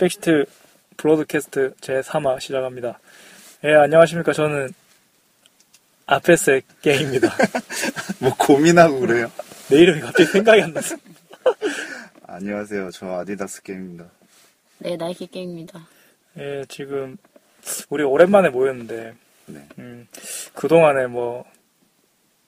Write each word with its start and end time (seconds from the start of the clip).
예, 0.00 0.04
백시트 0.04 0.46
브로드캐스트 0.96 1.74
제3화 1.80 2.40
시작합니다. 2.40 2.98
예, 3.64 3.74
안녕하십니까. 3.74 4.32
저는 4.32 4.72
아페스의 6.06 6.62
갱입니다. 6.80 7.28
뭐 8.20 8.34
고민하고 8.36 9.00
그래요? 9.00 9.30
내 9.68 9.76
이름이 9.76 10.00
갑자기 10.00 10.24
생각이 10.30 10.62
안 10.62 10.72
나서. 10.72 10.96
안녕하세요. 12.26 12.90
저 12.92 13.12
아디다스 13.18 13.62
게임입니다. 13.62 14.06
네, 14.78 14.96
나이키 14.96 15.26
게임입니다. 15.26 15.86
예, 16.38 16.64
지금 16.68 17.18
우리 17.90 18.02
오랜만에 18.02 18.48
모였는데, 18.48 19.14
네. 19.46 19.68
음, 19.78 20.08
그동안에 20.54 21.08
뭐, 21.08 21.44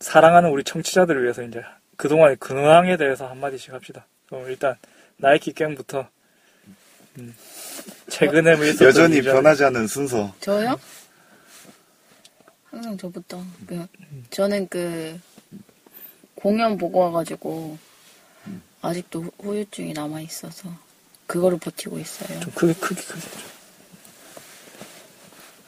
사랑하는 0.00 0.50
우리 0.50 0.64
청취자들을 0.64 1.22
위해서 1.22 1.42
이제 1.42 1.62
그동안의 1.96 2.36
근황에 2.36 2.96
대해서 2.96 3.28
한마디씩 3.28 3.74
합시다. 3.74 4.06
그럼 4.26 4.48
일단 4.48 4.76
나이키 5.18 5.52
갱부터, 5.52 6.08
음, 7.18 7.34
최근에 8.08 8.56
뭐 8.56 8.64
있었던 8.64 8.88
여전히 8.88 9.16
일이라든지. 9.16 9.42
변하지 9.42 9.64
않는 9.64 9.86
순서. 9.86 10.34
저요? 10.40 10.78
항상 12.70 12.96
저부터. 12.96 13.44
그, 13.66 13.86
저는 14.30 14.68
그, 14.68 15.20
공연 16.34 16.78
보고 16.78 17.00
와가지고, 17.00 17.76
아직도 18.80 19.22
후- 19.22 19.30
후유증이 19.42 19.92
남아 19.92 20.20
있어서, 20.22 20.70
그거를 21.26 21.58
버티고 21.58 21.98
있어요. 21.98 22.40
좀 22.40 22.52
크게, 22.54 22.72
크게, 22.74 23.02
크게. 23.02 23.20
좀. 23.20 23.42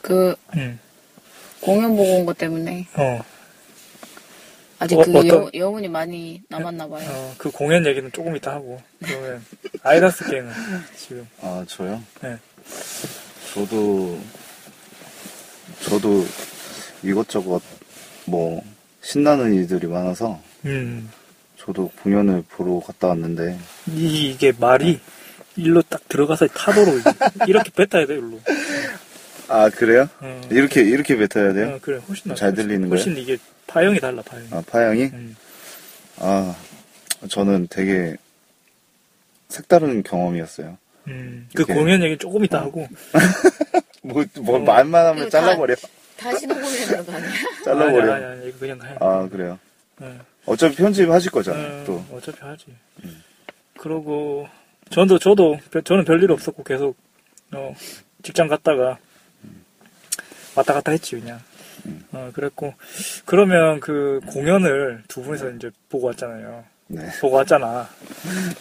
그, 0.03 0.37
음, 0.57 0.79
공연 1.61 1.91
보고 1.97 2.17
온 2.19 2.27
것 2.27 2.37
때문에, 2.39 2.89
어. 2.95 3.23
아직 4.85 4.99
어, 4.99 5.03
그 5.05 5.11
어떤- 5.19 5.27
여, 5.29 5.51
여운이 5.55 5.89
많이 5.89 6.43
남았나 6.49 6.87
봐요. 6.89 7.09
어, 7.11 7.35
그 7.39 7.51
공연 7.51 7.87
얘기는 7.87 8.11
조금 8.13 8.37
이따 8.37 8.53
하고 8.53 8.79
그러면 9.03 9.43
아이다스 9.83 10.29
갱은 10.31 10.53
지금 10.97 11.27
아, 11.41 11.65
저요? 11.67 12.03
네. 12.23 12.37
저도, 13.55 14.19
저도 15.83 16.27
이것저것 17.03 17.63
뭐 18.27 18.63
신나는 19.01 19.55
일들이 19.55 19.87
많아서 19.87 20.39
음, 20.67 21.11
저도 21.57 21.91
공연을 22.03 22.45
보러 22.49 22.81
갔다 22.81 23.09
왔는데 23.09 23.59
이, 23.95 24.31
이게 24.31 24.53
말이 24.59 25.01
일로 25.57 25.83
딱 25.83 26.07
들어가서 26.09 26.49
타도로 26.49 26.93
이렇게 27.47 27.71
뱉어야 27.71 28.07
돼 28.07 28.15
일로 28.15 28.41
아, 29.49 29.69
그래요? 29.71 30.09
어, 30.21 30.41
이렇게, 30.51 30.81
이렇게 30.83 31.17
뱉어야 31.17 31.53
돼요? 31.53 31.75
어, 31.75 31.79
그래 31.81 32.01
훨씬 32.09 32.31
나잘 32.31 32.55
들리는 32.55 32.89
훨씬 32.89 33.17
이게 33.17 33.37
파형이 33.67 34.01
달라 34.01 34.23
파형이 34.23 34.49
아, 34.53 34.63
파양이? 34.67 35.05
음, 35.05 35.37
아, 36.19 36.55
저는 37.29 37.67
되게 37.69 38.17
색다른 39.49 40.03
경험이었어요. 40.03 40.77
음, 41.09 41.49
그 41.55 41.63
이렇게. 41.63 41.75
공연 41.75 42.03
얘기 42.03 42.17
조금 42.17 42.45
이따 42.45 42.61
하고 42.61 42.87
뭐, 44.03 44.25
뭐 44.41 44.57
어. 44.57 44.59
말만 44.59 45.07
하면 45.07 45.23
이거 45.27 45.31
다- 45.31 45.41
잘라버려. 45.41 45.75
다시 46.17 46.47
녹음해야 46.47 46.87
되는 46.87 47.07
거 47.07 47.13
아니야? 47.13 47.31
잘라버려. 47.65 48.13
아니, 48.15 48.25
아니, 48.25 48.41
아니, 48.41 48.49
이거 48.49 48.59
그냥 48.59 48.81
해 48.85 48.97
아, 49.01 49.29
그래요? 49.29 49.59
네. 49.99 50.19
어차피 50.47 50.77
편집하실 50.77 51.31
거잖아요, 51.31 51.83
어, 51.83 51.85
또. 51.85 52.05
어차피 52.17 52.39
하지 52.41 52.67
음. 53.05 53.23
그러고 53.79 54.49
저도 54.91 55.19
저도 55.19 55.59
별- 55.71 55.83
저는 55.83 56.05
별일 56.05 56.31
없었고 56.31 56.63
계속 56.65 56.97
어, 57.53 57.75
직장 58.23 58.49
갔다가 58.49 58.99
왔다 60.55 60.73
갔다 60.75 60.93
했지 60.93 61.19
그냥 61.19 61.41
음. 61.87 62.05
어 62.13 62.31
그랬고 62.35 62.75
그러면 63.25 63.81
그 63.81 64.21
공연을 64.29 65.05
두 65.09 65.23
분이서 65.23 65.51
이제 65.53 65.71
보고 65.89 66.09
왔잖아요 66.09 66.65
네. 66.89 67.09
보고 67.21 67.37
왔잖아 67.37 67.89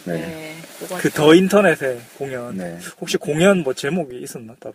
네. 0.04 0.12
네. 0.18 0.54
그 1.00 1.10
The 1.10 1.34
Internet의 1.34 2.00
공연 2.18 2.56
네. 2.56 2.78
혹시 3.00 3.16
공연 3.16 3.62
뭐 3.62 3.72
제목이 3.74 4.18
있었나 4.20 4.54
따로 4.60 4.74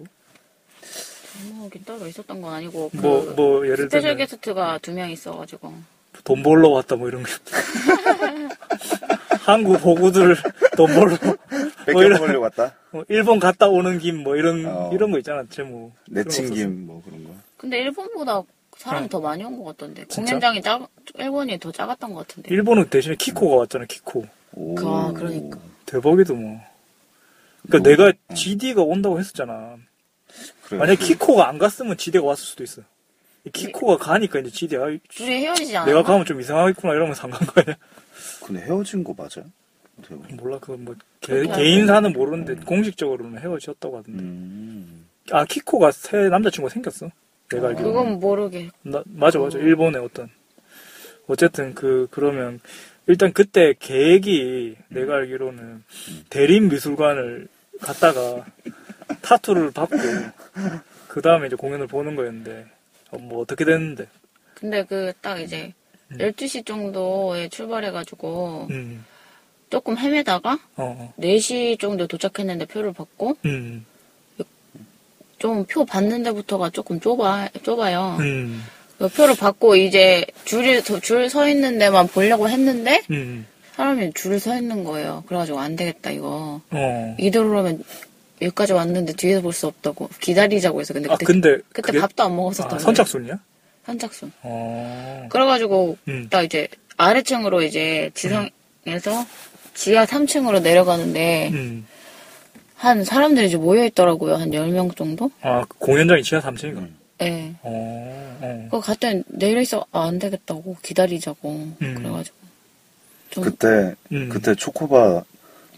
제목이 1.37 1.83
따로 1.85 2.05
있었던 2.07 2.41
건 2.41 2.53
아니고, 2.53 2.89
그, 2.89 2.97
뭐뭐 2.97 3.65
예를 3.65 3.85
special 3.85 4.01
들면 4.01 4.17
게스트가 4.17 4.77
두 4.79 4.91
명 4.91 5.09
있어가지고, 5.09 5.73
돈 6.25 6.43
벌러 6.43 6.67
왔다 6.69 6.97
뭐 6.97 7.07
이런 7.07 7.23
거 7.23 7.29
한국 9.45 9.75
호구들 9.75 10.35
돈 10.75 10.87
벌러 10.93 11.17
뭐 11.23 11.37
이런 11.87 12.09
뺏겨먹으려고 12.11 12.43
왔다? 12.43 12.73
뭐 12.91 13.05
일본 13.07 13.39
갔다 13.39 13.69
오는 13.69 13.99
김 13.99 14.21
뭐 14.23 14.35
이런 14.35 14.65
어. 14.65 14.89
이런 14.93 15.11
거 15.11 15.17
있잖아 15.17 15.43
제목 15.49 15.93
그런 16.05 16.23
거 16.25 16.29
내친 16.29 16.53
김, 16.53 16.87
뭐 16.87 17.01
그런 17.05 17.23
거. 17.23 17.29
근데 17.59 17.79
일본보다 17.79 18.41
사람이 18.77 19.05
어. 19.05 19.09
더 19.09 19.19
많이 19.19 19.43
온 19.43 19.57
것 19.57 19.65
같던데. 19.65 20.05
진짜? 20.07 20.31
공연장이 20.31 20.61
작, 20.61 20.87
일본이 21.17 21.59
더 21.59 21.71
작았던 21.71 22.13
것 22.13 22.25
같은데. 22.27 22.53
일본은 22.55 22.89
대신에 22.89 23.15
키코가 23.15 23.55
왔잖아, 23.57 23.85
키코. 23.85 24.25
오. 24.53 24.75
그- 24.75 24.87
아, 24.87 25.11
그러니까. 25.11 25.59
대박이도 25.85 26.33
뭐. 26.35 26.61
그니까 27.69 27.89
내가 27.89 28.13
GD가 28.33 28.81
온다고 28.81 29.19
했었잖아. 29.19 29.75
그래요. 30.63 30.79
만약에 30.79 31.03
키코가 31.03 31.49
안 31.49 31.57
갔으면 31.57 31.97
GD가 31.97 32.23
왔을 32.25 32.45
수도 32.45 32.63
있어. 32.63 32.81
이 33.43 33.49
키코가 33.51 33.97
가니까 33.97 34.39
이제 34.39 34.49
GD가 34.49 34.85
둘이 35.09 35.31
헤어지지 35.43 35.75
않아? 35.75 35.85
내가 35.85 36.03
가면 36.03 36.25
좀 36.25 36.39
이상하겠구나 36.39 36.93
이러면서 36.93 37.23
안 37.23 37.31
간거 37.31 37.61
아니야? 37.61 37.75
근데 38.45 38.61
헤어진 38.61 39.03
거 39.03 39.13
보면. 39.13 39.51
몰라, 40.37 40.57
그건 40.59 40.85
뭐, 40.85 40.95
개, 41.19 41.45
개인사는 41.45 42.13
모르는데 42.13 42.55
공식적으로는 42.63 43.39
헤어졌다고 43.41 43.97
하던데. 43.97 44.23
음. 44.23 45.05
아, 45.31 45.43
키코가 45.43 45.91
새 45.91 46.29
남자친구가 46.29 46.71
생겼어. 46.73 47.09
내가 47.51 47.67
아. 47.67 47.69
알기로. 47.69 47.87
그건 47.89 48.19
모르게. 48.19 48.69
나, 48.83 49.03
맞아, 49.05 49.39
맞아. 49.39 49.57
일본의 49.59 50.01
어떤. 50.01 50.29
어쨌든 51.27 51.73
그, 51.75 52.07
그러면, 52.11 52.59
일단 53.07 53.33
그때 53.33 53.73
계획이 53.79 54.75
내가 54.89 55.15
알기로는 55.15 55.83
대림 56.29 56.69
미술관을 56.69 57.47
갔다가 57.81 58.45
타투를 59.21 59.71
받고, 59.71 59.97
그 61.07 61.21
다음에 61.21 61.47
이제 61.47 61.55
공연을 61.55 61.87
보는 61.87 62.15
거였는데, 62.15 62.65
어, 63.11 63.17
뭐 63.17 63.41
어떻게 63.41 63.65
됐는데. 63.65 64.07
근데 64.53 64.83
그 64.85 65.13
딱 65.21 65.39
이제 65.39 65.73
음. 66.11 66.17
12시 66.17 66.65
정도에 66.65 67.49
출발해가지고 67.49 68.67
음, 68.71 69.05
조금 69.69 69.97
헤매다가 69.97 70.53
어, 70.75 70.83
어. 70.99 71.13
4시 71.19 71.79
정도에 71.79 72.07
도착했는데 72.07 72.65
표를 72.65 72.91
받고 72.93 73.37
음, 73.45 73.85
좀 75.39 75.65
표 75.65 75.85
받는 75.85 76.23
데부터가 76.23 76.69
조금 76.69 76.99
좁아, 76.99 77.49
좁아요. 77.63 78.17
음, 78.19 78.63
그 78.97 79.07
표를 79.07 79.35
받고 79.35 79.75
이제 79.77 80.25
줄을, 80.45 80.83
줄서 80.83 81.47
있는 81.49 81.79
데만 81.79 82.07
보려고 82.07 82.49
했는데 82.49 83.01
음, 83.11 83.45
사람이 83.75 84.11
줄을 84.13 84.39
서 84.39 84.55
있는 84.57 84.83
거예요. 84.83 85.23
그래가지고 85.27 85.59
안 85.59 85.75
되겠다 85.75 86.11
이거. 86.11 86.61
어. 86.69 87.15
이대로라면 87.17 87.83
여기까지 88.41 88.73
왔는데 88.73 89.13
뒤에서 89.13 89.41
볼 89.41 89.53
수 89.53 89.67
없다고 89.67 90.09
기다리자고 90.19 90.79
해서 90.81 90.93
근데 90.93 91.09
아, 91.09 91.13
그때, 91.13 91.25
근데. 91.25 91.57
그때 91.69 91.81
그게- 91.81 91.99
밥도 91.99 92.23
안 92.23 92.31
아, 92.31 92.35
먹었었단 92.35 92.67
말이에요. 92.71 92.83
선착순이야? 92.85 93.39
선착순. 93.85 94.31
어. 94.43 95.27
그래가지고 95.29 95.97
음. 96.09 96.27
딱 96.29 96.43
이제 96.43 96.67
아래층으로 96.97 97.61
이제 97.63 98.11
지상에서 98.13 99.25
지하 99.73 100.05
3층으로 100.05 100.61
내려가는데 100.61 101.49
음. 101.53 101.87
한 102.79 103.03
사람들이 103.03 103.47
이제 103.47 103.57
모여 103.57 103.83
있더라고요. 103.85 104.35
한 104.35 104.51
10명 104.51 104.95
정도? 104.95 105.29
아, 105.41 105.65
그 105.67 105.77
공연장이 105.79 106.23
지하 106.23 106.39
3층인가? 106.41 106.77
음. 106.77 106.97
예. 107.21 107.53
어, 107.61 108.37
어. 108.41 108.63
그거 108.71 108.79
갔더니 108.79 109.21
내려 109.27 109.59
있어 109.59 109.85
아, 109.91 110.03
안 110.07 110.17
되겠다고 110.17 110.77
기다리자고 110.81 111.49
음. 111.81 111.95
그래가지고 111.95 112.37
좀 113.31 113.43
그때, 113.43 113.95
음. 114.13 114.29
그때 114.29 114.55
초코바 114.55 115.23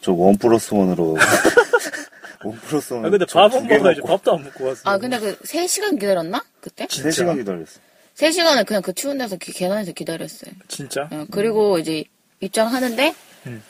저 0.01 0.13
원 0.13 0.37
플러스 0.37 0.73
원으로. 0.75 1.17
원 2.45 2.55
플러스 2.59 2.93
원. 2.93 3.05
아, 3.05 3.09
근데 3.09 3.25
밥은 3.25 3.67
먹어야지. 3.67 4.01
밥도 4.01 4.33
안 4.35 4.43
먹고 4.43 4.65
왔어. 4.67 4.81
아 4.85 4.97
근데 4.99 5.17
그 5.19 5.35
3시간 5.39 5.99
기다렸나? 5.99 6.43
그때? 6.59 6.85
진짜? 6.87 7.09
3시간 7.09 7.37
기다렸어. 7.37 7.79
3시간을 8.15 8.65
그냥 8.67 8.81
그 8.83 8.93
추운 8.93 9.17
데서 9.17 9.35
기- 9.37 9.51
계단에서 9.53 9.91
기다렸어요. 9.93 10.51
진짜? 10.67 11.07
어, 11.11 11.25
그리고 11.31 11.79
이제 11.79 12.03
입장하는데 12.41 13.15
음. 13.47 13.63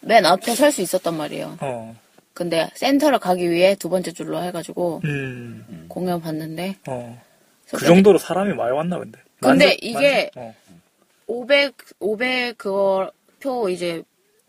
맨 0.00 0.24
앞에 0.24 0.54
설 0.54 0.72
수 0.72 0.80
있었단 0.80 1.14
말이에요. 1.16 1.58
어. 1.60 1.94
근데 2.38 2.70
센터를 2.76 3.18
가기 3.18 3.50
위해 3.50 3.74
두 3.74 3.88
번째 3.88 4.12
줄로 4.12 4.40
해가지고 4.40 5.00
음. 5.02 5.86
공연 5.88 6.20
봤는데 6.20 6.76
어. 6.86 7.20
그 7.72 7.84
정도로 7.84 8.18
사람이 8.18 8.54
많이 8.54 8.70
왔나 8.70 8.96
근데. 9.00 9.18
근데 9.40 9.64
만족- 9.66 9.78
이게 9.84 10.30
만족- 10.36 10.36
어. 10.36 10.54
500 11.26 11.74
500 11.98 12.56
그거 12.58 13.10
표 13.40 13.68
이제 13.68 14.04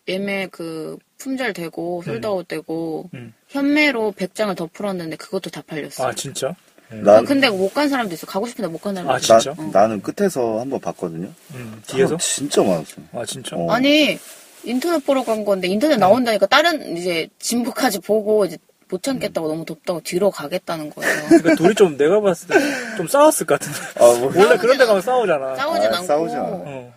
예매 0.07 0.45
그 0.51 0.97
품절 1.17 1.53
되고 1.53 2.03
솔드아웃 2.03 2.47
되고 2.47 3.09
음. 3.15 3.33
현매로 3.47 4.13
100장을 4.15 4.55
더 4.55 4.67
풀었는데 4.71 5.15
그것도 5.15 5.49
다 5.49 5.63
팔렸어. 5.65 6.07
아 6.07 6.13
진짜? 6.13 6.55
음. 6.91 7.01
난, 7.03 7.25
근데 7.25 7.49
못 7.49 7.73
간 7.73 7.89
사람도 7.89 8.13
있어. 8.13 8.27
가고 8.27 8.45
싶은데 8.45 8.67
못 8.69 8.79
간 8.81 8.93
사람도 8.93 9.11
아, 9.13 9.17
있어. 9.17 9.33
나, 9.33 9.39
진짜? 9.39 9.63
나는 9.79 9.99
끝에서 10.03 10.59
한번 10.59 10.79
봤거든요. 10.79 11.27
음. 11.55 11.81
뒤에서? 11.87 12.05
사람 12.09 12.19
진짜 12.19 12.61
많았어요. 12.61 13.05
아 13.13 13.25
진짜? 13.25 13.55
어. 13.55 13.71
아니 13.71 14.19
인터넷 14.63 15.05
보러 15.05 15.23
간 15.23 15.45
건데 15.45 15.67
인터넷 15.67 15.97
나온다니까 15.97 16.45
다른 16.47 16.97
이제 16.97 17.27
진보까지 17.39 17.99
보고 17.99 18.45
이제 18.45 18.57
못 18.89 19.03
참겠다고 19.03 19.47
너무 19.47 19.65
덥다고 19.65 20.01
뒤로 20.01 20.31
가겠다는 20.31 20.89
거예요. 20.89 21.13
그러니까 21.27 21.55
둘이 21.55 21.75
좀 21.75 21.95
내가 21.97 22.19
봤을 22.21 22.47
때 22.47 22.55
좀 22.97 23.07
싸웠을 23.07 23.45
것 23.45 23.59
같은데. 23.59 23.79
아, 23.99 24.19
뭐, 24.19 24.31
원래 24.35 24.57
그런 24.57 24.77
데 24.77 24.85
가면 24.85 25.01
싸우잖아. 25.01 25.55
싸우진 25.55 25.93
아, 25.93 25.95
않고 25.95 26.07
싸우진 26.07 26.37
않아. 26.37 26.47
어. 26.51 26.93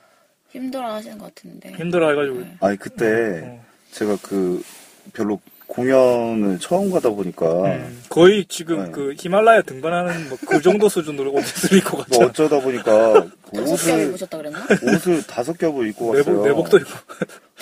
힘들어 0.51 0.93
하시는 0.95 1.17
것 1.19 1.33
같은데. 1.35 1.71
힘들어 1.73 2.09
해가지고. 2.11 2.45
아니, 2.61 2.77
그때 2.79 3.43
어. 3.45 3.65
제가 3.93 4.17
그 4.23 4.63
별로 5.13 5.39
공연을 5.69 6.59
처음 6.59 6.91
가다 6.91 7.09
보니까 7.11 7.47
음, 7.65 8.03
거의 8.11 8.45
지금 8.47 8.85
네. 8.87 8.91
그 8.91 9.15
히말라야 9.17 9.63
등반하는 9.63 10.29
뭐 10.29 10.37
그 10.47 10.61
정도 10.61 10.89
수준으로 10.91 11.33
옷을 11.35 11.79
입고 11.79 11.97
뭐 11.97 12.05
갔잖아. 12.05 12.27
어쩌다 12.27 12.61
보니까 12.61 13.13
다섯 13.55 13.65
겹 13.65 13.73
옷을 13.73 14.03
입으셨다 14.09 14.37
그랬나? 14.39 14.67
옷을 14.83 15.23
다섯 15.27 15.57
겹을 15.57 15.89
입고 15.89 16.09
갔어요. 16.09 16.25
내복 16.25 16.47
내복도 16.47 16.79
입고. 16.79 16.91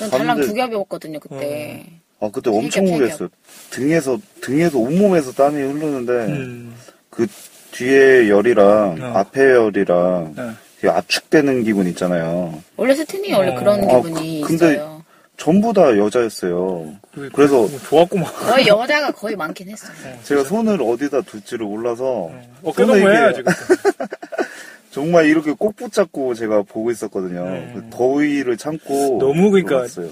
전 0.00 0.10
달랑 0.10 0.40
두겹 0.40 0.72
입었거든요 0.72 1.20
그때. 1.20 1.84
아 2.20 2.28
그때 2.32 2.50
세 2.50 2.56
엄청 2.56 2.84
겹, 2.84 2.90
세 2.90 2.96
우렸어요. 2.96 3.28
등에서 3.70 4.18
등에서 4.40 4.78
온몸에서 4.78 5.32
땀이 5.32 5.56
흐르는데 5.60 6.12
음, 6.32 6.74
그 7.10 7.26
뒤에 7.72 8.28
열이랑 8.30 8.98
어. 9.00 9.06
앞에 9.18 9.40
열이랑 9.42 10.32
네. 10.36 10.50
되게 10.80 10.92
압축되는 10.92 11.64
기분 11.64 11.86
있잖아요. 11.88 12.62
원래 12.76 12.94
원래 13.34 13.50
어. 13.52 13.58
그런 13.58 13.84
아, 13.90 13.96
기분이 14.02 14.40
그- 14.40 14.48
근데- 14.48 14.72
있어요. 14.74 15.00
전부 15.36 15.72
다 15.72 15.96
여자였어요. 15.96 16.92
그- 17.14 17.30
그래서 17.32 17.62
그- 17.66 17.82
좋았구만. 17.88 18.30
거의 18.30 18.66
여자가 18.66 19.10
거의 19.12 19.34
많긴 19.36 19.70
했어요. 19.70 19.90
제가 20.24 20.44
손을 20.44 20.82
어디다 20.82 21.22
둘지를 21.22 21.64
몰라서 21.66 22.30
어깨 22.62 22.84
손에 22.84 23.00
동무 23.00 23.08
이게. 23.08 23.42
정말 24.90 25.26
이렇게 25.26 25.52
꼭 25.52 25.76
붙잡고 25.76 26.34
제가 26.34 26.62
보고 26.62 26.90
있었거든요. 26.90 27.42
음. 27.44 27.72
그 27.74 27.96
더위를 27.96 28.56
참고 28.56 29.18
너무 29.20 29.50
그러니까 29.50 29.76
놀았어요. 29.76 30.10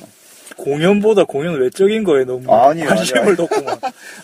공연보다 0.56 1.25
공연 1.25 1.60
외적인 1.60 2.04
거에 2.04 2.25
너무 2.25 2.52
아니요, 2.52 2.86
관심을 2.86 3.22
아니요. 3.22 3.36
뒀구만. 3.36 3.76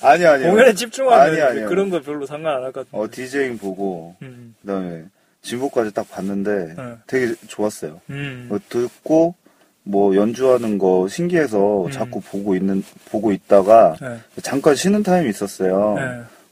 아니 0.03 0.25
아니요. 0.27 0.51
공연에 0.51 0.75
집중하면 0.75 1.21
아니, 1.21 1.41
아니요. 1.41 1.69
그런 1.69 1.91
거 1.91 2.01
별로 2.01 2.27
상관 2.27 2.57
안할것 2.57 2.91
같아. 2.91 2.99
어 3.03 3.09
디제잉 3.11 3.59
보고 3.59 4.15
음, 4.23 4.55
그다음에 4.63 5.05
진보까지 5.43 5.93
딱 5.93 6.09
봤는데 6.11 6.75
네. 6.77 6.83
되게 7.07 7.35
좋았어요. 7.47 8.01
음, 8.11 8.47
뭐 8.49 8.59
듣고 8.69 9.35
뭐 9.83 10.17
연주하는 10.17 10.79
거 10.79 11.07
신기해서 11.09 11.87
음. 11.87 11.91
자꾸 11.91 12.21
보고 12.21 12.57
있는 12.57 12.83
보고 13.11 13.31
있다가 13.33 13.97
네, 14.01 14.17
잠깐 14.43 14.75
쉬는 14.75 15.03
타임이 15.03 15.29
있었어요. 15.29 15.97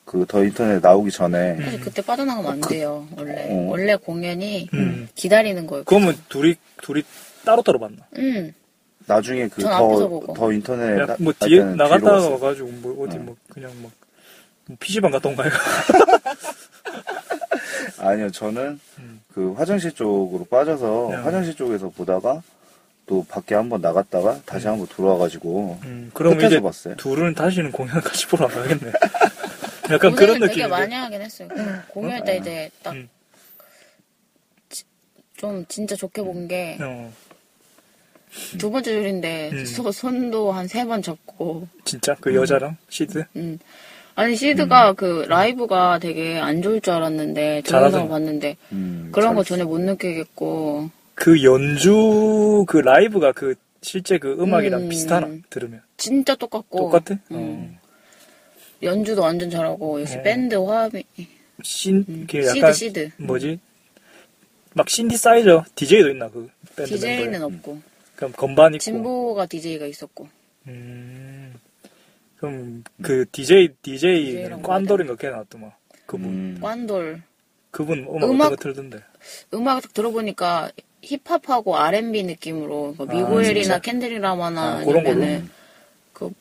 네. 0.04 0.06
그더 0.20 0.44
인터넷 0.44 0.80
나오기 0.80 1.10
전에 1.10 1.56
사실 1.62 1.80
그때 1.80 2.02
빠져나가면 2.02 2.52
안 2.52 2.60
돼요. 2.60 3.06
원래 3.16 3.46
어. 3.50 3.54
원래 3.70 3.96
공연이 3.96 4.68
음. 4.74 5.08
기다리는 5.14 5.66
거예요. 5.66 5.84
그러면 5.84 6.16
둘이 6.28 6.54
둘이 6.82 7.02
따로 7.44 7.62
따로 7.62 7.78
봤나? 7.78 7.98
음. 8.18 8.52
나중에 9.06 9.48
그 9.48 9.62
전 9.62 9.72
앞에서 9.72 9.98
더 10.00 10.08
보고. 10.08 10.34
더 10.34 10.52
인터넷 10.52 10.92
그냥 10.92 11.06
나- 11.06 11.16
뭐 11.18 11.32
할 11.38 11.48
뒤에 11.48 11.58
때는 11.58 11.76
나갔다가 11.76 12.00
뒤로 12.00 12.12
갔어요. 12.16 12.32
와가지고 12.32 12.68
뭐 12.82 13.04
어디 13.04 13.16
네. 13.16 13.22
뭐 13.24 13.36
그냥 13.48 13.70
뭐 13.80 13.90
PC방 14.78 15.10
갔다 15.10 15.28
온가 15.28 15.46
이거. 15.46 15.56
아니요, 17.98 18.30
저는 18.30 18.80
음. 18.98 19.20
그 19.32 19.52
화장실 19.52 19.92
쪽으로 19.92 20.44
빠져서 20.44 21.08
네. 21.10 21.16
화장실 21.16 21.54
쪽에서 21.54 21.88
보다가 21.90 22.42
또 23.06 23.24
밖에 23.28 23.54
한번 23.54 23.80
나갔다가 23.80 24.40
다시 24.46 24.66
한번 24.68 24.86
돌아와가지고 24.88 25.78
음, 25.84 26.10
그럼 26.14 26.34
끝에서 26.36 26.48
이제 26.56 26.60
봤어요. 26.60 26.96
둘은 26.96 27.34
다시는 27.34 27.72
공연 27.72 28.00
같이 28.00 28.26
보러 28.26 28.46
안 28.46 28.52
가겠네. 28.54 28.92
약간 29.92 30.14
그런 30.14 30.34
되게 30.40 30.46
느낌인데. 30.46 30.68
많이 30.68 30.94
하긴 30.94 31.20
했어요. 31.22 31.48
공연 31.88 32.24
때 32.24 32.36
이제 32.38 32.70
딱좀 32.82 33.08
음. 35.50 35.64
진짜 35.68 35.96
좋게 35.96 36.22
본게두 36.22 36.82
어, 36.84 37.10
번째 38.70 38.82
줄인데 38.92 39.50
음. 39.52 39.64
소- 39.66 39.90
손도 39.92 40.52
한 40.52 40.66
세 40.66 40.84
번 40.86 41.02
접고 41.02 41.68
진짜 41.84 42.14
그 42.20 42.34
여자랑 42.34 42.76
시드. 42.88 43.24
음. 43.36 43.58
아니 44.14 44.36
시드가 44.36 44.92
그 44.92 45.24
라이브가 45.28 45.98
되게 45.98 46.38
안 46.38 46.60
좋을 46.62 46.80
줄 46.82 46.92
알았는데 46.92 47.62
잘하더라. 47.62 48.08
봤는데 48.08 48.56
음, 48.72 49.08
그런 49.12 49.34
거. 49.34 49.42
전혀 49.42 49.64
못 49.64 49.78
느끼겠고 49.80 50.90
그 51.14 51.42
연주 51.42 52.64
그 52.68 52.76
라이브가 52.78 53.32
그 53.32 53.54
실제 53.80 54.18
그 54.18 54.36
음악이랑 54.38 54.82
음. 54.82 54.88
비슷하나 54.90 55.28
들으면 55.50 55.82
진짜 55.96 56.34
똑같고 56.36 56.78
똑같아? 56.78 57.16
음. 57.32 57.78
연주도 58.82 59.22
완전 59.22 59.50
잘하고 59.50 60.00
역시 60.00 60.16
어. 60.18 60.22
밴드 60.22 60.54
화음이 60.54 61.04
신 61.62 62.04
음. 62.08 62.26
그 62.28 62.42
Syd 62.42 62.58
약간 62.58 62.72
Syd 62.72 63.10
뭐지? 63.18 63.58
막 64.74 64.88
신디사이저 64.88 65.64
DJ도 65.74 66.10
있나 66.10 66.28
그 66.28 66.50
밴드 66.76 66.94
DJ는 66.94 67.30
멤버에? 67.32 67.44
없고 67.56 67.80
그럼 68.16 68.32
건반 68.32 68.74
있고. 68.74 68.82
진보가 68.82 69.46
DJ가 69.46 69.86
있었고 69.86 70.28
음. 70.68 71.54
그럼 72.36 72.82
그 73.02 73.24
DJ 73.30 73.68
DJ는 73.82 74.24
DJ랑 74.24 74.62
꽌돌인가 74.62 75.16
걔 75.16 75.30
나왔더만. 75.30 75.70
그분 76.06 76.28
음, 76.28 76.58
꽌돌 76.60 77.22
그분 77.70 78.06
음악, 78.22 78.58
틀던데. 78.58 78.98
음악 79.54 79.80
딱 79.82 79.94
들어보니까 79.94 80.70
힙합하고 81.02 81.76
R&B 81.78 82.24
느낌으로 82.24 82.94
그 82.98 83.04
아, 83.08 83.12
미고엘이나? 83.14 83.80
켄드릭 83.80 84.20
라마나 84.20 84.78
아, 84.80 84.84
그런 84.84 85.06
아니면은 85.06 85.48
그뭐 86.12 86.32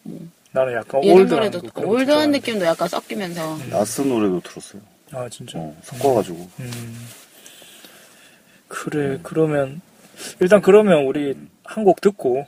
나는 0.51 0.74
약간 0.74 1.01
올드한 1.03 1.27
노래도 1.27 1.62
거 1.62 1.81
올드한. 1.81 2.31
느낌도 2.31 2.65
약간 2.65 2.88
섞이면서 2.88 3.57
나스 3.69 4.01
노래도 4.01 4.39
들었어요. 4.42 4.81
아 5.13 5.27
진짜. 5.30 5.59
어, 5.59 5.75
섞어가지고 5.83 6.50
음. 6.59 7.07
그래 8.68 9.19
그러면 9.24 9.81
일단 10.39 10.62
그러면 10.62 11.06
우리 11.06 11.36
한 11.63 11.83
곡 11.86 12.01
듣고 12.01 12.45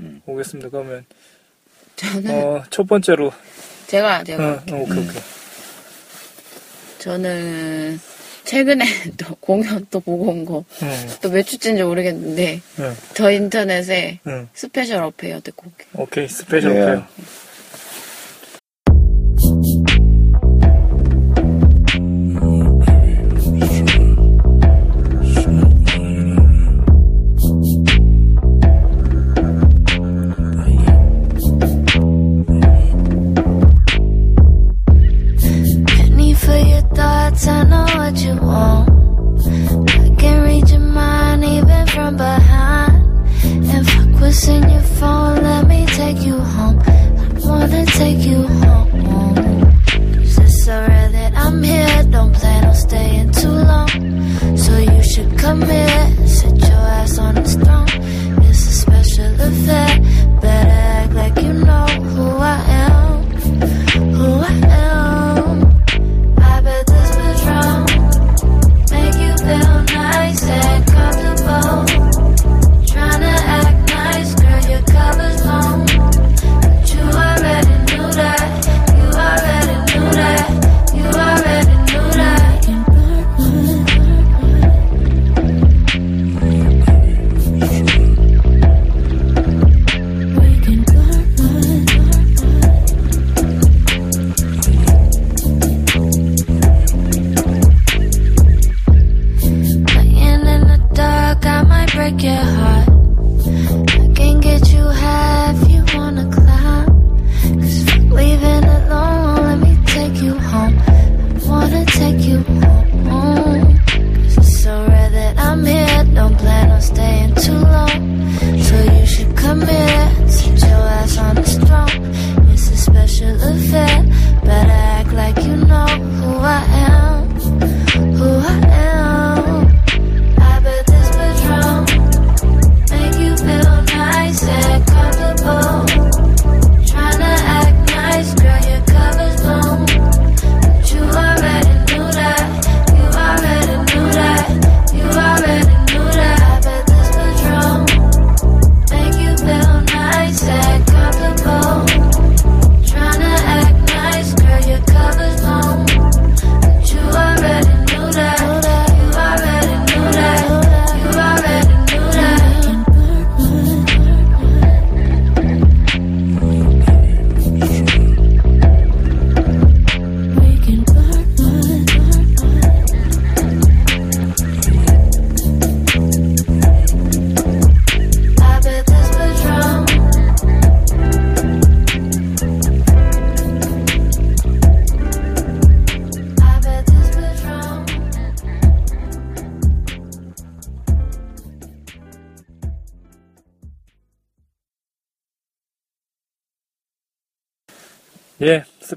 음. 0.00 0.22
오겠습니다. 0.26 0.70
그러면 0.70 1.04
저는 1.96 2.30
어, 2.44 2.62
첫 2.70 2.86
번째로 2.86 3.32
제가 3.86 4.20
어, 4.20 4.24
제가 4.24 4.44
어, 4.52 4.56
오케이 4.74 4.98
음. 4.98 5.08
오케이. 5.08 5.22
저는 6.98 8.00
최근에 8.44 8.84
또 9.16 9.34
공연 9.36 9.86
또 9.90 10.00
보고 10.00 10.30
온거또 10.30 10.64
응, 10.82 11.30
몇 11.32 11.42
주째인지 11.46 11.82
모르겠는데 11.82 12.60
응, 12.80 12.96
The 13.14 13.30
Internet에 13.30 14.18
응. 14.26 14.48
Special 14.52 15.02
Affair 15.02 15.40
듣고 15.40 15.66
올게요. 15.68 15.88
오케이 15.94 16.28
Special 16.28 16.72
예. 16.76 16.80
오케이. 16.80 16.84
Penny 16.86 17.02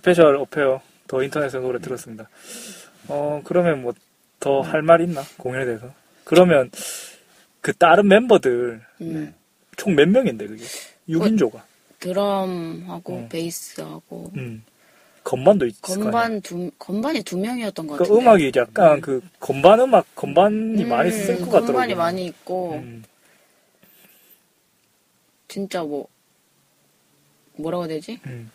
Special 0.06 0.36
Affair 0.36 0.82
The 1.08 1.24
Internet에서 1.24 1.60
노래 1.60 1.80
들었습니다. 1.80 2.30
어, 3.08 3.42
그러면 3.44 3.82
뭐 3.82 3.94
더 4.40 4.62
할 4.62 4.84
말 4.84 5.02
있나? 5.02 5.24
공연에 5.38 5.66
대해서. 5.66 5.92
그러면 6.26 6.70
그 7.62 7.74
다른 7.74 8.08
멤버들 8.08 8.82
음. 9.02 9.34
총 9.76 9.96
몇 9.96 10.08
명인데 10.08 10.46
그게? 10.46 10.64
6인조가. 11.10 11.64
드럼하고 12.00 13.16
음. 13.16 13.30
베이스하고 13.30 14.32
음. 14.38 14.64
건반도 15.24 15.66
있을. 15.66 15.82
건반 15.82 16.40
두 16.42 16.70
건반이 16.78 17.24
두 17.24 17.40
명이었던 17.40 17.88
것그 17.88 18.04
같은데. 18.04 18.22
음악이 18.22 18.52
약간 18.58 19.02
그 19.02 19.24
건반 19.40 19.80
음악 19.80 20.06
건반이 20.14 20.86
많이 20.86 21.10
쓸 21.10 21.38
것 21.40 21.46
같더라고. 21.46 21.66
건반이 21.66 21.96
많이 21.96 22.26
있고 22.28 22.74
음. 22.76 23.04
진짜 25.48 25.82
뭐 25.82 26.08
뭐라고 27.58 27.86
해야 27.86 27.88
되지? 27.88 28.20
음. 28.28 28.52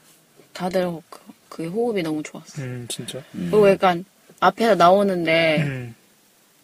다들 0.53 0.93
그, 1.11 1.21
그 1.63 1.69
호흡이 1.69 2.03
너무 2.03 2.23
좋았어. 2.23 2.63
음, 2.63 2.87
진짜. 2.89 3.21
그리고 3.33 3.69
약간 3.71 4.05
앞에서 4.41 4.75
나오는데 4.75 5.59
음. 5.63 5.95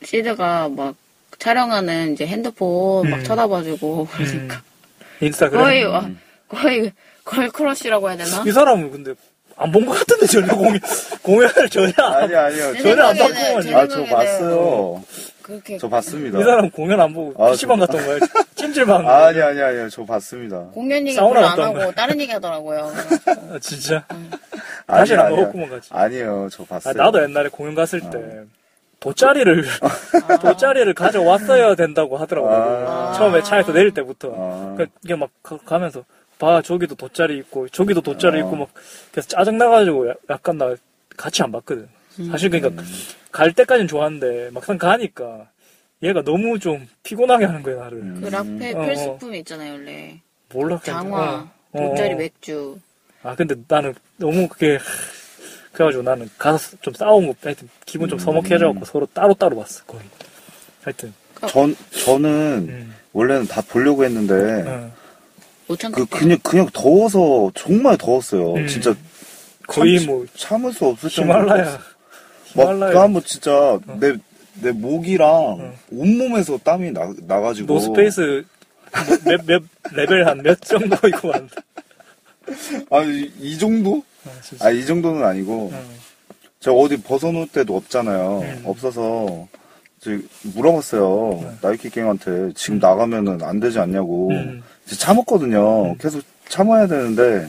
시드가 0.05 0.69
막 0.71 0.95
촬영하는 1.39 2.15
이제 2.15 2.27
핸드폰 2.27 3.11
막 3.11 3.19
음. 3.19 3.25
쳐다봐주고 3.25 4.07
그러니까 4.11 4.63
인스타그램. 5.21 5.63
거의 5.63 5.85
와, 5.85 6.09
거의 6.49 6.93
걸 7.25 7.49
크러쉬라고 7.51 8.09
해야 8.09 8.17
되나? 8.17 8.45
이 8.47 8.51
사람은 8.53 8.91
근데 8.91 9.15
안 9.57 9.73
본 9.73 9.85
것 9.87 9.93
같은데 9.99 10.27
전혀 10.27 10.55
공연 10.55 10.79
공연을 11.23 11.69
전혀 11.71 11.93
안. 11.99 12.15
아니 12.25 12.35
아니요. 12.35 12.73
내 12.73 12.83
전혀 12.83 13.03
안 13.05 13.17
생각에는- 13.17 13.19
바꾸고 13.35 13.63
제아 13.63 13.89
저 13.89 13.95
생각에는 13.97 14.07
봤어요. 14.11 15.05
그렇게 15.47 15.79
저 15.79 15.89
봤습니다. 15.89 16.41
이 16.41 16.43
사람 16.43 16.69
공연 16.71 17.01
안 17.01 17.15
보고 17.15 17.33
아, 17.45 17.53
PC방 17.53 17.79
갔던 17.79 18.05
거야. 18.05 18.19
찜질방. 18.57 19.09
아니 19.09 19.41
아니 19.41 19.61
아니요. 19.63 19.89
저 19.89 20.05
봤습니다. 20.05 20.59
공연 20.75 21.07
얘기 21.07 21.13
사우나 21.15 21.35
별로 21.35 21.47
안 21.47 21.51
갔다 21.51 21.63
하고 21.63 21.73
온 21.79 21.85
거야. 21.85 21.91
다른 21.93 22.21
얘기 22.21 22.33
하더라고요. 22.33 22.91
아, 23.55 23.59
진짜. 23.61 24.05
다시는 24.89 25.21
안. 25.21 25.31
먹었구만 25.31 25.71
같이. 25.71 25.89
아니요. 25.93 26.49
저 26.51 26.65
아, 26.65 26.67
봤어요. 26.67 26.95
나도 26.95 27.23
옛날에 27.23 27.49
공연 27.49 27.77
갔을 27.77 28.01
때 28.11 28.43
돗자리를 28.99 29.65
돗자리를 30.43 30.93
가져왔어야 30.95 31.77
된다고 31.77 32.17
하더라고. 32.17 32.49
아. 32.51 33.13
처음에 33.17 33.41
차에서 33.45 33.73
내릴 33.73 33.95
때부터. 33.95 34.33
아. 34.37 34.75
그 34.77 34.87
이게 35.05 35.15
막 35.15 35.31
가- 35.45 35.59
가면서 35.65 36.03
봐 36.41 36.61
저기도 36.61 36.97
돗자리 36.97 37.39
있고 37.39 37.69
저기도 37.69 38.01
돗자리 38.01 38.39
아. 38.39 38.41
있고 38.41 38.57
막 38.57 38.69
그래서 39.13 39.29
짜증 39.29 39.59
나가지고 39.59 40.11
야- 40.11 40.15
약간 40.29 40.59
나 40.59 40.75
같이 41.17 41.43
안 41.45 41.53
봤거든. 41.53 41.89
사실 42.31 42.51
그러니까 42.51 42.83
갈 43.31 43.53
때까진 43.53 43.87
좋았는데 43.89 44.51
막상 44.53 44.79
가니까 44.79 45.49
얘가 46.03 46.23
너무 46.23 46.59
좀 46.59 46.87
피곤하게 47.03 47.45
하는 47.47 47.63
거야 47.63 47.77
나를. 47.77 47.99
음. 47.99 48.21
그 48.23 48.29
라페 48.29 48.73
어, 48.73 48.83
어. 48.83 48.87
필수품이 48.87 49.39
있잖아요, 49.41 49.73
원래. 49.73 50.21
몰라. 50.53 50.81
장화, 50.85 51.21
어, 51.21 51.51
어, 51.73 51.89
돗자리 51.91 52.15
어. 52.15 52.17
맥주. 52.17 52.79
아 53.23 53.35
근데 53.35 53.55
나는 53.69 53.95
너무 54.19 54.47
그게 54.49 54.79
그래가지고 55.73 56.03
나는 56.05 56.29
가서 56.39 56.77
좀 56.81 56.95
싸운 56.95 57.27
거 57.27 57.35
하여튼 57.43 57.69
기분 57.85 58.09
좀 58.09 58.19
서먹해져갖고 58.19 58.85
서로 58.85 59.07
따로 59.13 59.35
따로 59.35 59.57
봤어 59.57 59.85
거의. 59.85 60.03
하여튼. 60.83 61.13
전 61.49 61.77
저는 61.91 62.31
음. 62.69 62.95
원래는 63.13 63.47
다 63.47 63.61
보려고 63.69 64.05
했는데 64.05 64.65
어. 64.67 64.91
못 65.67 65.79
그. 65.93 66.07
그냥 66.07 66.39
그냥 66.43 66.69
더워서 66.73 67.51
정말 67.55 67.99
더웠어요. 67.99 68.55
음. 68.55 68.67
진짜 68.69 68.95
거의 69.67 69.99
참- 69.99 70.07
뭐 70.07 70.27
참을 70.37 70.73
수 70.73 70.87
없을 70.87 71.11
정도로 71.11 71.41
히말라야. 71.43 71.79
막 72.57 72.63
히말라야. 72.65 72.93
그 72.93 72.99
한번 72.99 73.23
진짜 73.25 73.79
내 74.01 74.15
내 74.63 74.73
목이랑 74.73 75.29
어. 75.29 75.73
온몸에서 75.93 76.57
땀이 76.65 76.93
나 76.93 77.13
나가지고 77.27 77.75
노스페이스 77.75 78.43
뭐 79.07 79.17
몇, 79.27 79.45
몇 79.45 79.63
레벨 79.93 80.27
한 80.27 80.39
몇 80.43 80.59
정도 80.63 80.97
있고 81.09 81.29
왔는데. 81.29 81.55
아이 82.91 83.31
이 83.41 83.59
정도? 83.59 84.03
아, 84.25 84.31
진짜. 84.43 84.67
아 84.67 84.71
이 84.71 84.87
정도는 84.87 85.23
아니고 85.25 85.71
어. 85.75 85.85
제가 86.61 86.75
어디 86.75 86.97
벗어놓을 87.03 87.49
때도 87.49 87.77
없잖아요. 87.77 88.41
음. 88.41 88.63
없어서 88.65 89.47
이제 90.01 90.21
물어봤어요. 90.55 91.57
나이키 91.61 91.91
갱한테 91.91 92.53
지금 92.55 92.79
나가면은 92.79 93.43
안 93.43 93.61
되지 93.61 93.79
않냐고. 93.79 94.31
음. 94.31 94.63
이제 94.87 94.97
참았거든요. 94.97 95.97
계속 95.99 96.23
참아야 96.49 96.87
되는데 96.87 97.47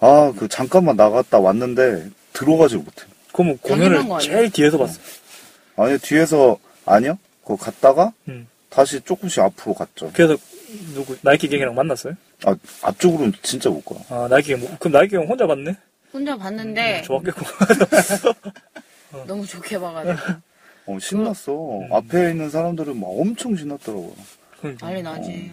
아 0.00 0.32
그 0.36 0.48
잠깐만 0.48 0.96
나갔다 0.96 1.38
왔는데 1.38 2.08
들어가지 2.32 2.76
못해. 2.76 3.04
그러면 3.34 3.58
당연한 3.66 3.90
공연을 4.06 4.08
거? 4.08 4.18
제일 4.20 4.50
뒤에서 4.50 4.78
봤어. 4.78 5.00
아니 5.76 5.98
뒤에서 5.98 6.56
아니요. 6.86 7.18
그거 7.42 7.56
갔다가 7.56 8.12
음. 8.28 8.46
다시 8.70 9.00
조금씩 9.00 9.42
앞으로 9.42 9.74
갔죠. 9.74 10.10
그래서 10.14 10.36
누구 10.94 11.16
나이키 11.22 11.48
갱이랑 11.48 11.74
만났어요? 11.74 12.14
아 12.46 12.54
앞쪽으로는 12.82 13.32
진짜 13.42 13.68
못 13.70 13.84
가. 13.84 13.96
아 14.08 14.28
나이키 14.28 14.48
갱 14.48 14.60
뭐- 14.60 14.70
그럼 14.78 14.92
나이키 14.92 15.16
갱 15.16 15.26
혼자 15.28 15.46
봤네? 15.46 15.76
혼자 16.12 16.36
봤는데 16.36 17.02
좋았겠고. 17.02 17.40
너무 19.26 19.46
좋게 19.46 19.78
봐가지고. 19.78 20.16
어, 20.86 20.98
신났어. 21.00 21.52
음. 21.80 21.92
앞에 21.92 22.30
있는 22.30 22.50
사람들은 22.50 22.98
막 23.00 23.08
엄청 23.08 23.56
신났더라고요. 23.56 24.12
그러니까. 24.60 24.86
난리 24.86 25.02
나지. 25.02 25.50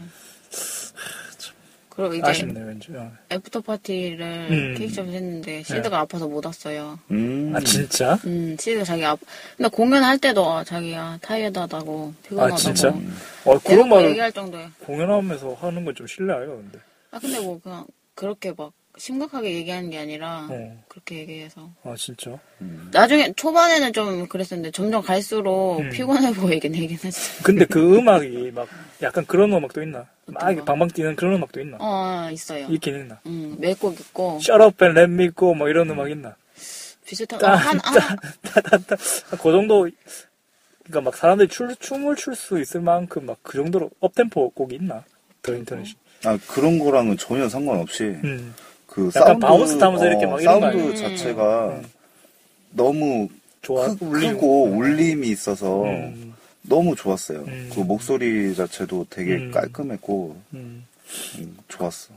그리고 1.93 2.13
이제 2.15 2.23
아쉽네 2.25 2.59
왠지. 2.61 2.87
어. 2.95 3.11
after 3.31 3.61
party를 3.61 4.21
음. 4.49 4.75
Cakeshop에서 4.77 5.11
했는데 5.11 5.61
Syd가 5.63 5.99
아파서 5.99 6.27
못 6.27 6.45
왔어요. 6.45 6.97
음. 7.11 7.51
아 7.55 7.59
진짜? 7.59 8.17
음, 8.25 8.55
Syd가 8.59 8.83
자기 8.85 9.03
아 9.05 9.15
근데 9.57 9.69
공연할 9.69 10.17
때도 10.17 10.49
아, 10.49 10.63
자기야 10.63 11.19
tired하다고 11.21 12.13
피곤하다고. 12.23 12.53
아 12.53 12.57
진짜? 12.57 12.89
어 13.45 13.59
그런 13.59 13.89
말을 13.89 14.09
얘기할 14.11 14.31
정도에. 14.31 14.67
공연하면서 14.85 15.53
하는 15.55 15.85
건 15.85 15.93
좀 15.93 16.07
실례해요 16.07 16.47
근데. 16.57 16.79
아 17.11 17.19
근데 17.19 17.39
뭐 17.41 17.59
그냥 17.61 17.85
그렇게 18.15 18.53
막 18.55 18.71
심각하게 18.97 19.53
얘기하는 19.55 19.89
게 19.89 19.99
아니라 19.99 20.47
어. 20.49 20.83
그렇게 20.87 21.19
얘기해서 21.19 21.69
아 21.83 21.93
진짜? 21.97 22.37
나중에 22.91 23.33
초반에는 23.35 23.91
좀 23.93 24.27
그랬었는데 24.27 24.71
점점 24.71 25.01
갈수록 25.01 25.79
음. 25.79 25.89
피곤해 25.89 26.31
보이긴 26.33 26.73
하긴 26.73 26.97
했어. 27.03 27.43
근데 27.43 27.65
그 27.65 27.97
음악이 27.97 28.51
막 28.53 28.67
약간 29.01 29.25
그런 29.25 29.51
음악도 29.53 29.81
있나? 29.81 30.05
막 30.31 30.55
거? 30.55 30.63
방방 30.65 30.89
뛰는 30.89 31.15
그런 31.15 31.35
음악도 31.35 31.59
있나? 31.61 31.77
어 31.79 32.29
있어요. 32.31 32.67
있긴 32.69 32.95
있나? 32.95 33.19
음, 33.25 33.55
멜곡 33.59 33.99
있고 33.99 34.37
Shut 34.41 34.61
up 34.63 34.83
and 34.83 34.99
let 34.99 35.11
me 35.11 35.29
go 35.37 35.53
뭐 35.53 35.69
이런 35.69 35.89
음악 35.89 36.09
있나? 36.11 36.35
비슷한 37.05 37.43
어, 37.43 37.47
한 37.55 37.79
하나 37.79 38.15
따따 38.41 38.77
따 38.77 38.95
그 39.41 39.51
정도 39.51 39.89
그러니까 40.85 41.01
막 41.01 41.15
사람들이 41.15 41.47
출, 41.49 41.75
춤을 41.75 42.15
출 42.15 42.35
수 42.35 42.59
있을 42.59 42.81
만큼 42.81 43.25
막 43.25 43.37
그 43.43 43.57
정도로 43.57 43.89
up-tempo 43.99 44.49
곡이 44.51 44.75
있나? 44.75 45.03
The 45.41 45.53
Internet이. 45.55 45.95
아 46.23 46.37
그런 46.47 46.79
거랑은 46.79 47.17
전혀 47.17 47.49
상관없이 47.49 48.03
음. 48.03 48.53
그 48.87 49.09
약간 49.15 49.39
사운드 49.39 49.45
bounce 49.45 49.77
타면서 49.79 50.05
이렇게 50.05 50.25
막 50.27 50.41
이런 50.41 50.59
거 50.59 50.67
사운드 50.67 50.77
아니에요? 50.77 50.95
자체가 50.95 51.67
음. 51.69 51.83
너무 52.71 53.27
좋아. 53.61 53.87
크, 53.95 53.97
울림. 54.05 54.33
크고 54.33 54.63
울림이 54.65 55.27
있어서 55.29 55.83
음. 55.83 56.33
너무 56.71 56.95
좋았어요. 56.95 57.39
음. 57.47 57.69
그 57.73 57.81
목소리 57.81 58.55
자체도 58.55 59.07
되게 59.09 59.35
음. 59.35 59.51
깔끔했고 59.51 60.41
음. 60.53 60.85
음, 61.37 61.57
좋았어. 61.67 62.13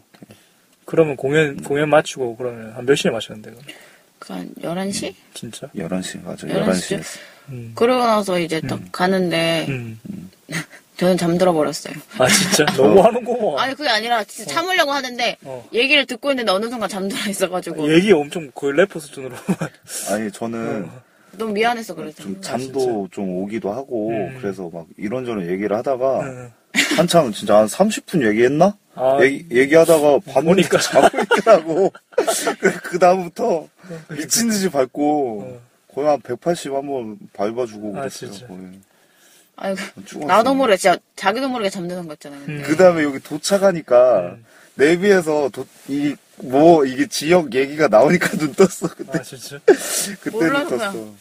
그러면 0.85 1.17
공연 1.17 1.61
공연 1.63 1.91
마치고 1.91 2.37
그러면 2.37 2.73
한 2.73 2.87
몇 2.87 2.95
시에 2.95 3.11
마셨는데? 3.11 3.51
그럼? 4.21 4.39
한 4.39 4.55
11시? 4.63 5.13
진짜? 5.35 5.67
11시 5.75 6.23
맞아. 6.25 6.47
11시? 6.47 6.99
11시. 7.01 7.03
음. 7.51 7.73
그러고 7.75 8.05
나서 8.05 8.39
이제 8.39 8.61
딱 8.61 8.79
음. 8.79 8.89
가는데 8.93 9.67
음. 9.69 9.99
저는 10.97 11.17
잠들어 11.17 11.53
버렸어요. 11.53 11.93
아 12.19 12.29
진짜 12.29 12.65
너무 12.79 13.03
하는구만. 13.03 13.59
아니 13.59 13.75
그게 13.75 13.89
아니라 13.89 14.23
진짜 14.23 14.53
참으려고 14.55 14.93
하는데 14.93 15.37
어. 15.43 15.69
얘기를 15.73 16.07
듣고 16.07 16.31
있는데 16.31 16.53
어느 16.53 16.67
순간 16.69 16.89
잠들어 16.89 17.19
있어가지고 17.29 17.93
얘기 17.93 18.13
엄청 18.13 18.49
거의 18.55 18.77
래퍼 18.77 19.01
수준으로. 19.01 19.35
아니 20.11 20.31
저는 20.31 20.85
어. 20.85 21.03
너무 21.37 21.53
미안해서 21.53 21.95
그랬어요. 21.95 22.26
좀 22.26 22.41
잠도 22.41 23.09
좀 23.11 23.29
오기도 23.37 23.73
하고 23.73 24.11
음. 24.11 24.38
그래서 24.41 24.71
막 24.73 24.87
이런저런 24.97 25.49
얘기를 25.49 25.76
하다가 25.76 26.21
응. 26.21 26.53
한참 26.97 27.33
진짜 27.33 27.59
한 27.59 27.67
30분 27.67 28.26
얘기했나? 28.26 28.76
아, 28.97 29.19
얘기, 29.23 29.47
얘기하다가 29.50 30.21
봤는데 30.21 30.69
보니까. 30.69 30.79
자고 30.81 31.09
있더라고. 31.23 31.93
그 32.85 32.99
다음부터 32.99 33.69
미친 34.11 34.49
듯이 34.49 34.69
밟고 34.69 35.41
어. 35.43 35.61
거의 35.95 36.09
한 36.09 36.21
180 36.21 36.73
한번 36.73 37.19
밟아주고 37.33 37.97
아, 37.97 38.00
그랬어요. 38.00 38.31
진짜. 38.31 38.47
거의. 38.47 38.61
아이고 39.57 39.81
죽었어. 40.05 40.26
나도 40.26 40.55
모르게 40.55 40.76
진짜 40.76 40.99
자기도 41.14 41.49
모르게 41.49 41.71
잠드는 41.71 42.07
거 42.09 42.14
있잖아요. 42.14 42.41
근데. 42.45 42.62
음. 42.62 42.67
그 42.67 42.76
다음에 42.76 43.03
여기 43.05 43.21
도착하니까 43.21 44.21
음. 44.21 44.45
내비에서 44.75 45.50
도, 45.50 45.64
이, 45.88 46.17
뭐, 46.38 46.85
이게 46.85 47.07
지역 47.07 47.55
얘기가 47.55 47.87
나오니까 47.88 48.31
눈 48.38 48.53
떴어. 48.55 48.88
그때, 48.97 49.19
아 49.19 49.23
진짜. 49.23 49.61
그때 50.21 50.31
몰라, 50.31 50.64
눈 50.64 50.79
떴어. 50.79 50.93
그냥. 50.93 51.17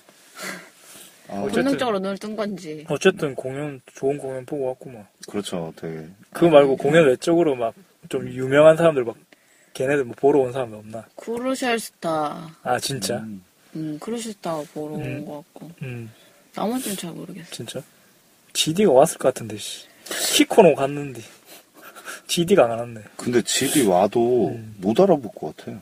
아, 1.30 1.36
어쨌든- 1.42 1.64
본능적으로 1.64 2.00
눈을 2.00 2.18
뜬 2.18 2.36
건지. 2.36 2.86
어쨌든 2.90 3.34
공연 3.36 3.82
좋은 3.96 4.18
공연 4.18 4.46
보고 4.46 4.66
왔구만. 4.68 5.08
그렇죠. 5.28 5.74
되게. 5.76 6.08
그거 6.32 6.50
말고 6.50 6.78
공연 6.78 7.06
외적으로 7.08 7.56
막 7.56 7.74
좀 8.10 8.28
유명한 8.28 8.76
사람들 8.76 9.06
막 9.06 9.16
걔네들 9.74 10.04
뭐 10.04 10.14
보러 10.18 10.40
온 10.42 10.52
사람들 10.52 10.78
없나? 10.78 11.06
Crucial 11.16 11.80
Star, 11.80 12.54
아 12.62 12.78
진짜? 12.80 13.20
음. 13.20 13.42
음, 13.78 13.98
Crucial 14.00 14.34
Star 14.34 14.62
보러 14.74 14.96
온 14.96 15.02
음. 15.04 15.26
것 15.26 15.38
같고. 15.54 15.72
음 15.84 16.12
나머지는 16.54 16.98
잘 16.98 17.12
모르겠어. 17.14 17.50
진짜? 17.50 17.82
GD가 18.52 18.92
왔을 18.92 19.18
것 19.18 19.34
같은데 19.34 19.58
씨. 19.58 19.88
키코노 20.36 20.76
갔는데 20.76 21.22
GD가 22.28 22.66
안 22.66 22.72
왔네. 22.72 23.02
근데 23.16 23.42
GD 23.42 23.88
와도 23.88 24.50
음. 24.50 24.76
못 24.80 25.00
알아볼 25.00 25.32
것 25.34 25.56
같아요. 25.56 25.80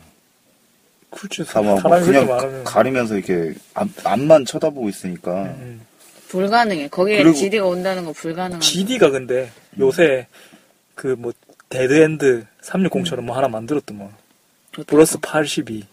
그렇지. 1.11 1.43
삼아 1.43 1.77
사람이 1.81 2.05
그렇게 2.05 2.19
그냥 2.25 2.27
많으면. 2.27 2.63
가리면서 2.63 3.15
이렇게 3.17 3.53
앞, 3.73 3.87
앞만 4.03 4.45
쳐다보고 4.45 4.89
있으니까 4.89 5.43
음. 5.43 5.81
불가능해. 6.29 6.87
거기에 6.87 7.17
그리고- 7.23 7.35
GD가 7.37 7.65
온다는 7.65 8.05
거 8.05 8.13
불가능한. 8.13 8.61
GD가 8.61 9.09
근데 9.11 9.51
요새 9.79 10.27
그 10.95 11.15
뭐 11.17 11.33
Dead 11.69 12.12
End 12.12 12.45
360처럼 12.63 13.21
뭐 13.21 13.35
하나 13.37 13.47
만들었더만. 13.47 14.09
플러스 14.87 15.17
82, 15.19 15.83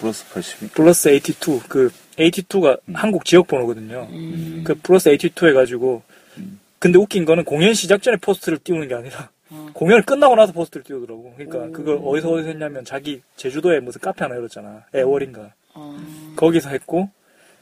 플러스 0.00 0.24
82. 0.32 0.68
플러스 0.74 1.08
82. 1.08 1.60
그 1.68 1.90
82가 2.16 2.78
한국 2.94 3.24
지역 3.24 3.46
번호거든요. 3.48 4.08
음. 4.10 4.62
그 4.64 4.74
플러스 4.82 5.08
82 5.10 5.48
해가지고. 5.48 6.02
음. 6.38 6.60
근데 6.80 6.98
웃긴 6.98 7.24
거는 7.24 7.44
공연 7.44 7.74
시작 7.74 8.02
전에 8.02 8.16
post를 8.18 8.58
띄우는 8.58 8.86
게 8.88 8.94
아니라 8.94 9.30
어. 9.50 9.70
공연을 9.72 10.02
끝나고 10.02 10.34
나서 10.36 10.52
post를 10.52 10.84
띄우더라고. 10.84 11.34
그러니까 11.36 11.58
오. 11.64 11.72
그걸 11.72 12.00
어디서 12.04 12.30
어디서 12.30 12.48
했냐면 12.48 12.84
자기 12.84 13.22
제주도에 13.36 13.80
무슨 13.80 14.00
카페 14.00 14.24
하나 14.24 14.36
열었잖아. 14.36 14.84
애월인가. 14.94 15.52
어. 15.74 15.98
거기서 16.36 16.70
했고 16.70 17.10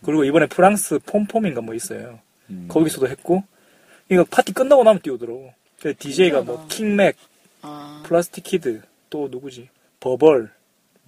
그리고 0.04 0.24
이번에 0.24 0.46
프랑스 0.46 0.98
Pompon인가 1.06 1.60
뭐 1.60 1.74
있어요. 1.74 2.18
음. 2.50 2.66
거기서도 2.68 3.08
했고 3.08 3.42
이거 4.10 4.24
파티 4.24 4.52
끝나고 4.52 4.84
나면 4.84 5.00
띄우더라고. 5.02 5.52
그 5.80 5.94
DJ가 5.96 6.42
뭐 6.42 6.56
신기하다. 6.68 6.74
King 6.74 6.95
Mck, 6.95 7.16
아. 7.62 8.02
Plastic 8.06 8.44
Kid 8.44 8.82
또 9.10 9.28
누구지? 9.30 9.68
Verbal, 10.00 10.50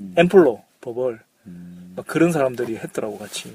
음. 0.01 0.15
m-flo, 0.17 0.63
Verbal 0.81 1.21
음. 1.47 1.93
막 1.97 2.07
그런 2.07 2.33
사람들이 2.33 2.77
했더라고 2.77 3.19
같이. 3.19 3.53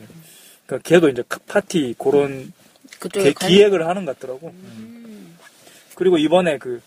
그러니까 0.66 0.88
걔도 0.90 1.10
이제 1.10 1.24
카- 1.28 1.40
파티 1.46 1.94
그런 1.98 2.52
그쪽에 3.00 3.26
개- 3.26 3.34
관- 3.34 3.50
기획을 3.50 3.88
하는 3.88 4.06
것 4.06 4.18
같더라고. 4.20 4.48
음. 4.50 5.38
그리고 5.96 6.18
이번에 6.18 6.58
그 6.58 6.82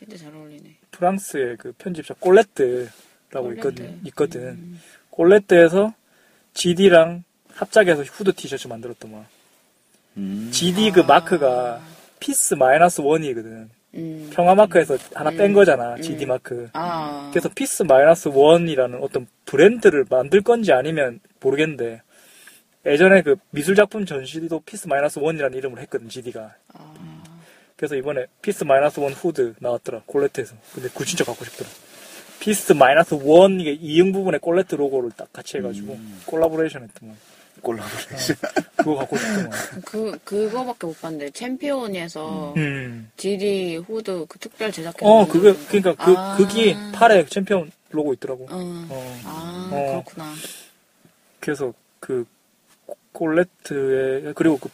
진짜 0.00 0.16
잘 0.16 0.34
어울리네. 0.34 0.76
프랑스의 0.92 1.56
그 1.58 1.72
편집샵 1.76 2.14
Colette라고 2.18 2.90
Colette. 3.32 3.58
있거든. 3.58 4.00
있거든. 4.06 4.40
음. 4.52 4.80
Colette에서 5.10 5.92
GD랑 6.54 7.24
합작해서 7.52 8.02
후드 8.02 8.32
티셔츠 8.32 8.66
만들었더만. 8.66 9.26
음. 10.16 10.48
GD 10.52 10.92
그 10.92 11.02
아. 11.02 11.04
마크가 11.04 11.82
Peace 12.18 12.54
Minus 12.54 13.02
One이거든. 13.02 13.68
음. 13.94 14.30
평화 14.32 14.54
마크에서 14.54 14.96
하나 15.14 15.30
뺀 15.30 15.50
음. 15.50 15.52
거잖아. 15.52 15.96
음. 15.96 16.02
GD 16.02 16.24
마크. 16.24 16.70
아. 16.72 17.28
그래서 17.30 17.50
Peace 17.54 17.82
Minus 17.82 18.28
One이라는 18.28 19.02
어떤 19.02 19.26
브랜드를 19.44 20.06
만들 20.08 20.40
건지 20.40 20.72
아니면 20.72 21.20
모르겠는데 21.40 22.00
예전에 22.86 23.20
그 23.20 23.36
미술 23.50 23.74
작품 23.74 24.06
전시도 24.06 24.60
Peace 24.60 24.88
Minus 24.88 25.18
One이라는 25.18 25.58
이름을 25.58 25.78
했거든. 25.82 26.08
GD가. 26.08 26.54
아. 26.72 27.19
그래서 27.80 27.96
이번에 27.96 28.26
Peace 28.42 28.64
Minus 28.64 29.00
One 29.00 29.14
후드 29.14 29.54
나왔더라. 29.58 30.02
Colette에서. 30.04 30.54
근데 30.74 30.90
그거 30.90 31.02
진짜 31.06 31.24
갖고 31.24 31.46
싶더라. 31.46 31.70
Peace 32.38 32.74
Minus 32.74 33.14
One 33.22 33.58
이게 33.58 33.72
이응 33.72 34.12
부분에 34.12 34.36
Colette 34.36 34.74
로고를 34.74 35.12
딱 35.16 35.32
같이 35.32 35.56
해가지고 35.56 35.94
음. 35.94 36.20
콜라보레이션 36.26 36.82
했더만. 36.82 37.16
콜라보레이션. 37.62 38.36
그거 38.76 38.96
갖고 38.96 39.16
싶더만. 39.16 39.50
그 39.86 40.18
그거밖에 40.24 40.86
못 40.88 41.00
봤는데 41.00 41.30
Champion에서 41.30 42.52
음. 42.58 43.10
GD 43.16 43.78
후드 43.78 44.26
그 44.28 44.38
특별 44.38 44.70
제작해. 44.70 45.06
어, 45.06 45.26
그거, 45.26 45.54
그니까 45.70 45.94
그, 45.94 46.14
아. 46.18 46.36
그게 46.36 46.76
팔에 46.92 47.24
챔피언 47.24 47.72
로고 47.92 48.12
있더라고. 48.12 48.44
어. 48.50 48.86
어. 48.90 49.20
아 49.24 49.70
어. 49.72 50.02
그렇구나. 50.04 50.34
그래서 51.40 51.72
그, 51.98 52.26
Colette의, 53.12 54.34
그리고 54.34 54.58
그, 54.58 54.68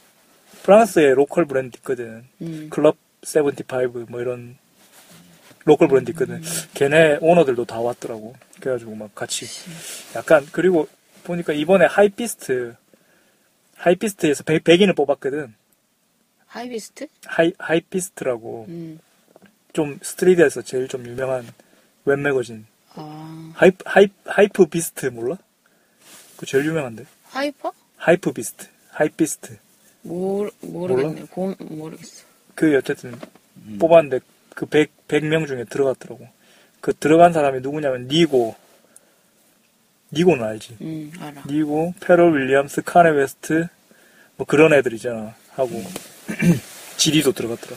프랑스의 0.67 1.15
로컬 1.15 1.45
브랜드 1.45 1.77
있거든. 1.77 2.25
음. 2.43 2.67
클럽 2.71 2.97
75, 3.23 4.07
뭐 4.09 4.21
이런, 4.21 4.59
로컬 5.65 5.87
브랜드 5.87 6.11
있거든. 6.11 6.43
걔네 6.75 7.19
오너들도 7.21 7.65
다 7.67 7.79
왔더라고. 7.81 8.35
그래가지고 8.61 8.97
막 8.97 9.15
같이. 9.15 9.47
약간, 10.17 10.45
그리고 10.51 10.89
보니까 11.23 11.53
이번에 11.53 11.87
Hypebeast, 11.87 12.75
Hypebeast에서 13.77 14.43
백, 14.43 14.65
백인을 14.65 14.95
뽑았거든. 14.95 15.55
Hypebeast? 16.47 17.07
하이, 17.27 17.53
Hypebeast라고. 17.59 18.67
음. 18.69 18.99
좀 19.73 20.01
street에서 20.03 20.63
제일 20.63 20.89
좀 20.89 21.07
유명한 21.07 21.47
웹 22.07 22.19
매거진. 22.19 22.67
아 22.95 23.53
Hype, 23.55 24.67
Hype, 24.67 24.81
Hypebeast 24.81 25.07
몰라? 25.07 25.37
그 26.39 26.47
제일 26.47 26.65
유명한데. 26.65 27.05
Hyper? 27.25 27.73
Hypebeast. 27.99 28.67
Hypebeast. 28.91 29.59
모르 30.07 30.51
모르겠네. 30.61 31.23
고, 31.31 31.55
모르겠어. 31.59 32.25
그 32.55 32.77
어쨌든 32.77 33.15
음. 33.57 33.79
뽑았는데 33.79 34.21
그 34.55 34.67
100, 34.67 35.09
100명 35.09 35.47
중에 35.47 35.65
들어갔더라고. 35.65 36.27
그 36.81 36.95
들어간 36.95 37.33
사람이 37.33 37.61
누구냐면 37.61 38.07
NIGO. 38.09 38.55
NIGO는 40.13 40.45
알지. 40.45 40.77
음 40.81 41.13
알아. 41.19 41.43
NIGO, 41.49 41.93
Pharrell 42.01 42.33
Williams, 42.41 42.83
Kanye 42.83 43.11
West 43.11 43.67
뭐 44.37 44.47
그런 44.47 44.73
애들이잖아. 44.73 45.35
하고 45.51 45.83
GD도 46.97 47.33
들어갔더라. 47.33 47.77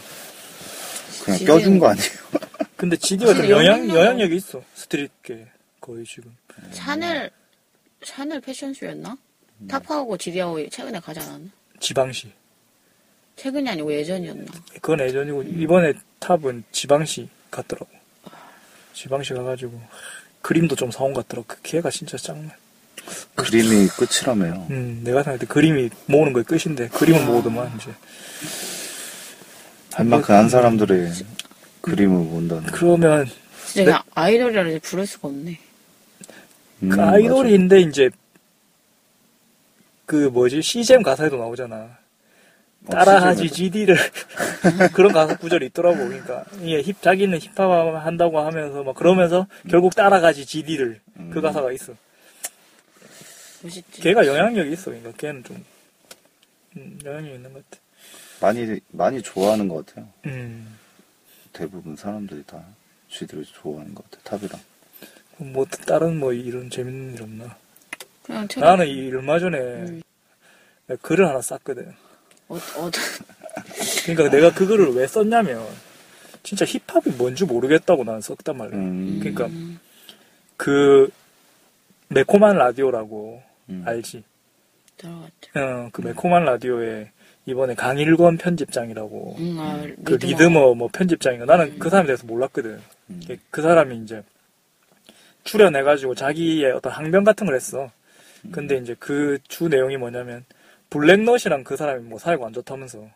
그냥 1.24 1.40
껴준 1.46 1.80
거 1.80 1.88
아니에요? 1.88 2.08
근데 2.78 2.96
지디가 2.96 3.34
좀 3.34 3.50
영향 3.50 3.82
영향력- 3.88 3.96
영향력이 3.96 4.36
있어. 4.36 4.62
스트릿계 4.76 5.48
거의 5.82 6.06
지금. 6.06 6.36
샤넬 6.72 7.32
샤넬 8.04 8.40
패션쇼였나? 8.42 9.18
탑하고 9.68 10.18
지디하고 10.18 10.70
최근에 10.70 11.00
가지 11.00 11.20
않았나? 11.20 11.50
지방시. 11.80 12.32
최근이 13.36 13.70
아니고 13.70 13.94
예전이었나? 13.94 14.46
그건 14.82 15.00
예전이고 15.00 15.44
이번에 15.44 15.94
탑은 16.20 16.64
지방시 16.72 17.30
갔더라고. 17.50 17.88
지방시 18.94 19.34
가가지고 19.34 19.78
하, 19.78 19.88
그림도 20.42 20.76
좀 20.76 20.92
사온 20.92 21.14
것 21.14 21.28
같더라고. 21.28 21.48
그 21.48 21.58
걔가 21.64 21.90
진짜 21.90 22.18
짱나. 22.18 22.52
그림이 23.36 23.88
끝이라며요. 23.88 24.68
음, 24.72 25.02
내가 25.04 25.24
생각할 25.24 25.40
때 25.40 25.46
그림이 25.46 25.90
모으는 26.08 26.34
거의 26.34 26.44
끝인데 26.44 26.90
그림은 26.90 27.24
아. 27.24 27.26
모으더만 27.26 27.72
이제. 27.78 27.92
할 29.94 30.06
만큼 30.06 30.36
한 30.36 30.50
사람들의 30.50 31.12
그림을 31.82 32.30
본다는. 32.30 32.64
그러면 32.72 33.26
진짜 33.66 33.84
그냥 33.86 34.04
아이돌이라 34.16 34.68
이제 34.68 34.80
부를 34.80 35.08
수가 35.08 35.30
없네. 35.30 35.60
음, 36.84 36.90
그 36.90 37.02
아이돌인데 37.02 37.82
이제 37.82 38.10
그 40.10 40.16
뭐지 40.16 40.64
CGM 40.64 41.04
가사에도 41.04 41.38
나오잖아. 41.38 42.00
맞아. 42.80 43.06
따라하지 43.06 43.44
어, 43.44 43.48
GD를 43.48 43.96
그런 44.92 45.14
가사 45.14 45.38
구절이 45.38 45.68
있더라고. 45.68 45.98
그러니까 45.98 46.46
이게 46.64 46.82
힙 46.82 47.00
자기는 47.00 47.38
힙합 47.38 47.70
한다고 48.04 48.40
하면서 48.40 48.82
막 48.82 48.96
그러면서 48.96 49.46
결국 49.70 49.94
따라가지 49.96 50.48
GD를 50.48 51.00
그 51.14 51.20
음. 51.20 51.42
가사가 51.44 51.72
있어. 51.74 51.94
멋있지. 53.62 54.02
걔가 54.02 54.26
영향력이 54.26 54.72
있어. 54.72 54.86
그러니까 54.86 55.12
걔는 55.12 55.44
좀 55.44 55.64
음, 56.78 56.98
영향력 57.06 57.32
이 57.32 57.36
있는 57.36 57.54
것 57.54 57.64
같아. 57.70 57.84
많이 58.42 58.80
많이 58.90 59.22
좋아하는 59.22 59.68
것 59.68 59.86
같아요. 59.86 60.08
음. 60.26 60.76
대부분 61.54 61.96
사람들이 61.96 62.46
다 62.48 62.64
쥐들을 63.12 63.46
좋아하는 63.46 63.94
것 63.94 64.10
같아. 64.10 64.24
탑이랑. 64.24 64.60
뭐 65.38 65.66
다른 65.66 66.18
뭐 66.18 66.34
이런 66.34 66.72
재밌는 66.72 67.14
일 67.14 67.22
없나? 67.22 67.59
그냥 68.30 68.48
책 68.48 68.60
나는 68.62 68.88
이 68.88 69.10
얼마 69.12 69.40
전에 69.40 69.58
음. 69.58 70.02
내가 70.86 71.02
글을 71.02 71.28
하나 71.28 71.42
썼거든. 71.42 71.92
어, 72.50 72.56
어, 72.56 72.92
그러니까 74.06 74.30
내가 74.30 74.54
그거를 74.54 74.94
왜 74.94 75.08
썼냐면 75.08 75.66
진짜 76.44 76.64
힙합이 76.64 77.10
뭔지 77.18 77.44
모르겠다고 77.46 78.04
나는 78.04 78.22
썼단 78.22 78.56
말이야. 78.56 78.78
음. 78.78 79.18
그러니까 79.20 79.48
음, 79.48 79.80
그 80.58 81.10
매콤한 82.10 82.56
라디오라고 82.56 83.42
음. 83.70 83.84
알지? 83.86 84.24
들어갔죠. 84.98 85.32
어, 85.56 85.90
그 85.92 86.02
매콤한 86.02 86.46
라디오에 86.46 87.10
이번에 87.48 87.74
강일권 87.74 88.38
편집장이라고 88.38 89.36
음, 89.40 89.58
아, 89.60 89.82
그 90.04 90.14
리드머 90.14 90.76
뭐 90.76 90.88
편집장인가 90.94 91.46
나는 91.46 91.80
그 91.80 91.90
사람에 91.90 92.06
대해서 92.06 92.28
몰랐거든. 92.28 92.80
음. 93.10 93.22
그- 93.26 93.38
그 93.50 93.64
사람이 93.64 93.98
이제 94.04 94.22
출연해가지고 95.46 96.14
자기의 96.14 96.72
어떤 96.74 96.92
항변 96.92 97.24
같은 97.24 97.48
걸 97.48 97.56
했어. 97.56 97.90
근데 98.52 98.78
이제 98.78 98.96
그 99.00 99.38
주 99.48 99.68
내용이 99.68 99.98
뭐냐면 99.98 100.46
블랙넛이랑 100.90 101.64
그 101.64 101.76
사람이 101.78 102.04
뭐 102.04 102.18
사이가 102.20 102.46
안 102.48 102.54
좋다면서. 102.54 103.08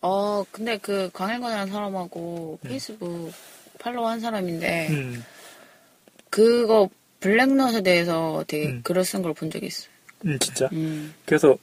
어, 0.00 0.44
근데 0.52 0.78
그 0.78 1.10
강일권이라는 1.12 1.72
사람하고 1.72 2.58
페이스북 2.62 3.32
팔로우 3.80 4.06
한 4.06 4.20
사람인데 4.20 4.88
음, 4.90 5.24
그거 6.30 6.88
블랙넛에 7.20 7.82
대해서 7.82 8.44
되게 8.46 8.68
음. 8.68 8.80
글을 8.84 9.04
쓴 9.04 9.22
걸 9.22 9.34
본 9.34 9.50
적이 9.50 9.66
있어요. 9.66 9.90
음 10.24 10.38
진짜. 10.38 10.68
음, 10.72 11.14
그래서 11.26 11.56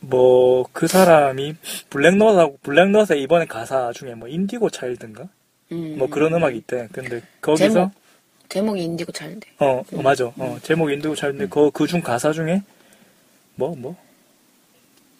뭐 0.00 0.64
그 0.72 0.86
사람이 0.86 1.54
블랙넛하고 1.90 2.58
블랙넛의 2.62 3.22
이번에 3.22 3.44
가사 3.46 3.92
중에 3.92 4.14
뭐 4.14 4.28
인디고 4.28 4.70
차일드인가 4.70 5.28
음. 5.72 5.96
뭐 5.98 6.08
그런 6.08 6.34
음악이 6.34 6.56
있대. 6.58 6.88
근데 6.92 7.22
거기서 7.40 7.68
제목. 7.74 7.90
제목이 8.48 8.82
인디고 8.82 9.12
잘 9.12 9.38
돼. 9.40 9.48
어, 9.58 9.82
어, 9.92 10.02
맞아. 10.02 10.26
어, 10.36 10.58
제목 10.62 10.90
인디고 10.90 11.14
차일드인데 11.14 11.48
그그 11.48 11.86
중 11.86 12.00
가사 12.00 12.32
중에 12.32 12.62
뭐 13.56 13.74
뭐 13.76 13.96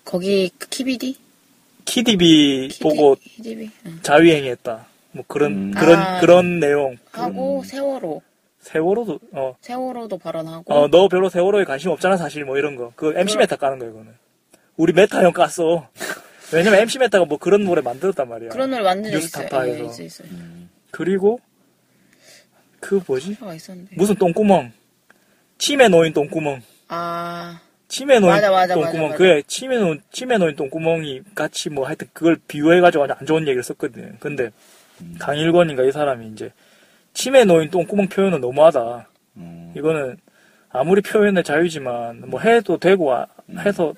거기 0.04 0.50
그 0.58 0.68
키비디? 0.68 1.16
키디비 1.84 2.68
키디- 2.70 2.82
보고 2.82 3.14
키디비. 3.16 3.70
응. 3.86 3.98
자위행위했다. 4.02 4.86
뭐 5.12 5.24
그런 5.28 5.52
음. 5.52 5.70
그런 5.72 5.98
아. 5.98 6.20
그런 6.20 6.60
내용. 6.60 6.96
하고 7.12 7.62
세월호. 7.64 8.22
세월호도 8.60 9.18
어, 9.32 9.54
세월호도 9.60 10.18
발언하고 10.18 10.72
어, 10.72 10.88
너 10.88 11.08
별로 11.08 11.28
세월호에 11.28 11.64
관심 11.64 11.90
없잖아 11.90 12.16
사실 12.16 12.44
뭐 12.44 12.56
이런 12.58 12.76
거. 12.76 12.92
그 12.96 13.12
MC 13.16 13.34
그럼- 13.34 13.38
메타 13.40 13.56
까는 13.56 13.78
거야 13.78 13.90
이거는. 13.90 14.12
우리 14.76 14.92
메타 14.92 15.22
형 15.22 15.32
깠어. 15.32 15.86
왜냐면 16.52 16.80
MC 16.80 16.98
메타가 16.98 17.24
뭐 17.26 17.38
그런 17.38 17.64
노래 17.64 17.80
만들었단 17.82 18.28
말이야. 18.28 18.50
그런 18.50 18.70
노래 18.70 18.82
있어요. 19.08 19.10
뉴스타파에서. 19.10 19.78
예, 19.78 19.84
있어 19.86 20.02
있어요. 20.02 20.28
그리고 20.90 21.40
그 22.84 23.00
뭐지? 23.06 23.36
가 23.36 23.54
있었는데. 23.54 23.96
무슨 23.96 24.14
똥구멍. 24.16 24.70
침에 25.56 25.88
놓인 25.88 26.12
똥구멍. 26.12 26.60
아 26.88 27.60
침에 27.88 28.18
놓인 28.18 28.30
맞아, 28.30 28.50
맞아, 28.50 28.74
똥구멍. 28.74 28.92
맞아, 28.94 29.02
맞아. 29.08 29.16
그게 29.16 29.42
침에 29.46 29.78
놓인 29.78 30.02
침에 30.12 30.36
놓인 30.36 30.54
똥구멍이 30.56 31.22
같이 31.34 31.70
뭐 31.70 31.86
하여튼 31.86 32.08
그걸 32.12 32.36
비유해가지고 32.46 33.04
아주 33.04 33.14
안 33.18 33.26
좋은 33.26 33.42
얘기를 33.44 33.62
썼거든요. 33.62 34.12
근데 34.20 34.50
강일권인가 35.18 35.84
이 35.84 35.92
사람이 35.92 36.28
이제 36.28 36.52
침에 37.14 37.44
놓인 37.44 37.70
똥구멍 37.70 38.08
표현은 38.08 38.40
너무하다. 38.40 39.08
음. 39.38 39.72
이거는 39.76 40.18
아무리 40.70 41.00
표현의 41.00 41.42
자유지만 41.44 42.24
뭐 42.28 42.40
해도 42.40 42.78
되고 42.78 43.14
아- 43.14 43.26
해서 43.60 43.94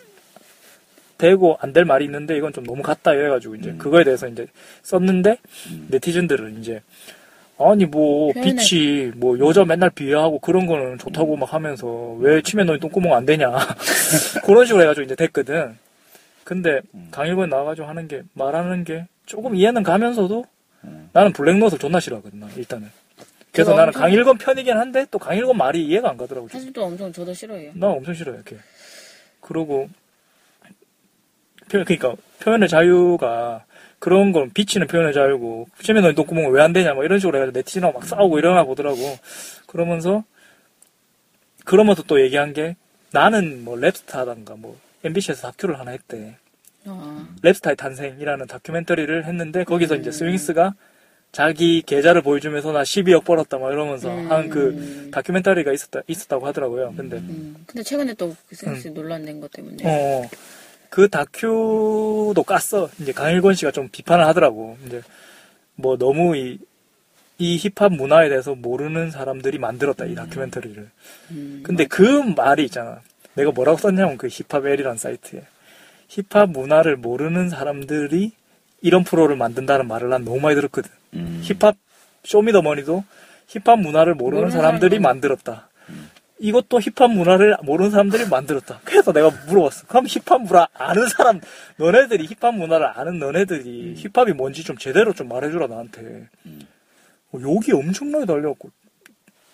되고 1.19 1.57
안 1.61 1.73
될 1.73 1.85
말이 1.87 2.05
있는데 2.05 2.37
이건 2.37 2.53
좀 2.53 2.65
너무 2.65 2.83
같다 2.83 3.15
이래가지고 3.15 3.55
이제 3.57 3.71
음. 3.71 3.79
그거에 3.79 4.05
대해서 4.05 4.29
이제 4.29 4.47
썼는데 4.83 5.39
음. 5.71 5.87
네티즌들은 5.91 6.61
이제 6.61 6.83
아니 7.59 7.87
뭐 7.87 8.33
표현을- 8.33 8.43
빛이 8.69 9.13
뭐 9.17 9.39
여자 9.39 9.65
맨날 9.65 9.89
비하하고 9.91 10.39
그런 10.41 10.67
거는 10.67 10.99
좋다고 10.99 11.37
막 11.37 11.53
하면서 11.55 12.13
왜 12.19 12.43
침에 12.43 12.65
놓인 12.65 12.79
똥구멍 12.81 13.15
안 13.15 13.25
되냐 13.25 13.51
그런 14.45 14.67
식으로 14.67 14.83
해가지고 14.83 15.05
이제 15.05 15.15
됐거든. 15.15 15.79
근데 16.45 16.81
음. 16.95 17.09
강일권 17.11 17.49
나와가지고 17.49 17.87
하는 17.89 18.07
게 18.09 18.23
말하는 18.35 18.85
게 18.85 19.07
조금 19.25 19.57
이해는 19.57 19.83
가면서도 19.83 20.45
음. 20.85 21.09
나는 21.13 21.33
블랙노트를 21.33 21.79
존나 21.81 21.99
싫어하거든 21.99 22.39
나 22.41 22.49
일단은. 22.57 22.89
그래서 23.53 23.71
나는 23.73 23.89
엄청- 23.89 24.03
강일권 24.03 24.39
편이긴 24.39 24.77
한데 24.77 25.07
또 25.11 25.19
강일권 25.19 25.57
말이 25.57 25.85
이해가 25.87 26.11
안 26.11 26.17
가더라고. 26.19 26.47
사실 26.49 26.73
또 26.75 26.85
엄청 26.85 27.11
저도 27.13 27.33
싫어해요. 27.33 27.73
나 27.75 27.89
엄청 27.89 28.13
싫어요, 28.15 28.35
이렇게. 28.37 28.57
그러고, 29.41 29.89
표, 31.71 31.83
그러니까, 31.85 32.15
표현의 32.41 32.69
자유가, 32.69 33.65
그런 33.99 34.33
건 34.33 34.51
비치는 34.53 34.87
표현의 34.87 35.13
자유고, 35.15 35.69
침에 35.83 36.01
넣은 36.01 36.15
똥구멍은 36.15 36.51
왜 36.51 36.63
안 36.63 36.73
되냐, 36.73 36.95
뭐 36.95 37.05
이런 37.05 37.19
식으로 37.19 37.39
해가지고 37.39 37.57
네티즌하고 37.59 37.99
막 37.99 38.07
싸우고 38.09 38.39
이러나 38.39 38.65
보더라고. 38.65 38.97
그러면서, 39.67 40.25
그러면서 41.65 42.03
또 42.03 42.21
얘기한 42.21 42.53
게, 42.53 42.77
나는 43.13 43.65
뭐 43.65 43.77
랩스타단가, 43.77 44.59
뭐, 44.59 44.79
MBC에서 45.05 45.49
다큐를 45.51 45.79
하나 45.79 45.93
했대. 45.93 46.37
아, 46.87 47.27
랩스타의 47.43 47.77
탄생이라는 47.77 48.47
다큐멘터리를 48.47 49.25
했는데, 49.25 49.65
거기서 49.65 49.95
음. 49.97 50.01
이제 50.01 50.13
스윙스가 50.13 50.75
자기 51.33 51.83
계좌를 51.83 52.23
보여주면서 52.23 52.73
나 52.73 52.83
12억 52.83 53.25
벌었다, 53.25 53.59
막 53.59 53.73
이러면서 53.73 54.09
음. 54.15 54.31
한그 54.31 55.11
다큐멘터리가 55.13 55.73
있었다, 55.73 56.01
있었다고 56.07 56.47
하더라고요. 56.47 56.95
근데, 56.97 57.17
음. 57.17 57.57
근데 57.67 57.83
최근에 57.83 58.15
또그 58.15 58.55
센스 58.55 58.89
논란된 58.89 59.41
것 59.41 59.51
때문에 59.51 59.77
어, 59.85 60.23
그 60.91 61.09
다큐도 61.09 62.35
깠어. 62.37 62.89
이제 63.01 63.13
강일권 63.13 63.55
씨가 63.55 63.71
좀 63.71 63.89
비판을 63.91 64.27
하더라고. 64.27 64.77
이제 64.87 65.03
뭐 65.75 65.97
너무 65.97 66.37
이, 66.37 66.59
이 67.39 67.59
힙합 67.59 67.93
문화에 67.93 68.29
대해서 68.29 68.55
모르는 68.55 69.11
사람들이 69.11 69.59
만들었다, 69.59 70.07
이 70.07 70.15
다큐멘터리를. 70.15 70.89
음, 71.31 71.61
근데 71.65 71.85
그 71.87 72.03
말이 72.03 72.65
있잖아. 72.65 73.01
내가 73.35 73.51
뭐라고 73.51 73.79
썼냐면 73.79 74.17
그 74.17 74.29
힙합엘이라는 74.29 74.97
사이트에. 74.97 75.43
힙합 76.09 76.51
문화를 76.51 76.97
모르는 76.97 77.51
사람들이 77.51 78.33
이런 78.81 79.05
프로를 79.05 79.37
만든다는 79.37 79.87
말을 79.89 80.09
난 80.09 80.25
너무 80.25 80.41
많이 80.41 80.55
들었거든. 80.55 80.91
음. 81.15 81.43
힙합 81.45 81.77
쇼미더머니도 82.25 83.05
힙합 83.49 83.79
문화를 83.81 84.15
모르는 84.15 84.51
사람들이 84.51 84.99
만들었다. 84.99 85.66
이것도 86.39 86.81
힙합 86.81 87.11
문화를 87.11 87.57
모르는 87.63 87.91
사람들이 87.91 88.29
만들었다. 88.29 88.81
그래서 88.85 89.13
내가 89.13 89.31
물어봤어. 89.49 89.87
그럼 89.87 90.07
힙합 90.07 90.43
문화 90.43 90.69
아는 90.75 91.07
사람, 91.09 91.41
너네들이 91.79 92.27
힙합 92.27 92.55
문화를 92.55 92.87
아는 92.95 93.19
너네들이 93.19 93.95
힙합이 93.97 94.33
뭔지 94.33 94.63
좀 94.63 94.77
제대로 94.77 95.13
좀 95.15 95.29
말해주라 95.29 95.67
나한테. 95.67 96.29
어, 97.33 97.39
욕이 97.41 97.73
엄청나게 97.73 98.27
달려갖고 98.27 98.71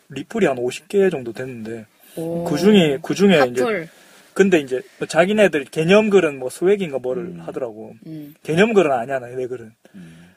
리플이 0.09 0.47
한 0.47 0.57
50개 0.57 1.11
정도 1.11 1.33
됐는데 1.33 1.87
오. 2.17 2.45
그 2.45 2.59
중에 2.59 2.99
그 3.01 3.15
중에 3.15 3.47
이제 3.47 3.63
핫플 3.63 3.89
근데 4.35 4.59
이제 4.61 4.81
뭐 4.99 5.07
자기네들 5.07 5.65
개념 5.67 6.11
글은 6.11 6.39
뭐 6.39 6.49
스웩인가 6.51 6.99
뭐를 6.99 7.23
음. 7.25 7.41
하더라고. 7.41 7.95
음. 8.07 8.35
개념 8.43 8.73
글은 8.73 8.91
아니야 8.91 9.19
내 9.21 9.47
글은. 9.47 9.73
음. 9.95 10.29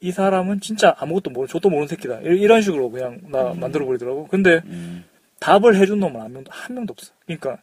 이 0.00 0.12
사람은 0.12 0.60
진짜 0.60 0.94
아무것도 0.98 1.30
모르, 1.30 1.46
저도 1.46 1.68
모르는 1.68 1.88
새끼다. 1.88 2.20
이- 2.20 2.40
이런 2.40 2.62
식으로 2.62 2.90
그냥 2.90 3.20
나 3.28 3.52
만들어 3.54 3.84
버리더라고. 3.84 4.28
근데 4.28 4.62
음. 4.64 5.04
답을 5.40 5.76
해준 5.76 6.00
놈은 6.00 6.20
한 6.20 6.32
명도, 6.32 6.50
한 6.52 6.74
명도 6.74 6.92
없어. 6.92 7.12
그러니까 7.26 7.58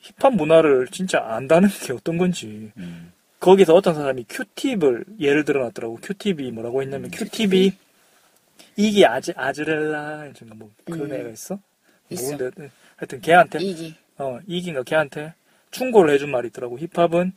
힙합 0.00 0.34
문화를 0.34 0.88
진짜 0.88 1.24
안다는 1.24 1.68
게 1.68 1.92
어떤 1.92 2.18
건지. 2.18 2.70
음. 2.76 3.12
거기서 3.40 3.74
어떤 3.74 3.94
사람이 3.94 4.26
큐팁을 4.28 5.04
예를 5.20 5.44
들어 5.44 5.62
놨더라고. 5.64 5.96
큐팁이 6.02 6.50
뭐라고 6.50 6.82
했냐면 6.82 7.10
큐팁이 7.10 7.72
이기 8.76 9.06
아즈, 9.06 9.32
아즈렐라, 9.36 10.30
뭐 10.56 10.70
그런 10.84 11.10
음. 11.10 11.20
애가 11.20 11.30
있어? 11.30 11.58
있어. 12.10 12.32
모르는데 12.32 12.70
하여튼 12.96 13.20
걔한테 13.20 13.58
이기 13.60 13.94
어, 14.18 14.38
이긴가 14.46 14.82
걔한테 14.84 15.34
충고를 15.70 16.14
해준 16.14 16.30
말이 16.30 16.48
있더라고. 16.48 16.78
힙합은 16.78 17.32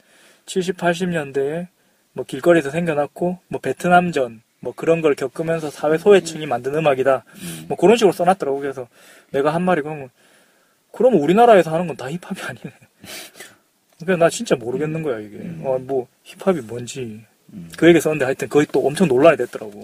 70, 0.46 0.78
80년대에 0.78 1.68
뭐 2.14 2.26
길거리에서 2.26 2.70
생겨났고, 2.70 3.40
뭐 3.48 3.60
베트남전, 3.60 4.42
뭐 4.60 4.74
그런 4.76 5.02
걸 5.02 5.16
겪으면서 5.16 5.70
사회 5.70 5.98
소외층이 5.98 6.46
만든 6.46 6.76
음악이다. 6.76 7.24
뭐 7.68 7.78
그런 7.78 7.96
식으로 7.98 8.12
써놨더라고. 8.14 8.60
그래서 8.60 8.88
내가 9.32 9.54
한 9.54 9.62
말이 9.64 9.82
그러면, 9.82 10.10
그럼 10.92 11.16
우리나라에서 11.22 11.72
하는 11.74 11.86
건 11.88 11.96
다 11.96 12.10
힙합이 12.10 12.42
아니네. 12.42 12.72
그러니까 14.00 14.26
나 14.26 14.30
진짜 14.30 14.56
모르겠는 14.56 15.04
거야, 15.04 15.20
이게. 15.20 15.38
어, 15.64 15.78
뭐, 15.80 16.08
힙합이 16.24 16.62
뭔지. 16.62 17.22
음. 17.54 17.70
그 17.78 17.88
얘기 17.88 18.00
썼는데 18.02 18.26
하여튼 18.26 18.50
거의 18.50 18.68
또 18.72 18.86
엄청 18.86 19.08
논란이 19.08 19.38
됐더라고. 19.38 19.84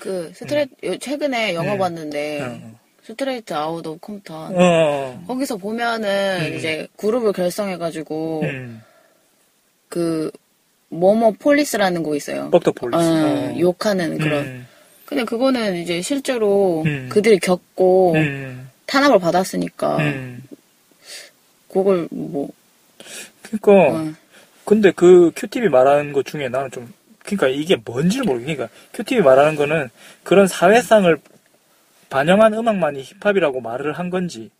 그 0.00 0.32
Straight 0.34 0.74
요- 0.86 0.98
최근에 0.98 1.54
영화 1.54 1.74
음. 1.74 1.78
봤는데 1.78 2.40
어, 2.42 2.78
Straight 3.02 3.54
Outta 3.54 3.86
Compton 3.86 4.46
어. 4.46 4.50
어. 4.54 5.24
거기서 5.28 5.56
보면은 5.56 6.52
음. 6.52 6.54
이제 6.56 6.88
그룹을 6.96 7.32
결성해가지고 7.32 8.40
음. 8.42 8.82
그 9.88 10.30
뭐뭐 10.88 11.32
Police라는 11.38 12.02
곡 12.02 12.16
있어요. 12.16 12.50
Fuck 12.50 12.63
the 12.63 12.72
Police. 12.72 12.96
어, 12.96 13.52
어. 13.54 13.58
욕하는 13.58 14.18
그런. 14.18 14.44
음. 14.44 14.66
근데 15.04 15.24
그거는 15.24 15.76
이제 15.76 16.02
실제로 16.02 16.82
음. 16.84 17.08
그들이 17.10 17.38
겪고 17.38 18.14
음. 18.14 18.68
탄압을 18.86 19.18
받았으니까 19.18 19.98
음. 19.98 20.42
그걸 21.68 22.08
뭐 22.10 22.48
그니까, 23.42 23.72
어, 23.72 24.12
근데 24.64 24.90
그 24.90 25.30
Q-Tip이 25.36 25.68
말하는 25.68 26.12
것 26.12 26.26
중에 26.26 26.48
나는 26.48 26.70
좀 26.70 26.92
그러니까 27.20 27.48
이게 27.48 27.76
뭔지를 27.84 28.24
모르겠어. 28.24 28.54
그러니까 28.54 28.76
Q-Tip이 28.94 29.20
말하는 29.22 29.56
거는 29.56 29.90
그런 30.22 30.46
사회상을 30.46 31.18
반영한 32.08 32.54
음악만이 32.54 33.02
힙합이라고 33.02 33.60
말을 33.60 33.92
한 33.92 34.10
건지 34.10 34.50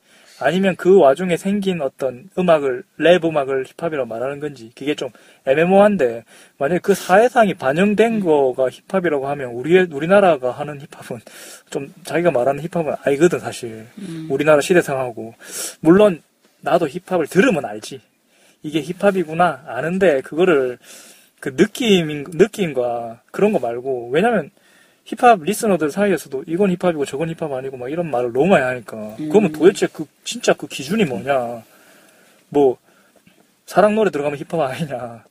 아니면 0.41 0.77
그 0.77 0.99
와중에 0.99 1.37
생긴 1.37 1.81
어떤 1.81 2.29
음악을 2.39 2.85
랩 2.99 3.25
음악을 3.25 3.65
힙합이라고 3.67 4.07
말하는 4.07 4.41
건지 4.41 4.71
그게 4.75 4.95
좀 4.95 5.09
애매모호한데 5.47 6.25
만약에 6.59 6.81
그 6.81 6.95
사회상이 6.95 7.55
반영된 7.55 8.21
거가 8.21 8.69
힙합이라고 8.71 9.29
하면 9.29 9.51
우리 9.51 9.79
우리나라가 9.79 10.51
하는 10.51 10.81
힙합은 10.81 11.21
좀 11.71 11.93
자기가 12.05 12.31
말하는 12.31 12.63
힙합은 12.63 12.95
아니거든 13.03 13.39
사실. 13.39 13.87
음. 13.99 14.27
우리나라 14.31 14.61
시대상하고. 14.61 15.35
물론 15.81 16.23
나도 16.61 16.89
힙합을 16.89 17.27
들으면 17.27 17.65
알지. 17.65 18.01
이게 18.63 18.83
힙합이구나 18.83 19.65
아는데 19.67 20.21
그거를 20.21 20.79
그 21.41 21.55
느낌 21.57 22.25
느낌과 22.29 23.23
그런 23.31 23.53
거 23.53 23.59
말고 23.59 24.11
왜냐면 24.11 24.51
힙합 25.07 25.41
리스너들 25.43 25.91
사이에서도 25.91 26.45
이건 26.47 26.71
힙합이고 26.71 27.05
저건 27.05 27.31
힙합 27.31 27.53
아니고 27.53 27.77
막 27.77 27.91
이런 27.91 28.11
말을 28.11 28.33
너무 28.33 28.47
많이 28.49 28.65
하니까 28.65 29.17
그러면 29.17 29.53
도대체 29.53 29.87
그 29.87 30.07
진짜 30.25 30.53
그 30.53 30.67
기준이 30.67 31.05
뭐냐 31.05 31.63
뭐 32.49 32.77
사랑 33.67 33.95
노래 33.95 34.11
들어가면 34.11 34.39
힙합 34.39 34.61
아니냐 34.61 35.25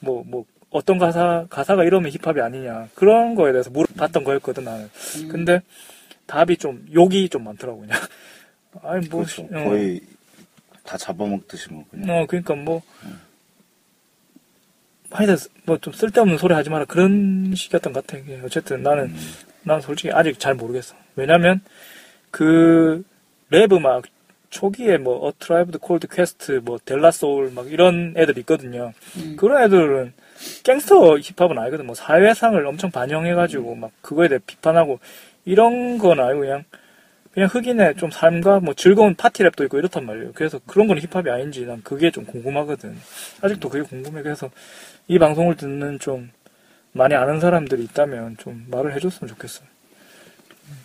뭐뭐 0.00 0.44
어떤 0.70 0.98
가사 0.98 1.46
가사가 1.48 1.84
이러면 1.84 2.10
힙합이 2.10 2.40
아니냐 2.40 2.88
그런 2.94 3.34
거에 3.34 3.52
대해서 3.52 3.70
물어봤던 3.70 4.24
거였거든 4.24 4.64
나는 4.64 4.90
음. 5.16 5.28
근데 5.28 5.62
답이 6.26 6.56
좀 6.56 6.86
욕이 6.92 7.28
좀 7.28 7.44
많더라고 7.44 7.80
그냥 7.80 7.98
아니 8.82 9.08
뭐 9.08 9.20
그렇죠. 9.22 9.42
어. 9.42 9.64
거의 9.64 10.00
다 10.88 10.96
잡아먹듯이 10.96 11.70
뭐 11.70 11.84
그냥. 11.90 12.08
어, 12.08 12.26
그러니까 12.26 12.54
뭐, 12.54 12.80
하여튼 15.10 15.36
뭐 15.64 15.78
좀 15.78 15.92
쓸데없는 15.92 16.38
소리 16.38 16.54
하지 16.54 16.70
마라 16.70 16.84
그런 16.84 17.52
식이었던 17.54 17.92
것 17.92 18.06
같아. 18.06 18.18
요 18.18 18.40
어쨌든 18.44 18.82
나는, 18.82 19.04
음. 19.06 19.16
난 19.62 19.80
솔직히 19.80 20.10
아직 20.12 20.38
잘 20.38 20.54
모르겠어. 20.54 20.94
왜냐면, 21.16 21.60
그, 22.30 23.02
랩 23.50 23.72
음악, 23.72 24.04
초기에 24.50 24.98
뭐, 24.98 25.26
A 25.26 25.32
Tribe 25.38 25.78
Called 25.78 26.08
Quest, 26.08 26.60
뭐, 26.64 26.78
De 26.84 26.97
La 26.97 27.10
Soul, 27.10 27.50
막 27.54 27.70
이런 27.70 28.14
애들 28.16 28.38
있거든요. 28.38 28.92
음. 29.16 29.36
그런 29.38 29.62
애들은 29.64 30.12
갱스터 30.64 31.18
힙합은 31.18 31.58
아니거든. 31.58 31.86
뭐, 31.86 31.94
사회상을 31.94 32.66
엄청 32.66 32.90
반영해가지고, 32.90 33.74
막, 33.76 33.90
그거에 34.02 34.28
대해 34.28 34.38
비판하고, 34.46 35.00
이런 35.44 35.98
건 35.98 36.20
아니고, 36.20 36.40
그냥, 36.40 36.64
그냥 37.38 37.50
흑인의 37.52 37.94
좀 37.94 38.10
삶과 38.10 38.58
뭐 38.58 38.74
즐거운 38.74 39.14
파티랩도 39.14 39.62
있고 39.66 39.78
이렇단 39.78 40.04
말이에요. 40.04 40.32
그래서 40.34 40.58
그런 40.66 40.88
건 40.88 40.98
힙합이 40.98 41.30
아닌지 41.30 41.64
난 41.64 41.80
그게 41.84 42.10
좀 42.10 42.24
궁금하거든. 42.24 42.98
아직도 43.40 43.68
그게 43.68 43.84
궁금해. 43.84 44.22
그래서 44.22 44.50
이 45.06 45.20
방송을 45.20 45.56
듣는 45.56 46.00
좀 46.00 46.32
많이 46.90 47.14
아는 47.14 47.38
사람들이 47.38 47.84
있다면 47.84 48.38
좀 48.38 48.66
말을 48.68 48.92
해줬으면 48.96 49.28
좋겠어. 49.28 49.62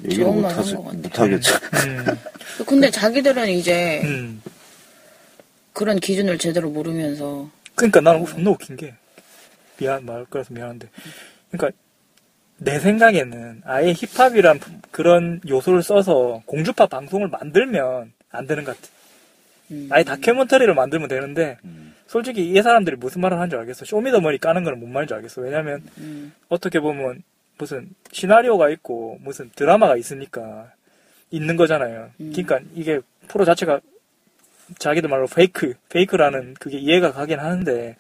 얘기를 0.04 0.26
좋은 0.26 0.42
말 0.44 0.52
못하지. 0.52 0.76
못하겠죠. 0.76 1.56
음, 1.88 2.06
근데 2.68 2.92
자기들은 2.92 3.50
이제 3.50 4.02
음. 4.04 4.40
그런 5.74 6.00
기준을 6.00 6.38
제대로 6.38 6.70
모르면서 6.70 7.50
그러니까 7.74 8.00
나는 8.00 8.28
존나 8.28 8.52
웃긴 8.52 8.76
게 8.76 8.94
미안 9.78 10.06
말 10.06 10.24
그래서 10.30 10.54
미안한데 10.54 10.88
그러니까 11.50 11.76
내 12.58 12.80
생각에는 12.80 13.62
아예 13.66 13.94
힙합이란 13.94 14.60
그런 14.92 15.42
요소를 15.48 15.84
써서 15.84 16.42
공주파 16.46 16.88
방송을 16.88 17.28
만들면 17.28 18.14
안 18.32 18.48
되는 18.48 18.64
것 18.64 18.76
같아. 18.76 18.94
음, 19.72 19.90
아예 19.92 20.04
다큐멘터리를 20.04 20.74
만들면 20.74 21.08
되는데 21.08 21.58
음. 21.64 21.94
솔직히 22.08 22.52
이 22.52 22.62
사람들이 22.62 22.96
무슨 22.96 23.22
말을 23.22 23.38
하는지 23.38 23.56
알겠어. 23.56 23.86
쇼미더머니 23.86 24.38
까는 24.38 24.64
거는 24.64 24.80
뭔 24.80 24.94
말인지 24.94 25.14
알겠어. 25.14 25.42
왜냐면 25.42 25.82
음, 25.98 26.34
어떻게 26.50 26.80
보면 26.80 27.24
무슨 27.58 27.90
시나리오가 28.12 28.70
있고 28.70 29.18
무슨 29.22 29.50
드라마가 29.56 29.98
있으니까 29.98 30.72
있는 31.32 31.56
거잖아요. 31.56 32.12
음. 32.20 32.32
그러니까 32.34 32.60
이게 32.76 33.00
프로 33.28 33.46
자체가 33.46 33.80
자기들 34.80 35.10
말로 35.10 35.28
페이크, 35.28 35.74
페이크라는 35.90 36.56
그게 36.60 36.78
이해가 36.78 37.12
가긴 37.12 37.40
하는데 37.40 37.96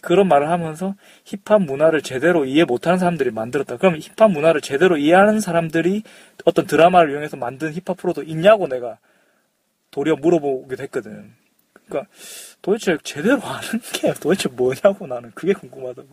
그런 0.00 0.28
말을 0.28 0.48
하면서 0.50 0.94
힙합 1.24 1.62
문화를 1.62 2.02
제대로 2.02 2.44
이해 2.44 2.64
못하는 2.64 2.98
사람들이 2.98 3.30
만들었다. 3.30 3.76
그럼 3.76 3.98
힙합 3.98 4.30
문화를 4.30 4.60
제대로 4.60 4.96
이해하는 4.96 5.40
사람들이 5.40 6.02
어떤 6.44 6.66
드라마를 6.66 7.10
이용해서 7.12 7.36
만든 7.36 7.72
힙합 7.72 7.96
프로도 7.96 8.22
있냐고 8.22 8.68
내가 8.68 8.98
도리어 9.90 10.16
물어보기도 10.16 10.82
했거든. 10.84 11.32
그러니까 11.88 12.10
도대체 12.60 12.98
제대로 13.02 13.40
아는 13.42 13.80
게 13.94 14.12
도대체 14.14 14.48
뭐냐고 14.50 15.06
나는 15.06 15.30
그게 15.34 15.52
궁금하다고. 15.54 16.06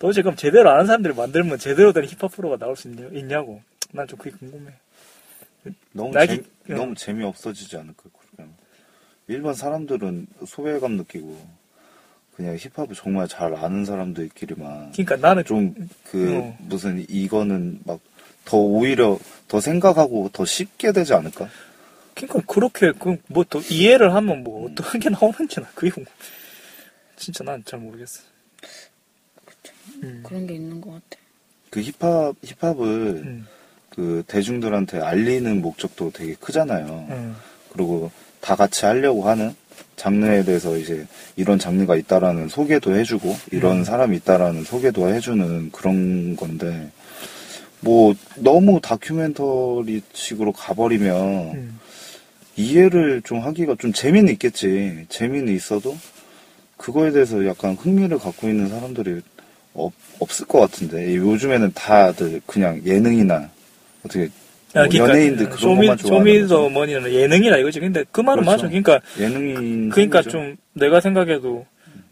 도대체 0.00 0.22
그럼 0.22 0.34
제대로 0.36 0.70
아는 0.70 0.86
사람들이 0.86 1.14
만들면 1.14 1.58
제대로 1.58 1.92
된 1.92 2.04
힙합 2.04 2.32
프로가 2.32 2.56
나올 2.56 2.76
수 2.76 2.88
있냐, 2.88 3.06
있냐고. 3.12 3.62
난 3.92 4.06
좀 4.08 4.18
그게 4.18 4.36
궁금해. 4.36 4.72
너무, 5.92 6.12
나기- 6.12 6.42
재, 6.66 6.72
어. 6.72 6.76
너무 6.76 6.94
재미없어지지 6.94 7.76
않을까. 7.76 8.04
일반 9.28 9.54
사람들은 9.54 10.26
소외감 10.46 10.92
느끼고, 10.92 11.44
그냥 12.36 12.56
힙합을 12.56 12.94
정말 12.94 13.26
잘 13.28 13.54
아는 13.54 13.84
사람들끼리만, 13.84 14.92
그러니까 14.92 15.16
나는 15.16 15.44
좀, 15.44 15.74
그, 16.04 16.38
어. 16.38 16.56
무슨, 16.60 17.04
이거는 17.08 17.80
막, 17.84 18.00
더 18.44 18.58
오히려, 18.58 19.18
더 19.48 19.60
생각하고 19.60 20.30
더 20.32 20.44
쉽게 20.44 20.92
되지 20.92 21.14
않을까? 21.14 21.48
그러니까 22.14 22.40
그렇게 22.52 22.92
그뭐더 22.92 23.60
이해를 23.68 24.14
하면 24.14 24.42
뭐 24.42 24.70
어떤 24.70 24.98
게 25.00 25.10
나오는지 25.10 25.60
나 25.60 25.66
그게 25.74 25.90
궁금. 25.90 26.10
진짜 27.16 27.44
난 27.44 27.62
잘 27.64 27.78
모르겠어. 27.80 28.22
음. 30.02 30.22
그런 30.24 30.46
게 30.46 30.54
있는 30.54 30.80
것 30.80 30.92
같아. 30.92 31.20
그 31.70 31.80
힙합, 31.82 32.34
힙합을, 32.42 32.86
음. 33.26 33.46
그, 33.90 34.22
대중들한테 34.26 35.00
알리는 35.00 35.60
목적도 35.60 36.10
되게 36.10 36.34
크잖아요. 36.34 37.06
음. 37.10 37.36
그리고 37.72 38.10
다 38.46 38.54
같이 38.54 38.86
하려고 38.86 39.28
하는 39.28 39.56
장르에 39.96 40.44
대해서 40.44 40.76
이제 40.76 41.04
이런 41.34 41.58
장르가 41.58 41.96
있다라는 41.96 42.46
소개도 42.48 42.94
해주고 42.94 43.36
이런 43.50 43.78
음. 43.78 43.84
사람이 43.84 44.16
있다라는 44.18 44.62
소개도 44.62 45.08
해주는 45.08 45.72
그런 45.72 46.36
건데 46.36 46.92
뭐 47.80 48.14
너무 48.36 48.80
다큐멘터리 48.80 50.00
식으로 50.12 50.52
가버리면 50.52 51.16
음. 51.54 51.80
이해를 52.54 53.22
좀 53.22 53.40
하기가 53.40 53.74
좀 53.80 53.92
재미는 53.92 54.32
있겠지 54.34 55.06
재미는 55.08 55.52
있어도 55.52 55.96
그거에 56.76 57.10
대해서 57.10 57.44
약간 57.46 57.74
흥미를 57.74 58.18
갖고 58.20 58.48
있는 58.48 58.68
사람들이 58.68 59.22
없, 59.74 59.92
없을 60.20 60.46
것 60.46 60.60
같은데 60.60 61.16
요즘에는 61.16 61.72
다들 61.74 62.40
그냥 62.46 62.80
예능이나 62.84 63.50
어떻게 64.04 64.28
아, 64.76 64.86
뭐 64.86 65.08
연예인들 65.08 65.46
그런 65.46 65.58
Show 65.58 65.74
Me, 65.74 65.86
것만 65.86 65.98
좋아하는 65.98 65.98
거죠. 65.98 66.48
Show 66.48 66.57
Me 66.57 66.61
the 66.61 66.68
Money는 66.70 67.12
예능이라 67.12 67.58
이거지. 67.58 67.80
근데 67.80 68.04
그 68.10 68.20
말은 68.20 68.44
그렇죠. 68.44 68.64
맞아. 68.64 68.68
그러니까 68.68 69.00
예능인 69.18 69.88
그러니까 69.90 70.22
소리죠. 70.22 70.30
좀 70.30 70.56
내가 70.74 71.00
생각해도 71.00 71.66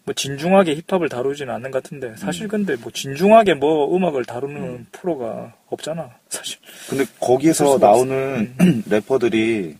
뭐 0.04 0.14
진중하게 0.14 0.80
힙합을 0.86 1.08
다루지는 1.08 1.52
않는 1.54 1.70
것 1.70 1.82
같은데 1.82 2.08
음. 2.08 2.16
사실 2.16 2.46
근데 2.46 2.76
뭐 2.76 2.92
진중하게 2.92 3.54
뭐 3.54 3.94
음악을 3.96 4.24
다루는 4.24 4.86
프로가 4.92 5.54
없잖아. 5.68 6.10
사실. 6.28 6.58
근데 6.88 7.04
거기서 7.20 7.78
나오는 7.78 8.54
래퍼들이 8.88 9.76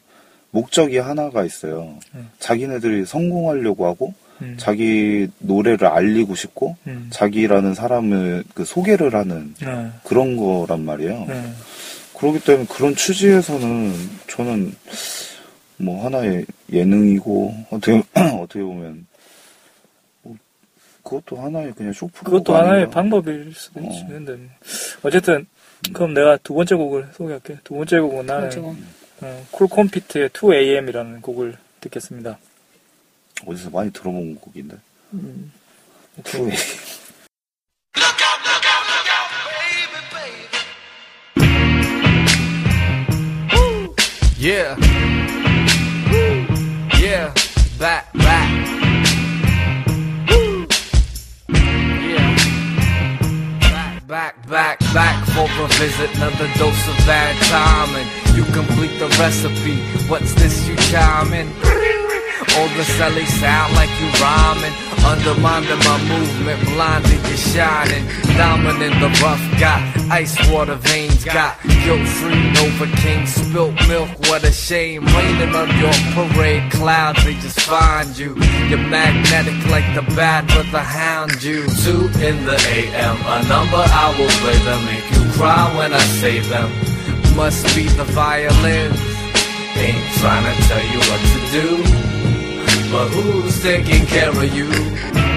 목적이 0.51 0.99
하나가 0.99 1.45
있어요. 1.45 1.99
음. 2.15 2.31
자기네들이 2.39 3.05
성공하려고 3.05 3.87
하고 3.87 4.15
음. 4.41 4.57
자기 4.59 5.29
노래를 5.39 5.87
알리고 5.87 6.35
싶고 6.35 6.77
음. 6.87 7.09
자기라는 7.11 7.75
사람을 7.75 8.45
그 8.55 8.65
소개를 8.65 9.15
하는 9.15 9.55
네. 9.61 9.91
그런 10.05 10.37
거란 10.37 10.85
말이에요. 10.85 11.27
네. 12.15 12.19
그렇기 12.19 12.45
때문에 12.45 12.67
그런 12.67 12.95
취지에서는 12.95 13.93
저는 14.29 14.75
뭐 15.77 16.05
하나의 16.05 16.47
예능이고 16.73 17.55
어떻게 17.71 18.03
어떻게 18.41 18.63
보면 18.63 19.07
뭐 20.23 20.37
그것도 21.03 21.37
하나의 21.37 21.73
그냥 21.75 21.93
쇼프로 21.93 22.25
그것도 22.25 22.57
하나의 22.57 22.91
방법일 22.91 23.53
수도 23.55 23.81
어. 23.81 23.83
있지. 23.85 24.07
근데 24.09 24.33
뭐. 24.35 24.49
어쨌든 25.03 25.47
그럼 25.93 26.15
내가 26.15 26.37
두 26.39 26.55
번째 26.55 26.77
곡을 26.77 27.09
소개할게. 27.15 27.59
두 27.65 27.75
번째 27.75 28.01
곡은 28.01 28.27
나는 28.27 28.51
어, 29.21 29.47
쿨컴피트의 29.51 30.31
2AM이라는 30.31 31.21
곡을 31.23 31.57
듣겠습니다. 31.81 32.39
어디서 33.47 33.71
많이 33.71 33.93
들어본 33.93 34.37
곡인데. 34.37 34.77
음. 35.15 35.53
투 36.23 36.49
Yeah. 44.45 44.77
Woo. 46.13 46.47
Yeah. 47.01 47.33
Back, 47.79 48.13
back. 48.13 48.51
Woo. 50.29 50.67
Yeah. 51.49 52.37
Back, 54.07 54.07
back, 54.07 54.47
back, 54.47 54.81
back 54.93 55.27
for 55.29 55.49
a 55.49 55.69
visit. 55.79 56.15
Another 56.17 56.53
dose 56.59 56.89
of 56.89 56.97
bad 57.07 57.35
timing. 57.45 58.07
You 58.37 58.45
complete 58.53 58.99
the 58.99 59.09
recipe. 59.19 59.81
What's 60.11 60.35
this 60.35 60.69
you 60.69 60.77
chiming? 60.77 61.51
All 62.57 62.69
the 62.69 62.87
celly 62.97 63.27
sound 63.27 63.75
like 63.75 63.91
you 64.01 64.09
rhyming. 64.23 64.75
Undermining 65.05 65.79
my 65.85 65.99
movement, 66.09 66.61
blinded 66.71 67.21
you 67.29 67.37
shining. 67.37 68.07
Dominant 68.39 68.95
the 69.03 69.11
rough 69.23 69.43
got 69.59 69.81
ice 70.11 70.37
water 70.51 70.77
veins 70.77 71.25
got 71.25 71.61
guilt 71.85 72.07
free 72.07 72.53
Nova 72.53 72.87
King 73.03 73.27
spilt 73.27 73.75
milk. 73.89 74.09
What 74.29 74.45
a 74.45 74.53
shame. 74.53 75.05
Raining 75.05 75.55
on 75.55 75.69
your 75.79 75.93
parade 76.15 76.71
clouds, 76.71 77.25
they 77.25 77.35
just 77.35 77.61
find 77.61 78.17
you. 78.17 78.37
You're 78.69 78.79
magnetic 78.79 79.59
like 79.67 79.89
the 79.95 80.03
bad 80.15 80.45
with 80.57 80.71
the 80.71 80.81
hound 80.81 81.43
you. 81.43 81.67
Two 81.83 82.07
in 82.23 82.45
the 82.47 82.59
AM, 82.71 83.17
a 83.35 83.49
number 83.49 83.83
I 83.83 84.15
will 84.17 84.35
play 84.43 84.59
them. 84.65 84.85
Make 84.87 85.07
you 85.11 85.33
cry 85.33 85.77
when 85.77 85.93
I 85.93 86.05
say 86.23 86.39
them. 86.39 86.71
Must 87.37 87.65
be 87.75 87.89
the 87.89 88.05
violin. 88.05 88.93
Ain't 89.77 90.05
trying 90.21 90.47
to 90.47 90.63
tell 90.69 90.85
you 90.93 90.99
what 91.11 91.21
to 91.21 91.51
do. 91.51 92.04
But 92.95 93.09
who's 93.09 93.61
taking 93.61 94.07
care 94.07 94.31
of 94.31 94.55
you? 94.55 94.69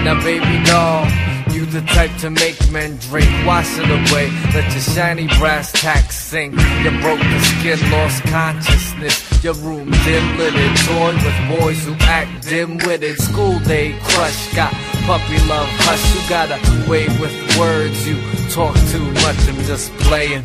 Now, 0.04 0.14
baby 0.22 0.62
doll, 0.62 1.04
you 1.50 1.66
the 1.66 1.80
type 1.88 2.16
to 2.18 2.30
make 2.30 2.56
men 2.70 2.96
drink. 3.10 3.28
Wash 3.44 3.76
it 3.80 3.90
away, 3.90 4.30
let 4.54 4.70
your 4.70 4.80
shiny 4.80 5.26
brass 5.40 5.72
tacks 5.72 6.14
sink. 6.14 6.52
You 6.54 6.90
broke 7.00 7.18
the 7.18 7.40
skin, 7.40 7.90
lost 7.90 8.22
consciousness. 8.22 9.42
Your 9.42 9.54
room 9.54 9.90
dim 9.90 10.38
lit, 10.38 10.54
toy 10.86 11.14
with 11.14 11.58
boys 11.58 11.84
who 11.84 11.94
act 11.98 12.46
dim 12.46 12.78
witted. 12.86 13.18
School 13.18 13.58
day 13.58 13.98
crush, 14.04 14.54
got 14.54 14.72
puppy 15.08 15.38
love 15.48 15.66
hush. 15.82 16.04
You 16.14 16.28
got 16.30 16.54
a 16.54 16.88
way 16.88 17.08
with 17.18 17.34
words, 17.58 18.06
you 18.06 18.22
talk 18.50 18.76
too 18.92 19.10
much. 19.26 19.48
I'm 19.48 19.58
just 19.64 19.90
playing. 20.06 20.44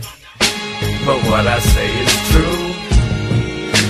But 1.05 1.21
what 1.29 1.45
I 1.45 1.59
say 1.59 1.89
is 2.05 2.31
true. 2.31 2.72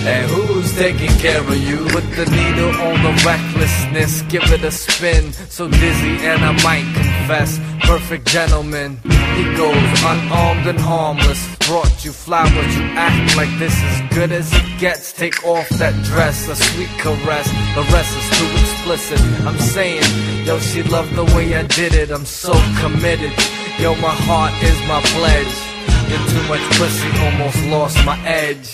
And 0.06 0.30
who's 0.30 0.74
taking 0.76 1.12
care 1.20 1.39
of 1.39 1.56
you? 1.56 1.78
Put 1.88 2.04
the 2.12 2.26
needle 2.26 2.72
on 2.88 3.02
the 3.04 3.24
recklessness, 3.26 4.22
give 4.24 4.44
it 4.52 4.63
a 4.63 4.72
spin. 4.72 5.32
So 5.32 5.70
dizzy, 5.70 6.18
and 6.28 6.44
I 6.44 6.52
might 6.62 6.84
confess, 6.94 7.58
perfect 7.84 8.28
gentleman. 8.28 8.98
He 9.38 9.44
goes 9.56 10.04
unarmed 10.04 10.68
and 10.68 10.80
harmless. 10.80 11.56
Brought 11.68 12.04
you 12.04 12.12
flowers, 12.12 12.76
you 12.78 12.84
act 13.00 13.38
like 13.38 13.50
this 13.60 13.76
is 13.82 14.02
good 14.13 14.32
as 14.34 14.52
it 14.54 14.78
gets. 14.78 15.13
Take 15.13 15.42
off 15.46 15.70
that 15.80 15.96
dress, 16.04 16.50
a 16.50 16.56
sweet 16.56 16.89
caress. 17.00 17.48
The 17.76 17.84
rest 17.94 18.12
is 18.18 18.28
too 18.38 18.52
explicit. 18.60 19.22
I'm 19.48 19.58
saying, 19.58 20.04
yo, 20.46 20.60
she 20.60 20.84
loved 20.84 21.16
the 21.16 21.24
way 21.36 21.56
I 21.56 21.63
did 21.63 21.94
it. 21.94 22.12
I'm 22.12 22.26
so 22.26 22.52
committed. 22.82 23.32
Yo, 23.80 23.96
my 23.96 24.16
heart 24.28 24.54
is 24.62 24.78
my 24.86 25.02
pledge. 25.16 25.73
You're 26.10 26.28
too 26.34 26.44
much 26.52 26.66
pussy, 26.78 27.10
almost 27.26 27.60
lost 27.68 27.98
my 28.06 28.18
edge. 28.26 28.74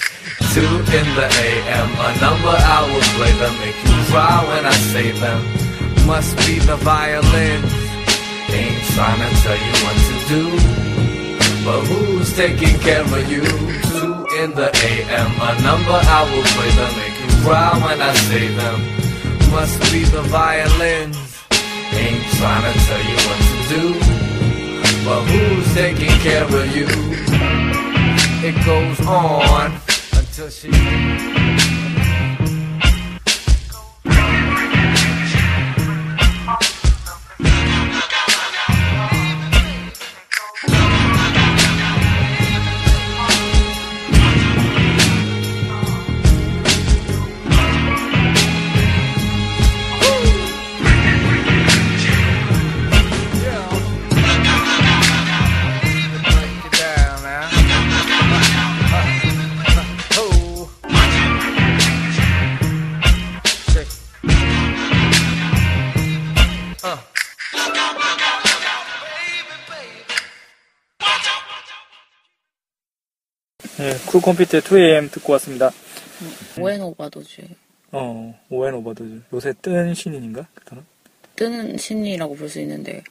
Two 0.53 0.65
in 0.97 1.07
the 1.19 1.27
AM, 1.45 1.89
a 2.07 2.09
number 2.19 2.55
I 2.55 2.79
will 2.89 3.07
play 3.17 3.33
that 3.41 3.53
make 3.61 3.79
you 3.85 3.97
cry 4.09 4.37
when 4.49 4.65
I 4.65 4.77
say 4.93 5.11
them. 5.11 5.41
Must 6.07 6.35
be 6.45 6.59
the 6.59 6.77
violin. 6.77 7.61
Ain't 8.49 8.83
trying 8.95 9.21
to 9.21 9.29
tell 9.43 9.59
you 9.65 9.73
what 9.83 9.97
to 10.07 10.15
do. 10.33 10.43
But 11.65 11.81
who's 11.85 12.33
taking 12.35 12.79
care 12.79 13.03
of 13.03 13.31
you? 13.31 13.43
Two 13.99 14.25
in 14.41 14.51
the 14.55 14.69
AM, 14.89 15.31
a 15.49 15.61
number 15.61 15.99
I 16.17 16.21
will 16.29 16.47
play 16.55 16.71
that 16.79 16.91
make 16.97 17.15
you 17.21 17.29
cry 17.45 17.71
when 17.85 18.01
I 18.01 18.13
say 18.27 18.47
them. 18.47 18.79
Must 19.51 19.79
be 19.91 20.03
the 20.05 20.23
violins. 20.23 21.17
Ain't 21.91 22.23
trying 22.37 22.73
to 22.73 22.79
tell 22.87 23.03
you 23.09 23.17
what 23.27 23.39
to 23.49 23.57
do. 23.69 24.18
But 25.09 25.23
who's 25.23 25.73
taking 25.73 26.07
care 26.19 26.43
of 26.43 26.75
you? 26.75 26.85
It 28.47 28.63
goes 28.63 28.99
on 29.07 29.81
until 30.13 30.49
she. 30.51 31.78
쿨 74.09 74.21
컴퓨터의 74.21 74.61
2AM 74.63 75.11
듣고 75.11 75.33
왔습니다. 75.33 75.71
Owen 76.59 76.81
Ovadoz 76.81 77.41
어, 77.91 78.35
Owen 78.49 78.73
Ovadoz. 78.73 79.21
요새 79.33 79.53
뜬 79.61 79.93
신인인가? 79.93 80.47
그 80.55 80.63
사람? 80.67 80.83
뜨는 81.35 81.77
신인이라고 81.77 82.35
볼 82.35 82.49
수 82.49 82.59
있는데 82.61 83.03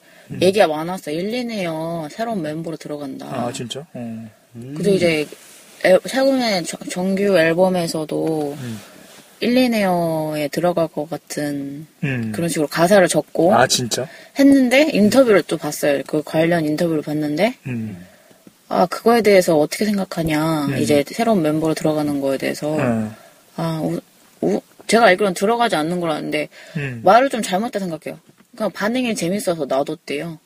얘기가 0.42 0.66
많았어. 0.66 1.11
1, 1.12 1.30
2네요. 1.30 2.08
새로운 2.11 2.42
멤버로 2.42 2.76
들어간다. 2.76 3.26
아, 3.26 3.52
진짜? 3.52 3.87
어. 3.94 4.30
그리고 4.52 4.90
이제 4.90 5.26
앨- 5.84 6.00
최근에 6.06 6.62
정- 6.64 6.80
정규 6.90 7.38
앨범에서도 7.38 8.56
음. 8.61 8.80
1, 9.40 9.54
2네어에 9.54 10.50
들어갈 10.50 10.88
것 10.88 11.08
같은 11.08 11.87
음. 12.02 12.32
그런 12.34 12.48
식으로 12.48 12.66
가사를 12.66 13.06
적고 13.06 13.54
아, 13.54 13.66
진짜? 13.68 14.06
했는데 14.38 14.90
인터뷰를 14.92 15.42
또 15.44 15.56
봤어요. 15.56 16.02
그 16.08 16.22
관련 16.24 16.64
인터뷰를 16.66 17.02
봤는데 17.02 17.54
음. 17.68 18.04
아 18.68 18.87
그거에 18.87 19.22
대해서 19.22 19.57
어떻게 19.59 19.85
생각하냐 19.85 20.66
음. 20.66 20.78
이제 20.78 21.02
새로운 21.07 21.42
멤버로 21.42 21.74
들어가는 21.74 22.20
거에 22.20 22.37
대해서 22.38 22.72
어. 22.78 23.12
아 23.57 23.81
우, 23.83 23.98
우- 24.42 24.61
제가 24.87 25.07
알기로는 25.07 25.35
들어가지 25.35 25.76
않는 25.76 26.00
걸 26.00 26.11
아는데 26.11 26.48
음. 26.76 27.00
말을 27.04 27.28
좀 27.31 27.42
잘못했다 27.42 27.78
생각해요. 27.81 28.20
그냥 28.57 28.70
반응이 28.72 29.14
재밌어서 29.14 29.64
놔뒀대요. 29.66 30.38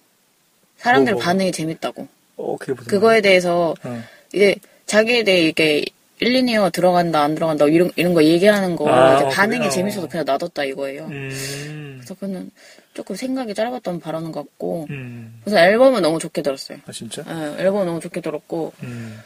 사람들 0.79 1.13
뭐, 1.15 1.21
뭐. 1.21 1.25
반응이 1.25 1.53
재밌다고. 1.53 2.09
어, 2.37 2.57
그거에 2.57 3.21
대해서? 3.21 3.75
어. 3.85 4.03
이제 4.33 4.57
자기에 4.87 5.23
대해 5.25 5.43
이게 5.49 5.85
1, 6.19 6.33
2네어 6.45 6.73
들어간다 6.73 7.23
안 7.23 7.35
들어간다 7.35 7.67
이런 7.67 7.91
이런 7.97 8.15
거 8.15 8.23
얘기하는 8.25 8.75
거 8.77 8.89
아, 8.89 9.29
반응이 9.29 9.59
그래요? 9.59 9.71
재밌어서 9.71 10.09
그냥 10.09 10.25
놔뒀다 10.27 10.65
이거예요. 10.65 11.05
음. 11.07 11.97
그래서 11.99 12.15
그는 12.15 12.51
조금 12.95 13.17
생각이 13.17 13.55
짧았던 13.55 14.01
발언인 14.01 14.33
것 14.33 14.43
같고 14.43 14.87
음. 14.91 15.41
그래서 15.45 15.59
앨범은 15.59 16.03
너무 16.03 16.19
좋게 16.19 16.43
들었어요. 16.43 16.79
아, 16.87 16.93
진짜? 16.93 17.23
예, 17.27 17.63
앨범 17.63 17.87
너무 17.87 18.01
좋게 18.01 18.21
들었고 18.21 18.73
음. 18.83 19.19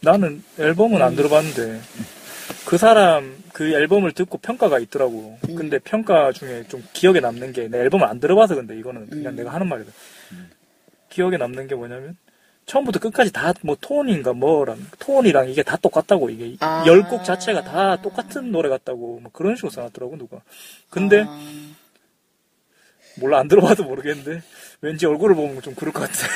나는 0.00 0.42
앨범은 0.58 1.00
음. 1.00 1.02
안 1.02 1.16
들어봤는데 1.16 1.80
그 2.64 2.78
사람 2.78 3.36
그 3.52 3.72
앨범을 3.72 4.12
듣고 4.12 4.38
평가가 4.38 4.78
있더라고. 4.80 5.38
음. 5.48 5.54
근데 5.54 5.78
평가 5.78 6.32
중에 6.32 6.64
좀 6.68 6.82
기억에 6.92 7.20
남는 7.20 7.52
게 7.52 7.68
내 7.68 7.78
앨범을 7.78 8.06
안 8.06 8.18
들어봐서 8.20 8.54
근데 8.56 8.76
이거는 8.78 9.08
그냥 9.08 9.32
음. 9.34 9.36
내가 9.36 9.52
하는 9.52 9.68
말이다. 9.68 9.90
기억에 11.08 11.36
남는 11.36 11.66
게 11.68 11.74
뭐냐면 11.74 12.16
처음부터 12.66 12.98
끝까지 12.98 13.32
다 13.32 13.52
뭐 13.62 13.76
톤인가 13.80 14.32
뭐랑 14.32 14.78
톤이랑 14.98 15.48
이게 15.48 15.62
다 15.62 15.76
똑같다고 15.76 16.28
이게 16.30 16.56
아. 16.60 16.84
열곡 16.86 17.24
자체가 17.24 17.62
다 17.62 18.02
똑같은 18.02 18.50
노래 18.50 18.68
같다고 18.68 19.20
뭐 19.22 19.30
그런 19.32 19.54
식으로 19.56 19.70
써놨더라고 19.70 20.18
누가. 20.18 20.38
근데 20.90 21.24
아, 21.26 21.40
몰라 23.16 23.38
안 23.40 23.48
들어봐도 23.48 23.84
모르겠는데 23.84 24.42
왠지 24.80 25.06
얼굴을 25.06 25.34
보면 25.34 25.62
좀 25.62 25.74
그럴 25.74 25.92
것 25.92 26.00
같아. 26.00 26.26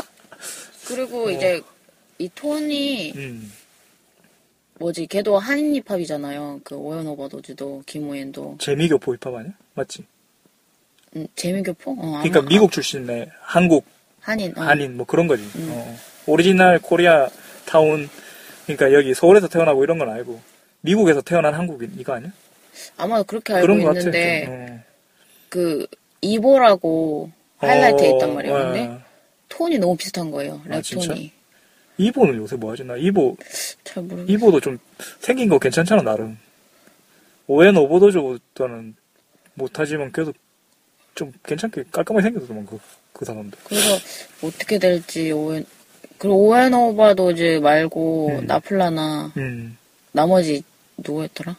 그리고 0.86 1.30
이제 1.30 1.60
이 2.18 2.28
톤이 2.34 3.12
음. 3.16 3.52
뭐지 4.78 5.06
걔도 5.06 5.38
한인 5.38 5.74
힙합이잖아요. 5.86 6.60
그 6.64 6.74
Owen 6.74 7.06
Ovadoz도 7.06 7.82
김호연도 7.86 8.56
재미교포 8.58 9.14
힙합 9.14 9.34
아니야? 9.34 9.52
맞지? 9.74 10.04
음, 11.16 11.26
재미교포? 11.36 11.92
어, 11.92 11.96
아마- 12.02 12.22
그러니까 12.22 12.42
미국 12.48 12.72
출신의 12.72 13.30
한국 13.42 13.84
한인 14.20 14.52
어. 14.56 14.62
한인 14.62 14.96
뭐 14.96 15.06
그런 15.06 15.26
거지. 15.26 15.42
음. 15.56 15.68
어. 15.72 15.96
오리지널 16.26 16.78
Korea 16.80 17.28
Town 17.66 18.08
그러니까 18.64 18.92
여기 18.92 19.14
서울에서 19.14 19.48
태어나고 19.48 19.82
이런 19.84 19.98
건 19.98 20.08
아니고 20.10 20.40
미국에서 20.80 21.20
태어난 21.20 21.54
한국인 21.54 21.92
이거 21.98 22.14
아니야? 22.14 22.30
아마 22.96 23.22
그렇게 23.22 23.52
알고 23.54 23.66
그런 23.66 23.80
거 23.80 23.86
같아. 23.88 23.98
있는데 23.98 24.44
좀, 24.46 24.82
그 25.48 25.86
EVO라고 26.20 27.30
어. 27.58 27.66
Hi-Lite에 27.66 28.08
어, 28.10 28.14
있단 28.16 28.34
말이에요. 28.34 28.54
어, 28.54 28.58
근데 28.64 28.86
어. 28.86 29.00
톤이 29.48 29.78
너무 29.78 29.96
비슷한 29.96 30.30
거예요. 30.30 30.60
아, 30.66 30.76
랩 30.76 30.82
진짜? 30.82 31.08
톤이. 31.08 31.32
EVO는 31.98 32.36
요새 32.36 32.56
뭐 32.56 32.72
하지? 32.72 32.82
나 32.84 32.96
EVO 32.96 33.36
잘 33.84 34.02
모르겠어요. 34.02 34.34
EVO도 34.34 34.60
좀 34.60 34.78
생긴 35.18 35.48
거 35.48 35.58
괜찮잖아 35.58 36.02
나름. 36.02 36.38
Owen 37.46 37.76
Ovadoz보다는 37.76 38.94
못하지만 39.54 40.10
그래도 40.12 40.32
좀 41.14 41.32
괜찮게 41.44 41.84
깔끔하게 41.90 42.22
생겼더만 42.28 42.64
그, 42.64 42.78
그 43.12 43.24
사람도. 43.24 43.58
그래서 43.64 43.98
어떻게 44.42 44.78
될지 44.78 45.30
Owen 45.32 45.66
그리고 46.16 46.48
Owen 46.48 46.72
Ovadoz 46.72 47.60
말고 47.62 48.28
음. 48.40 48.46
nafla나 48.46 49.32
음. 49.36 49.76
나머지 50.12 50.62
누구였더라? 50.96 51.56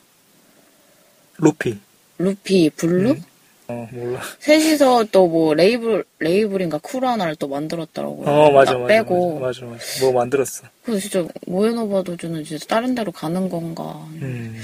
Loopy. 1.37 1.77
Loopy, 2.17 2.69
Bloo? 2.71 3.11
음. 3.11 3.23
어 3.67 3.87
몰라. 3.91 4.21
셋이서 4.39 5.05
또 5.11 5.27
뭐 5.27 5.53
레이블 5.53 6.03
레이블인가 6.19 6.79
쿨 6.79 7.05
하나를 7.05 7.35
또 7.37 7.47
만들었더라고요. 7.47 8.27
어 8.29 8.51
맞아 8.51 8.73
나 8.73 8.79
맞아 8.79 8.87
빼고 8.87 9.39
맞아 9.39 9.65
맞아 9.65 9.77
맞아. 9.77 9.85
뭐 10.01 10.11
만들었어. 10.13 10.63
그래서 10.83 10.99
진짜 11.09 11.27
Ovadoz는 11.47 12.43
진짜 12.43 12.65
다른 12.67 12.95
데로 12.95 13.11
가는 13.11 13.47
건가 13.49 13.83
음. 14.21 14.59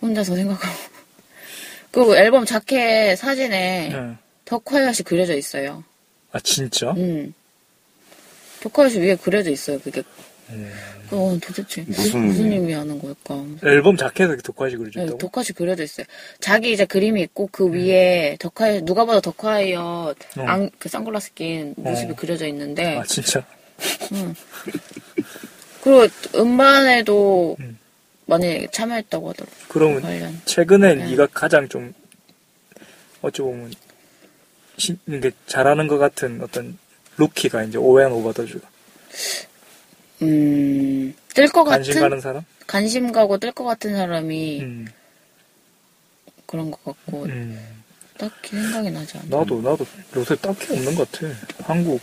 혼자서 0.00 0.34
생각하고 0.34 0.76
그리고 1.92 2.16
앨범 2.16 2.44
자켓 2.44 3.16
사진에 3.18 3.90
응. 3.92 4.18
The 4.46 4.63
Quiett이 4.63 5.02
그려져 5.04 5.36
있어요. 5.36 5.84
아 6.32 6.40
진짜? 6.40 6.90
음. 6.92 7.34
The 8.60 8.72
Quiett이 8.72 9.00
위에 9.00 9.16
그려져 9.16 9.50
있어요. 9.50 9.78
그게 9.80 10.00
음. 10.00 10.31
어, 11.10 11.38
도대체 11.42 11.84
무슨 11.86 12.26
무슨? 12.26 12.52
의미 12.52 12.72
하는 12.72 12.98
걸까? 12.98 13.44
앨범 13.64 13.96
자켓에 13.96 14.36
독화시 14.36 14.76
네, 14.76 14.82
그려졌다고? 14.82 15.18
덕화시 15.18 15.52
그려져 15.52 15.82
있어요. 15.82 16.06
자기 16.40 16.72
이제 16.72 16.84
그림이 16.86 17.20
있고 17.22 17.48
그 17.52 17.68
위에 17.70 18.36
덕화 18.40 18.80
누가 18.80 19.04
봐도 19.04 19.20
덕화이어 19.20 20.14
어. 20.38 20.42
안, 20.46 20.70
그 20.78 20.88
선글라스 20.88 21.34
낀 21.34 21.74
모습이 21.76 22.12
어. 22.12 22.16
그려져 22.16 22.46
있는데 22.46 22.96
아 22.98 23.02
진짜? 23.04 23.44
그리고 25.82 26.06
음반에도 26.36 27.56
음. 27.60 27.78
많이 28.26 28.66
참여했다고 28.70 29.30
하더라고요. 29.30 29.56
그러면 29.68 30.00
관련. 30.02 30.40
최근에 30.46 30.94
네. 30.94 31.10
네가 31.10 31.26
가장 31.26 31.68
좀 31.68 31.92
어찌 33.20 33.42
보면 33.42 33.72
신, 34.78 34.98
이게 35.06 35.32
잘하는 35.46 35.88
것 35.88 35.98
같은 35.98 36.40
어떤 36.40 36.78
루키가 37.18 37.64
이제 37.64 37.78
오웬 37.78 38.10
오버더즈 38.12 38.60
음, 40.22 41.14
뜰것 41.34 41.66
관심 41.66 41.94
같은 41.94 42.02
가는 42.08 42.20
사람? 42.20 42.42
관심 42.66 43.12
가고 43.12 43.38
뜰 43.38 43.52
것 43.52 43.64
같은 43.64 43.94
사람이 43.94 44.60
음, 44.62 44.86
그런 46.46 46.70
것 46.70 46.82
같고 46.84 47.24
음. 47.24 47.58
딱히 48.18 48.50
생각이 48.56 48.90
나지 48.90 49.18
않아. 49.18 49.26
나도 49.38 49.60
나도 49.62 49.84
요새 50.16 50.36
딱히 50.36 50.72
없는 50.72 50.94
것 50.94 51.10
같아. 51.10 51.26
한국 51.64 52.00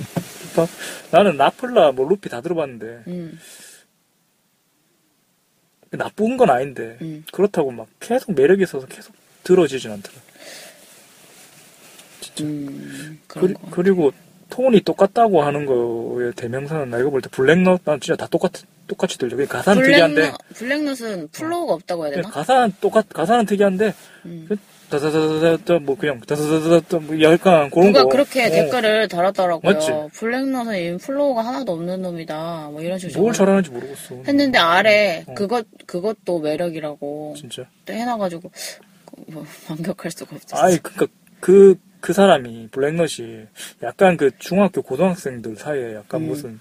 힙합 0.51 0.67
나는 1.11 1.37
나플라 1.37 1.91
뭐 1.93 2.07
루피 2.09 2.27
다 2.29 2.41
들어봤는데 2.41 3.03
음, 3.07 3.39
나쁜 5.91 6.35
건 6.37 6.49
아닌데 6.49 6.97
음. 7.01 7.23
그렇다고 7.31 7.71
막 7.71 7.87
계속 7.99 8.33
매력이 8.33 8.63
있어서 8.63 8.85
계속 8.87 9.13
들어지진 9.43 9.91
않더라. 9.91 10.17
음, 12.41 13.19
그런 13.27 13.47
그리, 13.47 13.53
거. 13.53 13.69
그리고 13.71 14.11
톤이 14.49 14.81
똑같다고 14.81 15.41
하는 15.43 15.65
거의 15.65 16.33
대명사는 16.33 16.89
내가 16.89 17.09
볼 17.09 17.21
때 17.21 17.29
블랙넛 17.29 17.81
난 17.85 17.99
진짜 17.99 18.15
다 18.15 18.27
똑같 18.29 18.51
똑같이 18.87 19.17
들려. 19.17 19.35
그냥 19.35 19.47
가사는 19.49 19.83
특이한데 19.83 20.15
블랙넛, 20.21 20.39
블랙넛은 20.55 21.27
flow가 21.31 21.73
없다고 21.75 22.03
해야 22.05 22.11
되나? 22.11 22.21
그냥 22.23 22.31
가사는 22.33 22.73
똑같 22.81 23.07
가사는 23.09 23.45
특이한데 23.45 23.93
음. 24.25 24.45
그 24.49 24.57
다다다다다 24.89 25.79
뭐 25.79 25.95
그냥 25.95 26.19
다다다다다 26.21 26.97
뭐 27.05 27.21
약간 27.21 27.69
그런 27.69 27.87
누가 27.93 28.03
거. 28.05 28.09
그렇게 28.09 28.45
어. 28.47 28.49
댓글을 28.49 29.07
달았더라고요. 29.07 29.71
맞지? 29.73 29.91
블랙넛은 30.13 30.77
이 30.95 30.97
flow가 30.97 31.45
하나도 31.45 31.73
없는 31.73 32.01
놈이다. 32.01 32.69
뭐 32.71 32.81
이런 32.81 32.97
식으로. 32.97 33.21
뭘 33.21 33.33
잘하는지 33.33 33.69
모르겠어. 33.69 34.15
했는데 34.27 34.57
아래 34.57 35.23
어. 35.27 35.33
그것 35.35 35.67
그것도 35.85 36.39
매력이라고 36.39 37.35
진짜. 37.37 37.65
또 37.85 37.93
해놔가지고 37.93 38.51
뭐 39.27 39.45
완벽할 39.69 40.09
수가 40.09 40.35
없었어. 40.35 40.57
아이 40.65 40.77
그니까 40.79 41.05
그 41.39 41.75
그 41.99 42.13
사람이 42.13 42.69
블랙넛이 42.71 43.45
약간 43.83 44.17
그 44.17 44.31
중학교 44.39 44.81
고등학생들 44.81 45.55
사이에 45.57 45.95
약간 45.95 46.21
음. 46.21 46.27
무슨 46.27 46.59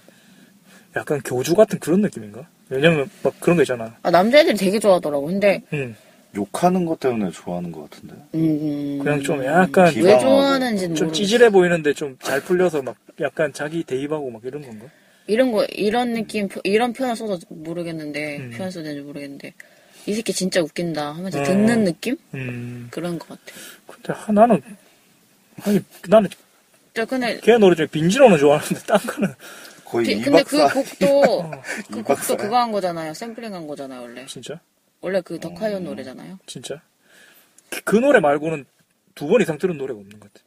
약간 0.95 1.21
교주 1.21 1.55
같은 1.55 1.79
그런 1.79 2.01
느낌인가? 2.01 2.47
왜냐면 2.69 3.09
막 3.23 3.33
그런 3.39 3.55
거 3.55 3.63
있잖아. 3.63 3.95
아, 4.03 4.11
남자애들이 4.11 4.57
되게 4.57 4.79
좋아하더라고. 4.79 5.25
근데 5.27 5.63
응. 5.73 5.95
욕하는 6.35 6.85
것 6.85 6.99
때문에 6.99 7.31
좋아하는 7.31 7.71
것 7.71 7.89
같은데. 7.89 8.15
음, 8.35 8.99
그냥 9.01 9.21
좀 9.23 9.43
약간 9.45 9.91
왜 9.95 10.19
좋아하는지는 10.19 10.95
좀 10.95 11.07
모르겠어. 11.07 11.11
찌질해 11.23 11.49
보이는데 11.49 11.93
좀 11.93 12.17
잘 12.21 12.41
풀려서 12.41 12.81
막 12.83 12.95
약간 13.21 13.51
자기 13.53 13.83
대입하고 13.83 14.29
막 14.29 14.41
이런 14.45 14.61
건가? 14.61 14.85
이런 15.25 15.51
거 15.51 15.63
이런 15.65 16.13
느낌 16.13 16.47
표- 16.47 16.61
이런 16.63 16.93
표현 16.93 17.15
써도 17.15 17.39
모르겠는데 17.49 18.37
음. 18.37 18.49
표현 18.55 18.69
써도 18.71 18.83
되는지 18.83 19.03
모르겠는데 19.05 19.53
이 20.05 20.13
새끼 20.13 20.33
진짜 20.33 20.61
웃긴다 20.61 21.13
하면서 21.15 21.39
어. 21.39 21.43
듣는 21.43 21.83
느낌 21.85 22.17
음. 22.35 22.87
그런 22.91 23.17
것 23.17 23.27
같아. 23.29 23.41
근데 23.87 24.13
하- 24.13 24.31
나는 24.31 24.61
아니 25.65 25.79
나는 26.07 26.29
저 26.93 27.05
근데 27.05 27.39
걔 27.39 27.57
노래 27.57 27.75
중에 27.75 27.87
빈지노는 27.87 28.37
좋아하는데 28.37 28.79
딴 28.85 28.99
거는 28.99 29.33
거의 29.85 30.05
비- 30.05 30.11
이 30.13 30.21
근데 30.21 30.43
박사. 30.43 30.67
그 30.73 30.73
곡도 30.83 31.51
그이 31.89 32.01
곡도 32.01 32.03
박사. 32.03 32.35
그거 32.35 32.57
한 32.57 32.71
거잖아요. 32.71 33.13
샘플링 33.13 33.53
한 33.53 33.67
거잖아요. 33.67 34.01
원래 34.01 34.25
진짜 34.25 34.59
원래 35.01 35.21
그 35.21 35.39
덕화연 35.39 35.83
노래잖아요. 35.83 36.39
진짜 36.45 36.81
그, 37.69 37.81
그 37.83 37.95
노래 37.97 38.19
말고는 38.19 38.65
두 39.15 39.27
번 39.27 39.41
이상 39.41 39.57
들은 39.57 39.77
노래가 39.77 39.99
없는 39.99 40.19
것 40.19 40.31
같아. 40.33 40.45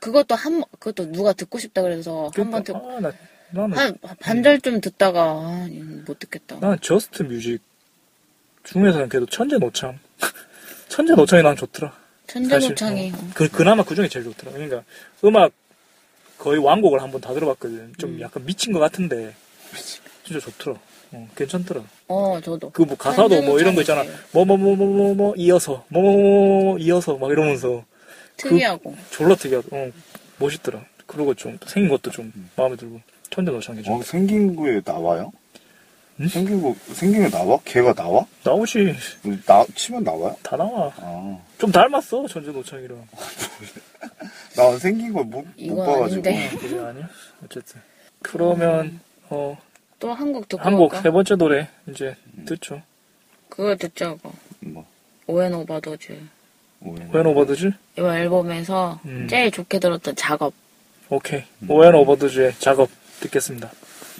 그것도 0.00 0.34
한 0.34 0.62
그것도 0.78 1.12
누가 1.12 1.32
듣고 1.34 1.58
싶다 1.58 1.82
그래서 1.82 2.30
한 2.34 2.50
번 2.50 2.64
듣고 2.64 2.90
아, 2.96 3.00
나, 3.00 3.12
나는 3.50 3.76
한 3.76 3.96
반절 4.20 4.60
좀 4.62 4.80
듣다가 4.80 5.22
아, 5.22 5.68
이건 5.70 6.04
못 6.06 6.18
듣겠다. 6.18 6.56
나는 6.60 6.78
Just 6.80 7.22
Music 7.24 7.60
중에서는 8.64 9.08
그래도 9.08 9.26
천재 9.26 9.58
노창 9.58 9.98
천재 10.88 11.14
노창이 11.14 11.42
난 11.42 11.56
좋더라. 11.56 11.94
천재노창이 12.30 13.10
사실, 13.10 13.24
어. 13.24 13.30
그 13.34 13.48
그나마 13.50 13.82
그 13.84 13.94
중에 13.94 14.08
제일 14.08 14.24
좋더라. 14.24 14.52
그러니까 14.52 14.82
음악 15.24 15.52
거의 16.38 16.58
완곡을 16.58 17.02
한번 17.02 17.20
다 17.20 17.34
들어봤거든. 17.34 17.94
좀 17.98 18.10
음. 18.10 18.20
약간 18.20 18.44
미친 18.44 18.72
것 18.72 18.78
같은데 18.78 19.34
진짜 20.24 20.40
좋더라. 20.40 20.78
어, 21.12 21.28
괜찮더라. 21.34 21.82
어 22.08 22.40
저도 22.42 22.70
그 22.70 22.82
뭐 22.84 22.96
가사도 22.96 23.42
뭐 23.42 23.58
이런 23.58 23.74
거 23.74 23.80
있잖아. 23.82 24.04
뭐 24.32 24.44
뭐 24.44 24.56
뭐 24.56 24.76
뭐 24.76 24.86
뭐 24.94 25.14
뭐 25.14 25.34
이어서 25.36 25.84
뭐 25.88 26.02
뭐 26.02 26.12
뭐 26.12 26.78
이어서 26.78 27.16
막 27.16 27.30
이러면서 27.30 27.84
특이하고 28.36 28.94
졸라 29.10 29.34
특이하다. 29.34 29.68
어, 29.72 29.90
멋있더라. 30.38 30.84
그리고 31.06 31.34
좀 31.34 31.58
생긴 31.66 31.90
것도 31.90 32.10
좀 32.12 32.32
마음에 32.56 32.76
들고 32.76 33.00
천재 33.30 33.50
노창이 33.50 33.82
좀 33.82 33.94
어, 33.94 34.02
생긴 34.02 34.54
거에 34.54 34.80
나와요? 34.84 35.32
응? 36.20 36.28
생긴 36.28 36.62
거, 36.62 36.74
생긴 36.92 37.22
게 37.22 37.30
나와? 37.30 37.58
걔가 37.64 37.94
나와? 37.94 38.26
나오지 38.44 38.94
나, 39.46 39.64
치면 39.74 40.04
나와요? 40.04 40.36
다 40.42 40.56
나와. 40.56 40.92
아. 40.98 41.38
좀 41.58 41.72
닮았어 41.72 42.26
천재 42.28 42.50
노창이랑. 42.50 43.08
나 44.56 44.78
생긴 44.78 45.12
걸 45.12 45.24
못, 45.24 45.38
못 45.42 45.46
이건 45.56 45.76
봐가지고. 45.78 46.28
아닌데. 46.28 46.48
그게 46.58 46.78
아니야? 46.78 47.08
어쨌든. 47.44 47.80
그러면, 48.22 49.00
어, 49.30 49.56
또 49.98 50.12
한곡 50.12 50.48
듣고 50.48 50.62
한곡 50.62 50.90
갈까? 50.90 51.02
세 51.02 51.10
번째 51.10 51.36
노래, 51.36 51.68
이제, 51.88 52.14
듣죠. 52.44 52.82
그거 53.48 53.74
듣자고 53.76 54.32
뭐, 54.60 54.86
오웬 55.26 55.54
오바도즈 55.54 56.18
오해. 56.82 57.06
오웬 57.12 57.26
오버드즈? 57.26 57.72
이번 57.98 58.16
앨범에서 58.16 59.00
음. 59.04 59.26
제일 59.28 59.50
좋게 59.50 59.78
들었던 59.80 60.14
작업 60.16 60.52
오케이. 61.08 61.42
오웬 61.68 61.94
오버드즈의 61.94 62.54
작업 62.58 62.88
듣겠습니다. 63.20 63.70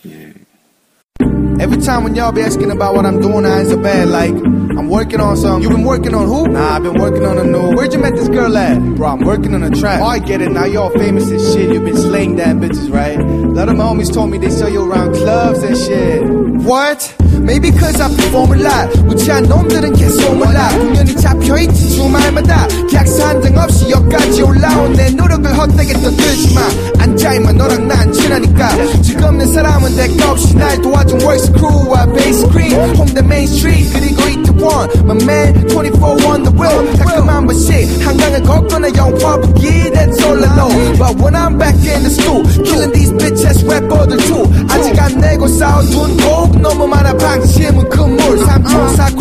예. 0.07 0.33
Every 1.61 1.77
time 1.77 2.05
when 2.05 2.15
y'all 2.15 2.33
be 2.33 2.41
asking 2.41 2.71
about 2.71 2.95
what 2.95 3.05
I'm 3.05 3.21
doing, 3.21 3.45
I 3.45 3.61
answer 3.61 3.77
bad 3.77 4.09
like 4.09 4.33
I'm 4.81 4.89
working 4.89 5.21
on 5.21 5.37
some. 5.37 5.61
You 5.61 5.69
been 5.69 5.85
working 5.85 6.15
on 6.15 6.27
who? 6.27 6.49
Nah, 6.49 6.77
I've 6.77 6.83
been 6.83 6.99
working 6.99 7.27
on 7.27 7.37
a 7.37 7.45
new. 7.45 7.77
Where'd 7.77 7.93
you 7.93 7.99
met 7.99 8.17
this 8.17 8.31
girl 8.31 8.57
at? 8.57 8.81
Bro, 8.97 9.09
I'm 9.09 9.21
working 9.27 9.55
on 9.55 9.63
a 9.63 9.69
track. 9.69 10.01
Oh, 10.01 10.07
I 10.07 10.19
get 10.21 10.41
it. 10.41 10.53
Now 10.53 10.65
y'all 10.65 10.89
famous 10.89 11.29
and 11.31 11.39
shit. 11.39 11.71
You 11.71 11.81
been 11.81 11.99
slaying 11.99 12.37
that 12.37 12.57
bitches, 12.57 12.91
right? 12.91 13.21
A 13.21 13.53
lot 13.53 13.69
of 13.69 13.77
my 13.77 13.85
homies 13.85 14.11
told 14.11 14.31
me 14.31 14.39
they 14.39 14.49
sell 14.49 14.71
you 14.71 14.91
around 14.91 15.13
clubs 15.17 15.63
and 15.63 15.77
shit. 15.77 16.23
What? 16.65 17.15
Maybe 17.41 17.71
cause 17.73 18.01
I 18.01 18.09
perform 18.09 18.53
a 18.53 18.57
lot. 18.57 18.89
우치한 19.07 19.49
놈들은 19.49 19.93
계속 19.93 20.35
몰라. 20.37 20.71
공연이 20.71 21.15
잡혀있지 21.15 21.91
주말마다. 21.97 22.67
계약서 22.89 23.29
한장 23.29 23.59
없이 23.59 23.91
여기까지 23.91 24.43
올라온 24.43 24.95
내 24.95 25.11
노력을 25.11 25.59
헛되게 25.59 25.93
떠들지 25.93 26.55
마. 26.55 26.63
앉아있만 27.03 27.57
너랑 27.57 27.87
난 27.87 28.11
친하니까. 28.13 28.71
지금 29.03 29.37
내 29.37 29.45
사람은 29.45 29.95
내가 29.95 30.33
없이 30.33 30.57
날 30.57 30.81
도와준 30.81 31.21
월스 31.23 31.53
크루와 31.53 32.07
베이스 32.07 32.49
크림. 32.49 32.73
홍대 32.95 33.21
메인 33.21 33.47
스트리트. 33.47 33.93
그리고 33.93 34.23
이트 34.29 34.53
1 34.71 35.07
My 35.07 35.15
man 35.25 35.55
24-1 35.69 36.45
the 36.45 36.53
will. 36.55 36.97
달콤한 36.97 37.47
맛이 37.47 37.99
한강을 38.05 38.43
young 38.95 39.19
pop. 39.19 39.41
보기 39.43 39.91
That's 39.93 40.23
all 40.25 40.39
I 40.39 40.49
know. 40.57 40.71
But 40.97 41.17
when 41.21 41.35
I'm 41.35 41.59
back 41.59 41.75
in 41.77 42.03
the 42.03 42.11
stool 42.11 42.43
Killing 42.65 42.93
these 42.93 43.13
bitch 43.13 43.45
ass 43.45 43.65
래퍼들 43.65 44.17
too 44.27 44.47
아직 44.69 44.99
안 44.99 45.19
내고 45.19 45.49
싸운 45.49 45.91
돈곡 45.91 46.61
너무 46.61 46.87
많아 46.87 47.17
박치 47.17 47.60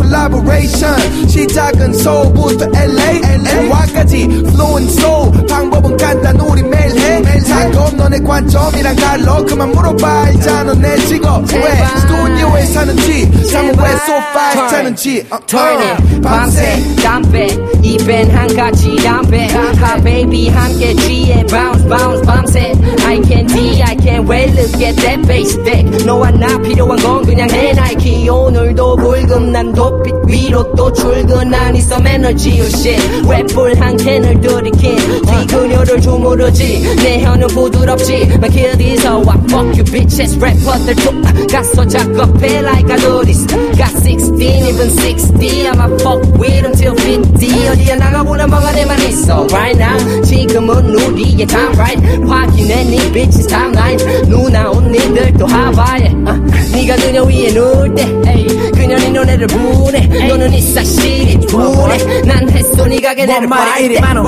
collaboration. 0.09 1.27
시작은 1.27 1.93
서울부터 1.93 2.65
LA, 2.65 3.21
NY까지 3.45 4.23
flowing 4.23 4.91
soul. 4.99 5.45
방법은 5.47 5.95
간단 5.97 6.39
우리 6.41 6.63
매일 6.63 6.97
해. 6.99 7.39
작업 7.41 7.95
너네 7.95 8.19
관점이랑 8.19 8.95
달러. 8.95 9.45
그만 9.45 9.71
물어봐 9.71 10.23
알잖아 10.25 10.73
내 10.73 10.97
직업. 11.05 11.43
왜 11.53 11.61
스튜디오에 11.99 12.65
사는지, 12.65 13.31
사무회 13.45 13.73
소파에 13.73 14.69
자는지. 14.69 15.25
어, 15.29 15.35
어. 15.35 15.39
turning 15.45 16.21
밤새 16.21 16.83
담배 17.01 17.47
입엔 17.81 18.29
한 18.31 18.47
가지 18.55 18.95
담배 18.97 19.47
하 19.47 19.95
baby 20.03 20.49
함께 20.49 20.93
취해 20.95 21.43
bounce 21.45 21.87
bounce 21.87 22.21
밤새 22.25 22.73
I 23.05 23.21
can 23.23 23.47
D 23.47 23.81
I 23.81 23.95
can 23.97 24.27
well 24.29 24.49
look 24.51 24.81
at 24.83 24.95
that 24.97 25.21
bass 25.27 25.57
deck 25.63 26.05
너와 26.05 26.31
나 26.31 26.57
필요한 26.61 26.97
건 26.97 27.25
그냥 27.25 27.47
내 27.47 27.73
나이키 27.73 28.29
오늘도 28.29 28.95
불금 28.97 29.51
난도 29.51 29.98
빛 30.03 30.13
위로 30.25 30.73
또 30.75 30.91
출근한 30.93 31.75
이 31.75 31.79
some 31.79 32.07
energy 32.07 32.59
oh 32.61 32.67
shit 32.67 33.01
랩불 33.23 33.77
한 33.77 33.97
캔을 33.97 34.41
들이킨 34.41 34.95
뒤 34.97 35.47
그녀를 35.47 36.01
주무르지 36.01 36.95
내 36.97 37.23
혀는 37.23 37.47
부드럽지 37.47 38.23
My 38.35 38.49
kid이서 38.49 39.19
와 39.19 39.35
fuck 39.49 39.69
you 39.77 39.83
bitches 39.83 40.37
래퍼들 40.39 40.95
또 40.95 41.47
가서 41.47 41.85
작업해 41.87 42.59
like 42.59 42.95
do 42.97 43.21
this 43.23 43.45
got 43.75 43.91
16 44.01 44.41
even 44.41 44.89
60 44.89 45.67
I'ma 45.69 45.85
fuck 46.01 46.21
with 46.39 46.71
till 46.77 46.95
50 46.95 47.69
어디에 47.69 47.95
나가보나 47.95 48.47
뭐가 48.47 48.71
내만 48.71 48.99
있어 48.99 49.47
right 49.51 49.77
now 49.79 50.21
지금은 50.23 50.95
우리의 50.95 51.45
time 51.47 51.73
right 51.75 52.01
확인해 52.27 52.83
네 52.83 53.11
bitches 53.11 53.47
timeline 53.47 53.97
누나 54.29 54.69
언니들 54.71 55.33
또 55.33 55.45
하바에 55.45 56.07
어, 56.25 56.33
네가 56.73 56.95
그녀 56.97 57.23
위에 57.23 57.51
누울 57.51 57.93
때 57.95 58.03
에이, 58.27 58.47
그녀는 58.79 59.13
너네를 59.13 59.47
보내 59.47 60.07
너는 60.07 60.53
이 60.53 60.61
사실이 60.61 61.39
두래 61.45 61.97
난 62.25 62.49
했어 62.49 62.85
네가 62.85 63.13
걔네를 63.13 63.47
뭔 63.47 63.59
말이 63.59 63.99
많어 63.99 64.23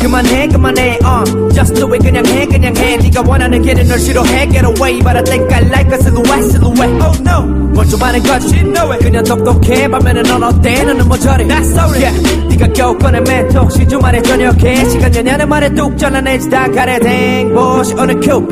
그만해 0.00 0.46
그만해 0.48 0.98
uh. 1.02 1.46
Just 1.52 1.74
do 1.74 1.90
it 1.92 2.04
그냥 2.04 2.24
해 2.26 2.46
그냥 2.46 2.76
해. 2.76 2.96
네가 2.98 3.22
원하는 3.26 3.62
길은 3.62 3.88
널 3.88 3.98
싫어해. 3.98 4.46
Get 4.48 4.64
away 4.64 5.00
but 5.00 5.16
I 5.16 5.22
think 5.22 5.52
I 5.52 5.62
like 5.68 5.90
a 5.90 5.98
silhouette 5.98 6.44
silhouette. 6.50 7.02
Oh 7.02 7.12
no. 7.22 7.66
아는 8.02 8.22
거지 8.22 8.54
you 8.54 8.72
know 8.72 8.92
it 8.92 9.02
그냥 9.02 9.24
똑똑해. 9.24 9.88
밤에는 9.88 10.22
넌 10.22 10.42
어때? 10.42 10.84
너는 10.84 11.08
뭐 11.08 11.18
저래? 11.18 11.44
That's 11.46 11.72
so 11.72 11.82
yeah. 11.98 12.46
네가 12.48 12.68
겨우 12.74 12.96
꺼낸 12.98 13.24
멘트 13.24 13.56
혹시 13.56 13.88
주말에 13.88 14.22
저녁에? 14.22 14.84
시간 14.84 15.14
연연의 15.14 15.46
말에 15.46 15.74
뚝 15.74 15.96
잘라내지 15.98 16.50
다 16.50 16.70
가래 16.70 16.98
댕보시 17.00 17.94
어느 17.96 18.12
큐 18.20 18.46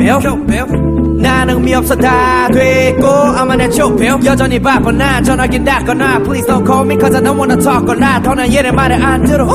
빌 1.23 1.23
난 1.23 1.49
의미 1.49 1.73
없어 1.73 1.95
다 1.95 2.47
됐고 2.49 3.07
아마 3.07 3.55
내 3.55 3.69
좁혀 3.69 4.19
여전히 4.25 4.59
바빠 4.59 4.91
나 4.91 5.21
전화기 5.21 5.63
닫거나 5.63 6.19
Please 6.23 6.47
don't 6.47 6.65
call 6.65 6.85
me 6.85 6.97
cause 6.97 7.15
I 7.15 7.21
don't 7.21 7.37
wanna 7.37 7.57
talk 7.61 7.85
거나 7.85 8.21
더는 8.21 8.53
얘네 8.53 8.71
말을 8.71 9.03
안 9.03 9.23
들어 9.25 9.45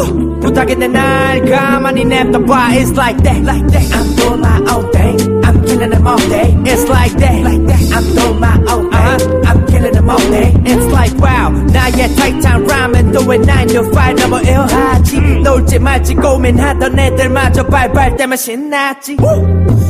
부탁인데 0.41 0.89
날 0.89 1.45
가만히 1.45 2.05
냅둬봐 2.05 2.69
It's 2.73 2.93
like 2.97 3.23
that 3.23 3.41
like 3.43 3.67
that 3.69 3.89
I'm 3.93 4.17
doing 4.17 4.41
my 4.41 4.59
own 4.73 4.91
thing 4.93 5.43
I'm 5.45 5.65
killing 5.65 5.91
them 5.91 6.07
all 6.07 6.19
day 6.29 6.57
It's 6.65 6.89
like 6.89 7.17
that 7.19 7.41
like 7.43 7.67
that 7.67 7.83
I'm 7.93 8.07
doing 8.15 8.41
my 8.41 8.57
own 8.69 8.91
thing 8.91 8.93
uh-huh. 8.93 9.49
I'm 9.49 9.67
killing 9.67 9.93
them 9.93 10.11
all 10.11 10.31
day 10.31 10.53
It's 10.65 10.87
like 10.93 11.17
wow 11.21 11.51
나의 11.73 12.15
타이탄 12.15 12.67
라면 12.67 13.13
또왜 13.13 13.39
9 13.41 13.67
to 13.69 13.91
5 13.91 14.13
넘어 14.21 14.41
일하지 14.41 15.21
놀지 15.43 15.79
말지 15.79 16.15
고민하던 16.15 16.99
애들마저 16.99 17.67
발발 17.67 18.17
때면 18.17 18.37
신났지 18.37 19.17
Woo! 19.21 19.88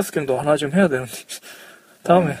아이다스 0.00 0.12
갱도 0.12 0.38
하나 0.38 0.56
좀 0.56 0.72
해야 0.72 0.88
되는데 0.88 1.12
다음에 2.02 2.36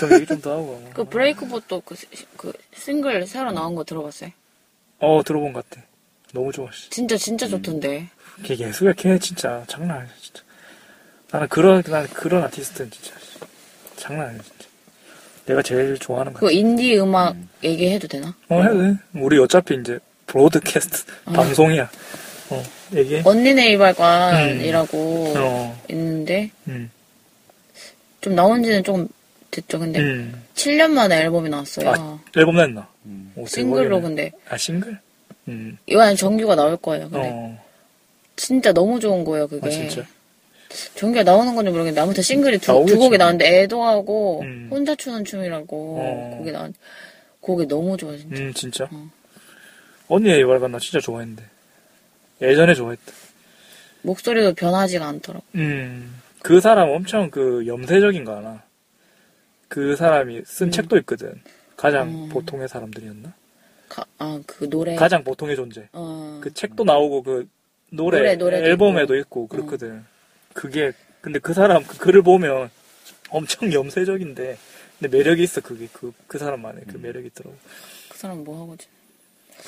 좀 0.00 0.12
얘기 0.12 0.26
좀 0.26 0.40
더 0.40 0.52
하고. 0.52 0.90
그 0.94 1.04
Breakbot도 1.04 1.80
그, 1.84 1.94
시- 1.94 2.06
그 2.36 2.52
싱글 2.74 3.26
새로 3.26 3.52
나온 3.52 3.74
거 3.74 3.84
들어봤어요? 3.84 4.30
어 4.98 5.22
들어본 5.24 5.52
것 5.52 5.68
같아. 5.70 5.82
너무 6.32 6.52
좋아. 6.52 6.68
씨. 6.72 6.90
진짜 6.90 7.16
진짜 7.16 7.46
좋던데. 7.48 8.08
걔 8.42 8.56
예술이야 8.58 8.92
걔 8.94 9.18
진짜 9.18 9.64
장난 9.68 9.98
아니야 9.98 10.12
진짜. 10.20 10.42
나는 11.30 11.48
그런 11.48 11.82
난 11.84 12.06
그런 12.08 12.42
아티스트는 12.44 12.90
진짜 12.90 13.18
씨. 13.20 13.38
장난 13.96 14.28
아니야 14.28 14.42
진짜. 14.42 14.66
내가 15.46 15.62
제일 15.62 15.96
좋아하는 15.98 16.32
거. 16.32 16.40
그거 16.40 16.50
인디 16.50 16.98
음악 16.98 17.36
얘기해도 17.62 18.08
되나? 18.08 18.34
어 18.48 18.62
해도 18.62 18.78
돼. 18.82 18.96
우리 19.14 19.38
어차피 19.38 19.76
이제 19.80 19.98
broadcast 20.26 21.04
방송이야. 21.26 21.88
어 22.50 22.62
얘기해. 22.94 23.22
언니네 23.24 23.72
이발관이라고 23.72 25.34
어. 25.36 25.82
있는데 25.90 26.50
음. 26.68 26.90
좀 28.20 28.34
나온 28.34 28.62
지는 28.62 28.82
조금 28.84 29.08
됐죠. 29.50 29.78
근데 29.78 30.00
음. 30.00 30.42
7년 30.54 30.90
만에 30.90 31.22
앨범이 31.22 31.48
나왔어요. 31.48 31.90
아 31.90 32.20
앨범 32.36 32.56
냈나? 32.56 32.88
오, 33.36 33.46
싱글로. 33.46 34.00
근데 34.00 34.32
아 34.48 34.56
싱글? 34.56 34.98
음. 35.48 35.78
이번엔 35.86 36.16
정규가 36.16 36.54
나올 36.56 36.76
거예요. 36.76 37.08
근데 37.08 37.30
어. 37.32 37.64
진짜 38.36 38.72
너무 38.72 39.00
좋은 39.00 39.24
거예요. 39.24 39.48
그게 39.48 39.66
아 39.66 39.70
진짜. 39.70 40.04
정규가 40.96 41.22
나오는 41.22 41.54
건지 41.54 41.70
모르겠는데 41.70 42.00
아무튼 42.00 42.22
싱글이 42.22 42.58
두. 42.58 42.84
두 42.86 42.98
곡이 42.98 43.16
나왔는데 43.18 43.62
애도하고 43.62 44.40
음. 44.42 44.68
혼자 44.70 44.94
추는 44.94 45.24
춤이라고 45.24 45.98
어. 46.00 46.36
곡이 46.38 46.50
나왔 46.52 46.72
곡이 47.40 47.66
너무 47.66 47.96
좋아 47.96 48.16
진짜. 48.16 48.42
음 48.42 48.52
진짜. 48.52 48.88
어. 48.90 49.10
언니의 50.08 50.40
이발관 50.40 50.72
나 50.72 50.78
진짜 50.78 51.00
좋아했는데. 51.00 51.44
예전에 52.40 52.74
좋아했다. 52.74 53.12
목소리도 54.02 54.54
변하지가 54.54 55.06
않더라고. 55.06 55.44
음. 55.54 56.20
그 56.42 56.60
사람 56.60 56.90
엄청 56.90 57.30
그 57.30 57.66
염세적인 57.66 58.24
거 58.24 58.36
알아? 58.36 58.62
그 59.68 59.96
사람이 59.96 60.42
쓴 60.44 60.70
책도 60.70 60.96
있거든. 60.98 61.40
가장 61.76 62.08
음. 62.08 62.28
보통의 62.28 62.68
사람들이었나? 62.68 63.34
아 64.18 64.40
그 64.46 64.68
노래 64.68 64.94
가장 64.96 65.22
보통의 65.24 65.56
존재. 65.56 65.88
어. 65.92 66.40
그 66.42 66.52
책도 66.52 66.84
나오고 66.84 67.22
그 67.22 67.48
노래, 67.90 68.34
노래, 68.36 68.58
앨범에도 68.58 69.16
있고, 69.16 69.46
그렇거든. 69.46 70.04
그게 70.52 70.92
근데 71.20 71.38
그 71.38 71.54
사람 71.54 71.84
그 71.84 71.98
글을 71.98 72.22
보면 72.22 72.70
엄청 73.30 73.72
염세적인데 73.72 74.58
근데 74.98 75.16
매력이 75.16 75.42
있어 75.42 75.60
그게 75.60 75.88
그그 75.92 76.38
사람만의 76.38 76.84
그 76.90 76.96
매력이 76.96 77.28
있더라고. 77.28 77.56
그 78.08 78.18
사람 78.18 78.44
뭐 78.44 78.60
하고 78.62 78.76
지 78.76 78.86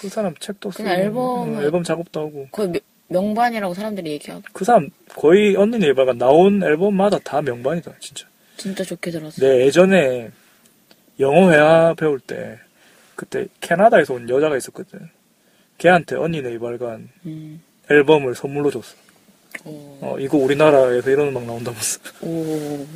그 0.00 0.08
사람 0.08 0.34
책도 0.38 0.70
쓰고 0.70 0.84
그냥 0.84 0.98
앨범을- 1.00 1.58
어, 1.58 1.62
앨범 1.62 1.82
작업도 1.82 2.20
하고 2.20 2.48
거의 2.52 2.68
명- 2.68 2.80
명반이라고 3.08 3.74
사람들이 3.74 4.10
얘기하고 4.12 4.42
그 4.52 4.64
사람 4.64 4.90
거의 5.14 5.56
언니네 5.56 5.86
예발가 5.88 6.12
나온 6.14 6.62
앨범마다 6.62 7.18
다 7.20 7.40
명반이다 7.42 7.92
진짜. 8.00 8.26
진짜 8.56 8.84
좋게 8.84 9.10
들었어. 9.10 9.40
내 9.40 9.64
예전에 9.66 10.30
영어 11.20 11.50
회화 11.52 11.94
배울 11.94 12.20
때 12.20 12.58
그때 13.16 13.46
캐나다에서 13.60 14.14
온 14.14 14.28
여자가 14.28 14.56
있었거든. 14.56 15.08
걔한테 15.78 16.16
언니 16.16 16.42
네 16.42 16.52
이발관 16.54 17.08
음. 17.26 17.62
앨범을 17.90 18.34
선물로 18.34 18.70
줬어. 18.70 18.94
오. 19.64 19.98
어, 20.02 20.16
이거 20.20 20.36
우리나라에서 20.36 21.10
이런 21.10 21.28
음악 21.28 21.44
나온다면서. 21.44 22.00
오. 22.22 22.86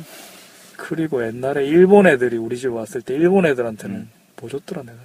그리고 0.77 1.25
옛날에 1.25 1.65
일본 1.65 2.07
애들이 2.07 2.37
우리 2.37 2.57
집 2.57 2.67
왔을 2.73 3.01
때 3.01 3.13
일본 3.15 3.45
애들한테는 3.45 4.07
뭐 4.37 4.49
줬더라 4.49 4.83
내가. 4.83 4.97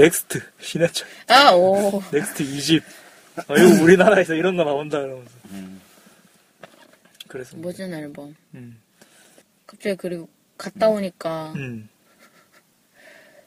넥스트 0.00 0.40
신해철. 0.60 1.06
아, 1.28 1.52
오. 1.52 2.02
넥스트 2.12 2.44
2집. 2.44 2.82
어, 3.48 3.54
이거 3.56 3.82
우리나라에서 3.82 4.34
이런 4.34 4.56
거 4.56 4.64
나온다 4.64 4.98
이러면서. 4.98 5.30
그래서. 7.28 7.56
멋진 7.58 7.92
앨범. 7.92 8.34
음. 8.54 8.80
갑자기 9.66 9.96
그리고 9.96 10.28
갔다 10.58 10.88
오니까 10.88 11.52
음. 11.56 11.88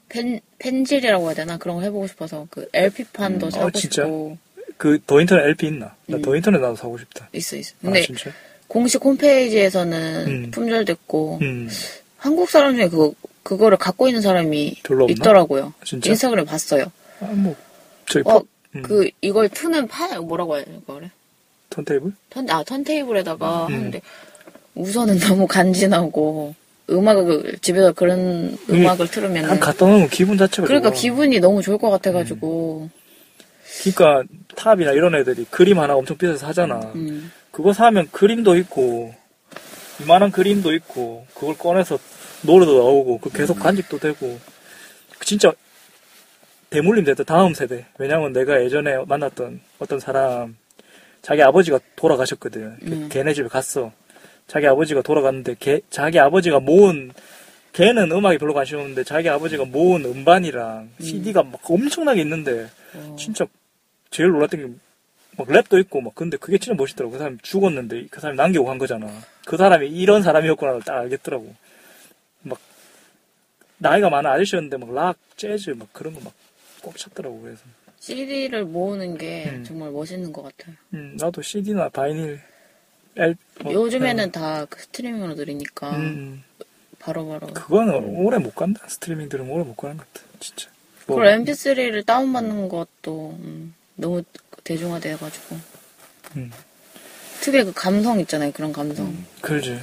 팬 0.10 0.40
팬질이라고 0.60 1.26
해야 1.28 1.34
되나 1.34 1.58
그런 1.58 1.78
거 1.78 1.82
해보고 1.84 2.08
싶어서 2.08 2.48
그 2.50 2.70
LP판도 2.72 3.48
음. 3.48 3.52
사고 3.52 3.66
어, 3.68 3.72
진짜? 3.72 4.04
싶고 4.04 4.38
그 4.78 5.00
The 5.06 5.20
Internet 5.20 5.44
LP 5.44 5.68
있나? 5.68 5.96
나 6.08 6.18
음. 6.18 6.22
The 6.22 6.36
Internet 6.36 6.60
나도 6.60 6.76
사고 6.76 6.98
싶다. 6.98 7.30
있어 7.34 7.56
있어. 7.58 7.74
아 7.80 7.86
근데 7.86 8.02
진짜? 8.04 8.32
공식 8.68 9.04
홈페이지에서는 9.04 10.26
음. 10.28 10.52
품절됐고 10.52 11.40
음. 11.42 11.70
한국 12.18 12.50
사람 12.50 12.76
중에 12.76 12.88
그거 12.90 13.14
그거를 13.44 13.78
갖고 13.78 14.08
있는 14.08 14.22
사람이? 14.22 14.78
있더라고요. 15.10 15.74
진짜? 15.84 16.10
인스타그램 16.10 16.46
봤어요. 16.46 16.92
아, 17.20 17.26
뭐 17.26 17.56
저희 18.08 18.24
어, 18.26 18.40
팝 18.40 18.44
음. 18.76 18.82
그 18.82 19.10
이걸 19.22 19.50
트는 19.50 19.88
판 19.88 20.20
뭐라고 20.26 20.56
해야 20.56 20.66
되는 20.66 20.82
거래? 20.86 21.12
턴테이블? 21.70 22.14
턴, 22.30 22.50
아, 22.50 22.64
턴테이블에다가 22.64 23.68
음. 23.68 23.74
하는데 23.74 24.02
우선은 24.76 25.20
너무 25.28 25.48
간지나고 25.48 26.56
음악을 26.90 27.58
집에서 27.62 27.92
그런 27.94 28.58
음악을 28.70 29.08
틀으면 29.08 29.46
한 29.46 29.60
갖다 29.60 29.86
놓으면 29.86 30.10
기분 30.10 30.38
자체가 30.38 30.68
그러니까 30.68 30.90
좋아. 30.90 31.00
기분이 31.00 31.40
너무 31.40 31.62
좋을 31.62 31.78
것 31.78 31.90
같아가지고 31.90 32.90
그러니까 33.82 34.24
탑이나 34.56 34.92
이런 34.92 35.16
애들이 35.16 35.46
그림 35.50 35.80
하나 35.80 35.96
엄청 35.96 36.18
비싸서 36.18 36.38
사잖아. 36.38 36.80
음. 36.96 37.32
그거 37.52 37.72
사면 37.74 38.10
그림도 38.12 38.58
있고 38.58 39.14
이만한 40.02 40.32
그림도 40.32 40.74
있고 40.74 41.26
그걸 41.34 41.58
꺼내서 41.58 41.98
노래도 42.44 42.78
나오고 42.78 43.20
그 43.20 43.30
계속 43.32 43.60
간직도 43.60 44.00
되고. 44.00 44.40
진짜 45.22 45.54
대물림 46.70 47.06
됐다 47.06 47.24
다음 47.24 47.54
세대. 47.54 47.86
왜냐면 47.98 48.34
내가 48.34 48.64
예전에 48.64 49.04
만났던 49.08 49.62
어떤 49.80 50.00
사람 50.00 50.56
자기 51.22 51.42
아버지가 51.42 51.80
돌아가셨거든. 51.96 52.78
그 52.80 52.86
음. 52.86 53.10
걔네 53.10 53.34
집에 53.34 53.48
갔어. 53.48 53.92
자기 54.48 54.68
아버지가 54.68 55.02
돌아갔는데 55.02 55.56
걔, 55.60 55.82
자기 55.90 56.20
아버지가 56.20 56.60
모은 56.60 57.12
걔는 57.72 58.12
음악에 58.12 58.38
별로 58.38 58.54
관심 58.54 58.80
없는데 58.80 59.04
자기 59.04 59.30
아버지가 59.30 59.66
모은 59.66 60.04
음반이랑 60.06 60.90
CD가 61.00 61.44
막 61.44 61.60
엄청나게 61.64 62.22
있는데 62.22 62.70
어. 62.94 63.16
진짜 63.18 63.46
제일 64.12 64.30
놀랐던 64.30 64.60
게 64.60 64.94
막 65.38 65.48
랩도 65.48 65.80
있고 65.82 66.02
막 66.02 66.14
근데 66.16 66.38
그게 66.38 66.58
진짜 66.58 66.76
멋있더라고. 66.76 67.14
그 67.14 67.18
사람 67.18 67.38
죽었는데 67.42 68.08
그 68.12 68.20
사람이 68.20 68.38
남기고 68.38 68.66
간 68.66 68.78
거잖아. 68.78 69.08
그 69.46 69.58
사람이 69.58 69.88
이런 69.88 70.22
사람이었구나를 70.22 70.82
딱 70.82 70.98
알겠더라고. 71.00 71.46
막 71.46 71.56
나이가 73.78 74.10
많은 74.10 74.30
아저씨였는데 74.30 74.78
막 74.78 74.90
락 74.94 75.18
재즈 75.38 75.72
막 75.72 75.92
그런 75.94 76.14
거막꼭 76.14 76.98
찾더라고 76.98 77.42
그래서 77.42 77.62
CD를 78.00 78.66
모으는 78.66 79.18
게 79.18 79.50
음. 79.50 79.64
정말 79.64 79.92
멋있는 79.92 80.32
것 80.34 80.44
같아요. 80.44 80.76
음, 80.94 81.16
나도 81.20 81.42
CD나 81.42 81.90
바이닐 81.90 82.42
L 83.16 83.36
뭐, 83.62 83.74
요즘에는 83.74 84.32
다그 84.32 84.80
스트리밍으로 84.82 85.36
들으니까 85.36 85.96
음, 85.96 86.04
음. 86.04 86.44
바로바로. 87.00 87.48
그거는 87.54 87.94
오래 88.18 88.38
못 88.40 88.56
간다 88.56 88.86
스트리밍 88.88 89.30
들으면 89.30 89.52
오래 89.52 89.64
못 89.64 89.76
가는 89.76 89.98
것 89.98 90.12
같아 90.14 90.26
진짜 90.40 90.70
뭐, 91.08 91.18
그리고 91.20 91.44
MP3를 91.52 92.06
다운받는 92.06 92.70
것도 92.70 93.38
음, 93.40 93.74
너무 93.96 94.24
대중화돼가지고 94.64 95.58
음, 96.38 96.52
특유의 97.42 97.66
그 97.66 97.74
감성 97.74 98.20
있잖아요. 98.22 98.52
그런 98.54 98.72
감성. 98.74 99.16
그러지 99.42 99.78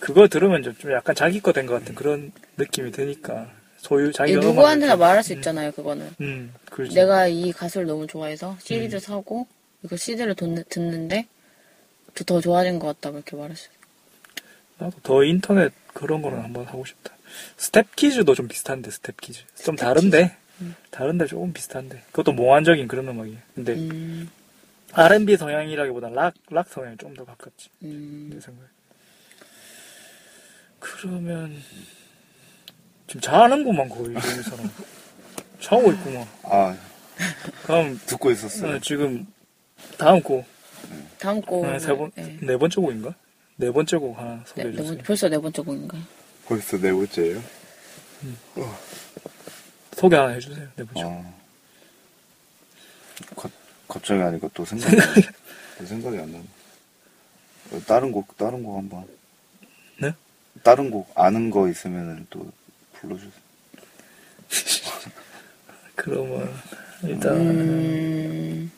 그거 0.00 0.28
들으면 0.28 0.62
좀, 0.62 0.74
좀 0.76 0.92
약간 0.92 1.14
자기 1.14 1.40
거 1.40 1.52
된 1.52 1.66
것 1.66 1.74
같은 1.78 1.94
그런 1.94 2.32
느낌이 2.60 2.90
드니까 2.92 3.50
소유 3.78 4.12
자기가 4.12 4.40
이 4.40 4.44
누구한테나 4.44 4.96
말할 4.96 5.22
수 5.22 5.32
있잖아요. 5.34 5.72
그거는. 5.72 6.10
음, 6.20 6.52
그렇지. 6.70 6.94
내가 6.94 7.26
이 7.26 7.52
가수를 7.52 7.86
너무 7.86 8.06
좋아해서 8.06 8.56
CD를 8.60 8.94
음. 8.94 8.98
사고 8.98 9.46
이거 9.82 9.96
CD를 9.96 10.34
듣는데 10.34 11.26
더 12.26 12.40
좋아진 12.40 12.78
것 12.78 12.88
같다고 12.88 13.16
이렇게 13.18 13.36
말할 13.36 13.56
수. 13.56 13.68
나도 14.78 14.98
더 15.02 15.24
인터넷 15.24 15.72
그런 15.94 16.20
거는 16.22 16.42
한번 16.42 16.66
하고 16.66 16.84
싶다. 16.84 17.14
Stepkids도 17.56 18.34
좀 18.34 18.48
비슷한데 18.48 18.90
Stepkids 18.90 19.40
좀 19.62 19.76
다른데 19.76 20.36
다른데 20.90 21.26
조금 21.26 21.52
비슷한데 21.52 22.02
그것도 22.10 22.32
몽환적인 22.32 22.88
그런 22.88 23.08
음악이에요. 23.08 23.38
근데 23.54 23.72
음, 23.74 24.28
R&B 24.92 25.36
성향이라기보다 25.36 26.08
락, 26.10 26.34
락 26.50 26.68
성향이 26.68 26.96
좀 26.98 27.14
더 27.14 27.24
가깝지 27.24 27.70
음. 27.84 28.30
내 28.34 28.40
생각에. 28.40 28.66
그러면 30.80 31.56
지금 33.10 33.20
자는구만 33.22 33.88
거의 33.88 34.10
이 34.16 34.20
사람 34.20 34.70
자고 35.60 35.90
있구만. 35.90 36.24
아, 36.44 36.76
그럼 37.64 38.00
듣고 38.06 38.30
있었어요. 38.30 38.76
어, 38.76 38.78
지금 38.78 39.26
다음 39.98 40.22
곡 40.22 40.44
다음 41.18 41.40
곡 41.42 41.64
어, 41.64 41.76
세 41.80 41.92
번, 41.92 42.12
네. 42.14 42.38
네 42.40 42.56
번째 42.56 42.80
곡인가? 42.80 43.12
네 43.56 43.72
번째 43.72 43.96
곡 43.96 44.16
하나 44.16 44.36
네, 44.36 44.42
소개해 44.46 44.66
네 44.70 44.76
주세요. 44.76 44.94
번, 44.94 45.04
벌써 45.04 45.28
네 45.28 45.38
번째 45.38 45.62
곡인가요? 45.62 46.02
벌써 46.46 46.78
네 46.78 46.92
번째예요? 46.92 47.42
소개 49.96 50.14
하나 50.14 50.28
해주세요. 50.30 50.68
네 50.76 50.84
번째. 50.84 51.02
곡. 51.02 51.12
아. 51.12 51.34
가- 53.34 53.50
갑자기 53.88 54.20
하니까 54.20 54.48
또 54.54 54.64
생각이, 54.64 54.94
또 55.78 55.84
생각이 55.84 56.16
안 56.16 56.30
나네. 56.30 56.44
어, 57.72 57.80
다른 57.88 58.12
곡, 58.12 58.36
다른 58.36 58.62
곡 58.62 58.78
한번. 58.78 59.04
네? 59.98 60.14
다른 60.62 60.92
곡 60.92 61.10
아는 61.18 61.50
거 61.50 61.68
있으면 61.68 62.24
또 62.30 62.48
불러주세요. 63.00 63.32
그러면 65.94 66.50
일단 67.04 67.36
음, 67.36 68.70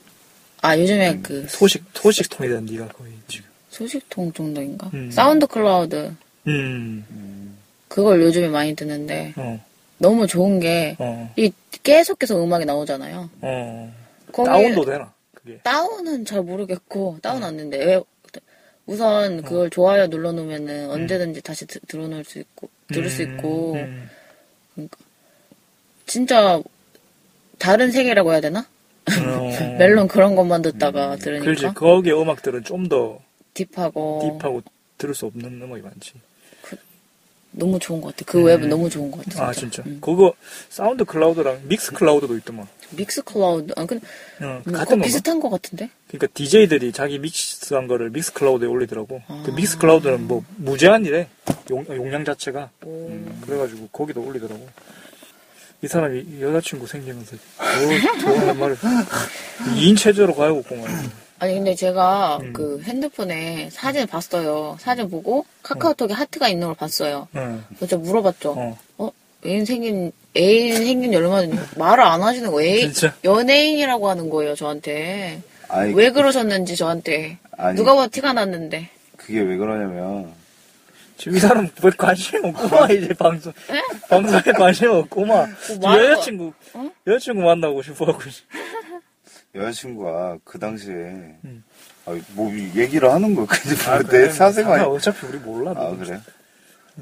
아 0.60 0.78
요즘에 0.78 1.20
그 1.22 1.46
소식 1.48 1.84
소식통이다 1.94 2.60
네가 2.60 2.88
거의 2.88 3.12
지금 3.28 3.48
소식통 3.70 4.32
정도인가? 4.32 4.90
음. 4.94 5.10
SoundCloud 5.10 6.14
음. 6.46 7.56
그걸 7.88 8.22
요즘에 8.22 8.48
많이 8.48 8.74
듣는데 8.74 9.32
어. 9.36 9.64
너무 9.98 10.26
좋은 10.26 10.60
게 10.60 10.96
어. 10.98 11.32
이 11.36 11.52
계속해서 11.82 12.42
음악이 12.42 12.64
나오잖아요. 12.64 13.30
어. 13.40 13.94
거기 14.32 14.48
다운도 14.48 14.84
되나? 14.84 15.12
그게. 15.34 15.58
다운은 15.58 16.24
잘 16.24 16.42
모르겠고 16.42 17.18
다운 17.22 17.42
안 17.42 17.56
되는데 17.56 17.84
왜 17.84 18.00
우선 18.92 19.42
그걸 19.42 19.70
좋아요 19.70 20.06
눌러놓으면은 20.06 20.90
언제든지 20.90 21.40
다시 21.42 21.66
드, 21.66 21.80
들어놓을 21.80 22.24
수 22.24 22.38
있고 22.38 22.68
들을 22.88 23.08
수 23.08 23.22
있고 23.22 23.74
음. 23.74 24.08
진짜 26.06 26.60
다른 27.58 27.90
세계라고 27.90 28.32
해야 28.32 28.40
되나? 28.40 28.60
어. 28.60 29.50
멜론 29.78 30.08
그런 30.08 30.36
것만 30.36 30.62
듣다가 30.62 31.16
들으니까 31.16 31.44
그렇지. 31.44 31.74
거기에 31.74 32.12
음악들은 32.12 32.64
좀 32.64 32.88
더 32.88 33.20
deep하고 33.54 34.38
deep하고 34.38 34.62
들을 34.98 35.14
수 35.14 35.26
없는 35.26 35.60
음악이 35.62 35.82
많지. 35.82 36.14
너무 37.52 37.78
좋은 37.78 38.00
것 38.00 38.16
같아. 38.16 38.24
그 38.30 38.42
웹은 38.42 38.68
너무 38.68 38.88
좋은 38.90 39.10
것 39.10 39.24
같아. 39.24 39.46
아 39.48 39.52
진짜. 39.52 39.82
그거 40.00 40.34
SoundCloud랑 40.68 41.62
Mixcloud도 41.68 42.36
있더만. 42.38 42.66
Mixcloud 42.90 43.72
아 43.76 43.84
근데 43.86 44.04
어, 44.40 44.62
음, 44.66 44.72
같은 44.72 44.86
건가? 44.90 45.04
비슷한 45.04 45.40
것 45.40 45.50
같은데? 45.50 45.90
그러니까 46.08 46.26
DJ들이 46.34 46.92
자기 46.92 47.18
믹스한 47.18 47.86
거를 47.88 48.10
Mixcloud에 48.10 48.66
올리더라고. 48.68 49.22
아. 49.28 49.42
그 49.44 49.50
Mixcloud는 49.52 50.26
뭐 50.26 50.44
무제한이래. 50.56 51.28
용, 51.70 51.84
용량 51.90 52.24
자체가. 52.24 52.70
음, 52.86 53.42
그래가지고 53.46 53.88
거기도 53.92 54.22
올리더라고. 54.22 54.66
이 55.82 55.88
사람이 55.88 56.40
여자친구 56.40 56.86
생기면서 56.86 57.36
좋아하는 58.20 58.58
말을 58.58 58.76
2인 59.76 59.96
체제로 59.96 60.34
가야겠구만. 60.34 60.86
아니 61.42 61.54
근데 61.54 61.74
제가 61.74 62.38
음. 62.40 62.52
그 62.52 62.80
핸드폰에 62.84 63.68
사진을 63.72 64.06
봤어요. 64.06 64.76
사진 64.78 65.10
보고 65.10 65.44
카카오톡에 65.64 66.12
하트가 66.12 66.48
있는 66.48 66.68
걸 66.68 66.76
봤어요. 66.76 67.26
응. 67.34 67.64
그래서 67.76 67.98
물어봤죠. 67.98 68.52
어. 68.56 68.78
어 68.98 69.10
애인 69.44 69.64
생긴 69.64 70.12
애인 70.36 70.76
생긴 70.76 71.12
얼마 71.16 71.40
전에 71.40 71.56
말을 71.76 72.04
안 72.04 72.22
하시는 72.22 72.48
거예요. 72.48 72.78
진짜? 72.92 73.12
연예인이라고 73.24 74.08
하는 74.08 74.30
거예요 74.30 74.54
저한테. 74.54 75.42
아니, 75.68 75.92
왜 75.94 76.10
그러셨는지 76.12 76.76
저한테 76.76 77.38
아니. 77.58 77.74
누가 77.74 77.96
봐도 77.96 78.08
티가 78.08 78.32
났는데. 78.34 78.88
그게 79.16 79.40
왜 79.40 79.56
그러냐면 79.56 80.32
지금 81.16 81.36
이 81.36 81.40
사람 81.40 81.68
왜 81.82 81.90
관심 81.98 82.44
없구만 82.44 82.90
이제 82.92 83.08
방송 83.14 83.52
방송에 84.08 84.42
관심 84.56 84.90
없구만 84.92 85.56
지금 85.66 85.80
뭐 85.80 85.90
말을- 85.90 86.04
여자친구 86.12 86.52
여자친구 87.08 87.42
만나고 87.42 87.82
싶어하고 87.82 88.20
여자친구가 89.54 90.38
그 90.44 90.58
당시에 90.58 90.94
음. 91.44 91.62
아, 92.06 92.18
뭐 92.34 92.50
얘기를 92.74 93.10
하는 93.10 93.34
거야. 93.34 93.46
근데 93.50 93.90
아, 93.90 93.98
내 93.98 94.04
그래. 94.04 94.28
사생활 94.30 94.80
아, 94.80 94.86
어차피 94.88 95.26
우리 95.26 95.38
몰라 95.38 95.72
아 95.76 95.94
그래? 95.96 96.20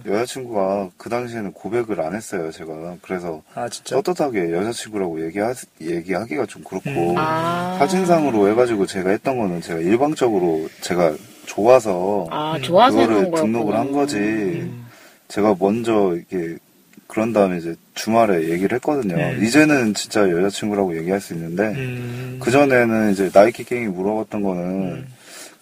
여자친구가 0.06 0.90
그 0.96 1.08
당시에는 1.10 1.52
고백을 1.52 2.00
안 2.00 2.14
했어요. 2.14 2.50
제가 2.52 2.96
그래서 3.02 3.42
아 3.54 3.68
진짜 3.68 4.00
떳떳하게 4.00 4.52
여자친구라고 4.52 5.24
얘기하, 5.26 5.52
얘기하기가 5.80 6.46
좀 6.46 6.62
그렇고 6.64 6.88
음. 6.90 7.14
아. 7.18 7.76
사진상으로 7.78 8.48
해가지고 8.50 8.86
제가 8.86 9.10
했던 9.10 9.38
거는 9.38 9.60
제가 9.60 9.80
일방적으로 9.80 10.68
제가 10.80 11.14
좋아서 11.46 12.26
아 12.30 12.58
좋아서 12.62 12.98
그거를. 12.98 13.30
등록을 13.32 13.76
한 13.76 13.92
거지. 13.92 14.16
음. 14.18 14.86
제가 15.28 15.54
먼저 15.58 16.14
이렇게 16.16 16.58
그런 17.10 17.32
다음에 17.32 17.58
이제 17.58 17.74
주말에 17.94 18.48
얘기를 18.50 18.76
했거든요. 18.76 19.16
음. 19.16 19.42
이제는 19.44 19.94
진짜 19.94 20.30
여자친구라고 20.30 20.96
얘기할 20.96 21.20
수 21.20 21.34
있는데 21.34 21.64
음. 21.64 22.38
그 22.40 22.52
전에는 22.52 23.10
이제 23.10 23.28
나이키 23.32 23.64
갱이 23.64 23.88
물어봤던 23.88 24.42
거는 24.42 24.62
음. 24.92 25.08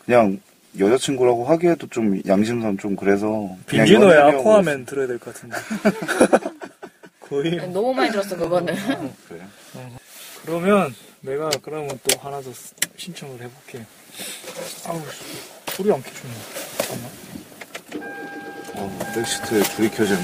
그냥 0.05 0.39
여자친구라고 0.79 1.47
하기에도 1.47 1.87
좀 1.87 2.21
양심상 2.27 2.77
좀 2.77 2.95
그래서 2.97 3.49
빈지노의 3.67 4.19
아쿠아맨 4.19 4.85
들어야 4.85 5.07
될 5.07 5.19
것 5.19 5.33
같은데 5.35 5.57
거의 7.21 7.57
너무 7.73 7.95
많이 7.95 8.11
들었어 8.11 8.37
그거는. 8.37 8.75
그래요. 9.27 9.45
그러면 10.45 10.95
내가 11.23 11.49
그러면 11.63 11.99
또 12.05 12.19
하나 12.21 12.41
더 12.43 12.51
신청을 12.97 13.35
해볼게 13.41 13.85
아우 14.87 15.01
불이 15.67 15.91
안 15.93 16.03
켜주네 16.03 16.33
잠깐만 16.79 17.11
어, 18.77 18.99
백시트에 19.15 19.63
불이 19.75 19.89
켜진 19.91 20.17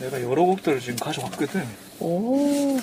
내가 0.00 0.20
여러 0.22 0.42
곡들을 0.44 0.80
지금 0.80 0.96
가져왔거든. 0.96 1.62
오. 2.00 2.78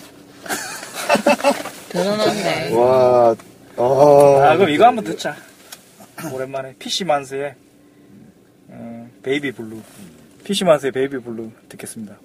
대단한데. 1.90 2.74
와, 2.76 3.36
어, 3.76 4.42
아 4.42 4.56
그럼 4.56 4.70
이거 4.70 4.86
한번 4.86 5.04
듣자. 5.04 5.36
오랜만에 6.34 6.76
PC만스의 6.80 7.56
어, 8.70 9.10
베이비 9.24 9.52
블루. 9.52 9.82
PC만스의 10.44 10.92
베이비 10.92 11.20
블루 11.20 11.52
듣겠습니다 11.70 12.18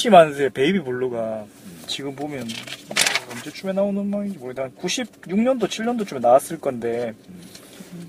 Fishmans의 0.00 0.50
Baby 0.50 0.80
Blue가 0.80 1.44
지금 1.86 2.14
보면 2.16 2.48
언제쯤에 3.32 3.72
나온 3.72 3.96
음악인지 3.96 4.38
모르겠다. 4.38 4.64
한 4.64 4.74
96년도, 4.76 5.64
7년도쯤에 5.64 6.20
나왔을 6.20 6.58
건데 6.58 7.14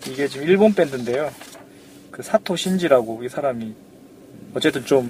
이게 0.08 0.28
지금 0.28 0.48
일본 0.48 0.74
밴드인데요. 0.74 1.32
그 2.12 2.24
사토 2.24 2.56
신지라고 2.56 3.24
이 3.24 3.30
사람이 3.30 3.74
어쨌든 4.54 4.86
좀 4.86 5.10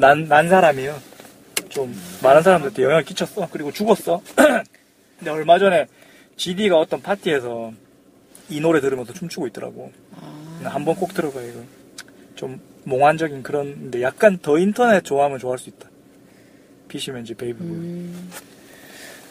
난 0.00 0.28
난 0.28 0.48
사람이에요. 0.48 0.96
좀 1.70 1.92
많은 2.22 2.42
사람들한테 2.42 2.84
영향을 2.84 3.02
끼쳤어. 3.02 3.48
그리고 3.50 3.72
죽었어. 3.72 4.22
근데 5.18 5.30
얼마 5.30 5.58
전에 5.58 5.88
GD가 6.36 6.76
어떤 6.78 7.02
파티에서 7.02 7.72
이 8.48 8.60
노래 8.60 8.80
들으면서 8.80 9.12
춤추고 9.12 9.48
있더라고. 9.48 9.92
한번 10.62 10.94
꼭 10.94 11.14
들어봐 11.14 11.42
이거. 11.42 11.60
좀 12.36 12.60
몽환적인 12.84 13.42
그런데 13.42 14.02
약간 14.02 14.38
The 14.38 14.56
Internet 14.56 15.02
좋아하면 15.02 15.40
좋아할 15.40 15.58
수 15.58 15.68
있다. 15.68 15.87
Fishmans 16.88 17.34
Baby 17.34 17.58
Blue. 17.58 18.10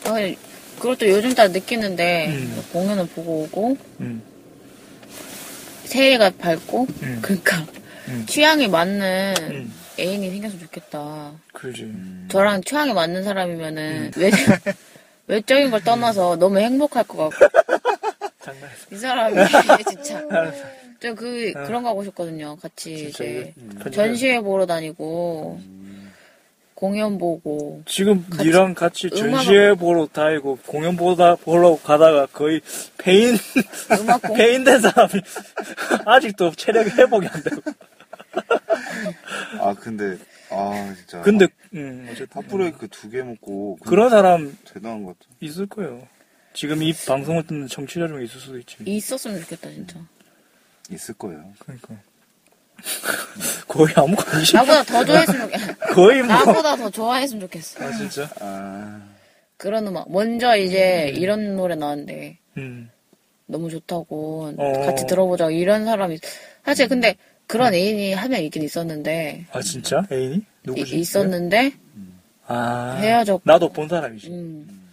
아, 0.05 0.35
그것도 0.79 1.07
요즘 1.09 1.33
따라 1.33 1.49
느끼는데 1.49 2.27
음. 2.29 2.63
공연을 2.71 3.07
보고 3.07 3.43
오고 3.43 3.77
음. 4.01 4.21
새해가 5.85 6.31
밝고 6.37 6.87
음. 7.01 7.19
그러니까 7.21 7.65
음. 8.09 8.25
취향이 8.27 8.67
맞는 8.67 9.33
음. 9.41 9.73
애인이 9.99 10.29
생겼으면 10.29 10.61
좋겠다. 10.65 11.31
그러지. 11.53 11.91
저랑 12.29 12.61
취향이 12.63 12.93
맞는 12.93 13.23
사람이면은 13.23 14.11
외, 14.17 14.29
외적인 15.27 15.71
걸 15.71 15.83
떠나서 15.83 16.35
너무 16.37 16.59
행복할 16.59 17.03
것 17.03 17.29
같고 17.29 17.57
장난했어. 18.43 18.85
이 18.91 18.95
사람이 18.95 19.35
진짜 19.89 20.23
저그 20.99 21.53
그런 21.65 21.83
거 21.83 21.89
하고 21.89 22.03
싶거든요. 22.03 22.55
같이 22.61 22.93
아. 22.93 22.97
진짜 22.97 23.23
이제 23.23 23.53
편집해. 23.57 23.91
전시회 23.91 24.39
보러 24.39 24.65
다니고 24.65 25.59
공연 26.77 27.17
보고 27.17 27.81
지금 27.87 28.23
같이 28.29 28.43
니랑 28.45 28.75
같이 28.75 29.09
전시회 29.09 29.73
보러 29.73 30.05
다니고 30.05 30.59
공연 30.67 30.95
보다 30.95 31.35
보러 31.35 31.75
가다가 31.75 32.27
거의 32.27 32.61
폐인 32.99 33.35
음악 33.99 34.21
공 34.21 34.37
폐인 34.37 34.63
된 34.63 34.79
사람이 34.79 35.09
아직도 36.05 36.51
체력이 36.51 36.91
회복이 36.91 37.27
안 37.27 37.41
되고. 37.41 37.61
아 39.59 39.73
근데 39.73 40.19
아 40.51 40.93
진짜. 40.95 41.21
근데 41.21 41.47
음 41.73 42.07
어쨌든 42.11 42.43
핫브레이크 42.43 42.87
두 42.89 43.09
개 43.09 43.23
먹고 43.23 43.77
그런 43.77 44.11
사람 44.11 44.55
대단한 44.71 45.03
것 45.03 45.17
같아. 45.17 45.31
있을 45.39 45.65
거예요. 45.65 46.07
지금 46.53 46.83
이 46.83 46.93
방송을 46.93 47.47
듣는 47.47 47.67
청취자 47.67 48.07
중에 48.07 48.23
있을 48.25 48.39
수도 48.39 48.59
있지. 48.59 48.77
있었으면 48.85 49.41
좋겠다 49.41 49.71
진짜. 49.71 49.99
있을 50.91 51.15
거예요. 51.15 51.43
그러니까 51.57 51.95
거의 53.67 53.93
아무 53.95 54.15
관심 54.15 54.57
나보다 54.57 54.83
더 54.83 55.03
좋아했으면 55.05 55.41
좋겠. 55.51 55.79
거의 55.93 56.17
뭐. 56.23 56.27
나보다 56.27 56.75
더 56.75 56.89
좋아했으면 56.89 57.41
좋겠어. 57.41 57.83
아 57.83 57.91
진짜. 57.91 58.29
아 58.39 59.01
그런 59.57 59.87
음악. 59.87 60.11
먼저 60.11 60.55
이제 60.55 61.11
이런 61.15 61.55
노래 61.55 61.75
나왔는데 61.75 62.37
음. 62.57 62.89
너무 63.45 63.69
좋다고 63.69 64.53
어. 64.57 64.85
같이 64.85 65.05
들어보자 65.07 65.49
이런 65.49 65.85
사람이 65.85 66.19
사실 66.65 66.87
근데 66.87 67.15
그런 67.47 67.73
애인이 67.73 68.13
한 68.13 68.29
명 68.31 68.43
있긴 68.43 68.61
있었는데 68.63 69.45
아 69.51 69.61
진짜 69.61 70.03
애인이 70.11 70.35
이- 70.35 70.41
누구지? 70.63 70.97
있었는데 70.99 71.71
아 72.47 72.97
헤어졌고. 72.99 73.41
나도 73.45 73.69
본 73.69 73.87
사람이지. 73.87 74.27
음. 74.29 74.83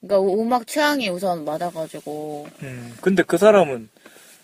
그러니까 0.00 0.32
음악 0.42 0.66
취향이 0.66 1.08
우선 1.08 1.44
맞아가지고 1.44 2.48
음. 2.62 2.94
근데 3.00 3.22
그 3.22 3.38
사람은 3.38 3.88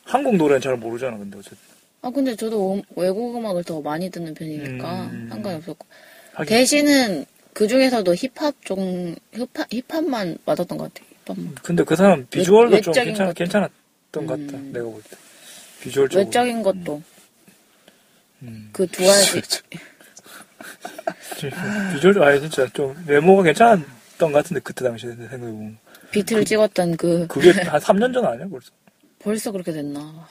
한국 0.04 0.36
노래는 0.36 0.60
잘 0.60 0.76
모르잖아. 0.76 1.16
근데 1.18 1.38
어쨌든 1.38 1.58
아 2.02 2.10
근데 2.10 2.36
저도 2.36 2.74
음- 2.74 2.82
외국 2.96 3.36
음악을 3.36 3.64
더 3.64 3.80
많이 3.80 4.08
듣는 4.10 4.34
편이니까 4.34 5.06
음. 5.06 5.26
상관이 5.30 5.56
없었고 5.56 5.86
하긴 6.34 6.48
대신은 6.48 7.24
그 7.52 7.66
중에서도 7.66 8.14
힙합 8.14 8.54
종 8.64 9.16
힙합, 9.32 9.66
힙합만 9.70 10.38
맞았던 10.44 10.78
것 10.78 10.92
같아 10.94 11.04
힙합만 11.26 11.54
근데 11.62 11.82
그 11.84 11.96
사람 11.96 12.26
비주얼도 12.30 12.80
좀 12.82 12.92
외적인 12.92 13.04
괜찮, 13.14 13.26
것도. 13.26 13.34
괜찮았던 13.34 14.26
것 14.26 14.40
같다. 14.46 14.58
음. 14.58 14.72
내가 14.72 14.84
볼 14.86 15.02
때. 15.02 15.16
비주얼적으로. 15.80 16.24
외적인 16.26 16.62
것도 16.62 17.02
음. 18.42 18.70
그 18.72 18.86
두 18.86 19.04
가지 19.04 19.40
비주얼, 21.94 22.22
아니, 22.22 22.40
진짜 22.40 22.66
좀 22.72 22.94
외모가 23.06 23.42
괜찮았던 23.44 24.32
것 24.32 24.32
같은데, 24.32 24.60
그때 24.60 24.84
당시에 24.84 25.10
생각해보면. 25.10 25.78
비트를 26.10 26.44
찍었던 26.44 26.96
그 26.96 27.26
그게 27.26 27.50
한 27.52 27.80
3년 27.80 28.12
전 28.14 28.24
아니야, 28.24 28.46
벌써? 28.48 28.70
벌써 29.18 29.52
그렇게 29.52 29.72
됐나 29.72 30.26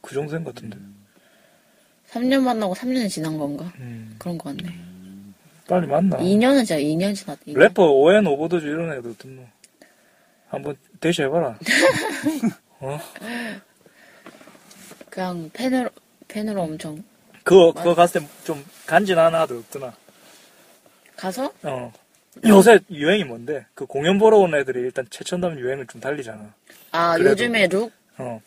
그 0.00 0.14
정도 0.14 0.32
된것 0.32 0.54
같은데. 0.54 0.76
3년 2.12 2.40
만나고 2.42 2.74
3년이 2.74 3.08
지난 3.08 3.38
건가 3.38 3.72
음. 3.78 4.14
그런 4.18 4.36
거 4.38 4.44
같네 4.50 4.64
빨리 5.66 5.86
만나. 5.86 6.18
2년은 6.18 6.66
진짜 6.66 6.76
2년 6.76 7.14
지났 7.14 7.38
2년. 7.46 7.56
래퍼 7.58 7.84
오엔 7.90 8.26
오버도즈 8.26 8.66
이런 8.66 8.92
애들 8.98 9.14
뭐 9.30 9.48
한번 10.48 10.76
대시해봐라. 11.00 11.58
어? 12.80 12.98
그냥 15.08 15.48
팬으로 15.52 15.88
팬으로 16.28 16.62
엄청 16.62 17.02
그거, 17.44 17.72
그거 17.72 17.94
갔을 17.94 18.20
때 18.20 18.26
좀 18.44 18.64
간지나는 18.86 19.38
아들 19.38 19.56
없더나. 19.58 19.94
가서 21.16 21.52
어. 21.62 21.92
요새 22.46 22.80
유행이 22.90 23.24
뭔데? 23.24 23.66
그 23.74 23.86
공연 23.86 24.18
보러 24.18 24.38
온 24.38 24.54
애들이 24.54 24.80
일단 24.80 25.06
최첨단 25.10 25.58
유행을 25.58 25.86
좀 25.86 26.00
달리잖아. 26.00 26.52
아 26.90 27.14
그래도. 27.16 27.30
요즘에 27.30 27.66
룩 27.68 27.92
어. 28.18 28.40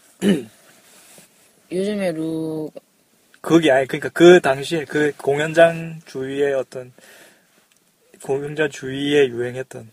요즘에 1.71 2.11
룩 2.11 2.71
그게 3.45 3.69
아니 3.69 3.85
그러니까 3.87 4.09
그 4.09 4.41
당시에 4.41 4.85
그 4.85 5.13
공연장 5.17 6.01
주위에 6.05 6.53
어떤 6.53 6.91
공연장 8.23 8.71
주위에 8.71 9.27
유행했던 9.27 9.91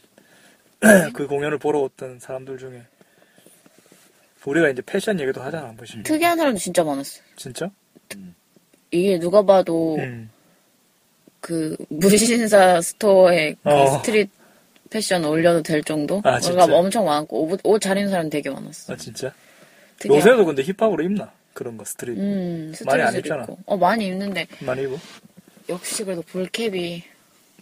그 1.12 1.26
공연을 1.26 1.58
보러 1.58 1.80
왔던 1.80 2.18
사람들 2.18 2.56
중에 2.56 2.82
우리가 4.46 4.70
이제 4.70 4.80
패션 4.84 5.20
얘기도 5.20 5.42
하잖아 5.42 5.68
한 5.68 5.76
번씩 5.76 6.02
특이한 6.02 6.38
사람도 6.38 6.58
진짜 6.58 6.82
많았어 6.82 7.20
진짜? 7.36 7.70
이게 8.90 9.18
누가 9.18 9.42
봐도 9.42 9.96
음. 9.96 10.30
그 11.40 11.76
무신사 11.90 12.80
스토어에 12.80 13.56
그 13.62 13.68
어. 13.68 13.98
street 13.98 14.30
패션 14.88 15.24
올려도 15.26 15.62
될 15.62 15.82
정도? 15.82 16.22
아, 16.24 16.40
진짜? 16.40 16.66
가 16.66 16.74
엄청 16.74 17.04
많고 17.04 17.48
옷, 17.48 17.60
옷잘 17.64 17.96
입는 17.98 18.10
사람 18.10 18.28
되게 18.30 18.50
많았어. 18.50 18.92
아 18.92 18.96
진짜? 18.96 19.32
특이한- 19.98 20.16
요새도 20.16 20.44
근데 20.44 20.62
힙합으로 20.62 21.02
입나? 21.02 21.32
그런 21.54 21.76
거 21.76 21.84
street 21.84 22.16
음, 22.18 22.74
많이 22.84 23.02
안 23.02 23.08
street을 23.08 23.18
입잖아. 23.20 23.42
입고. 23.42 23.58
어 23.66 23.76
많이 23.76 24.06
입는데 24.06 24.46
많이 24.60 24.82
입어? 24.82 24.98
역시 25.68 26.04
그래도 26.04 26.22
ball 26.22 26.62
cap이 26.62 27.02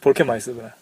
ball 0.00 0.14
cap 0.14 0.24
많이 0.24 0.40
쓰구나 0.40 0.74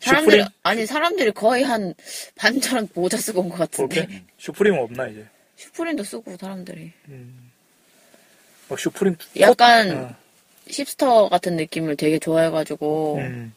사람들이 0.00 0.36
Supreme? 0.42 0.46
아니 0.62 0.86
사람들이 0.86 1.30
거의 1.32 1.62
한 1.64 1.94
반처럼 2.36 2.88
모자 2.94 3.16
쓰고 3.16 3.40
온 3.40 3.48
것 3.48 3.56
같은데 3.58 4.06
볼게? 4.06 4.22
Supreme은 4.38 4.78
없나 4.80 5.08
이제? 5.08 5.26
Supreme도 5.56 6.04
쓰고 6.04 6.36
사람들이 6.38 6.92
막 8.68 8.78
Supreme 8.78 9.16
약간 9.40 9.90
어. 9.96 10.16
힙스터 10.68 11.28
같은 11.28 11.56
느낌을 11.56 11.96
되게 11.96 12.18
좋아해가지고 12.18 13.16
음. 13.18 13.54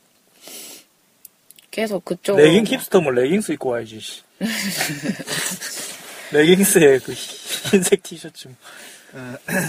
계속 1.71 2.05
그쪽 2.05 2.37
레깅 2.37 2.65
hipster면 2.65 3.15
레깅스 3.15 3.51
입고 3.53 3.69
와야지 3.69 3.99
씨. 3.99 4.21
레깅스에 6.31 6.99
그 6.99 7.11
흰색 7.13 8.03
티셔츠 8.03 8.47
뭐. 8.47 8.57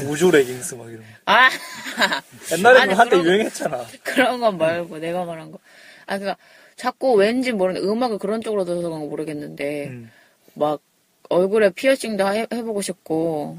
우주 0.09 0.31
레깅스 0.31 0.75
막 0.75 0.89
이런 0.89 1.01
거 1.01 1.07
아 1.27 1.49
옛날에 2.53 2.81
아니, 2.81 2.93
그 2.93 2.99
한때 2.99 3.17
그런- 3.17 3.27
유행했잖아. 3.27 3.85
그런 4.03 4.41
건 4.41 4.59
말고 4.59 4.99
내가 4.99 5.25
말한 5.25 5.51
거. 5.53 5.59
아 6.07 6.19
그니까 6.19 6.37
자꾸 6.77 7.13
왠지 7.15 7.53
모르는 7.53 7.83
음악을 7.83 8.19
그런 8.19 8.41
쪽으로 8.41 8.65
들어서 8.65 8.83
그런 8.83 9.01
거 9.01 9.07
모르겠는데 9.07 9.87
음. 9.89 10.11
막 10.55 10.81
얼굴에 11.29 11.71
피어싱도 11.71 12.27
해, 12.35 12.47
해보고 12.53 12.83
싶고 12.83 13.59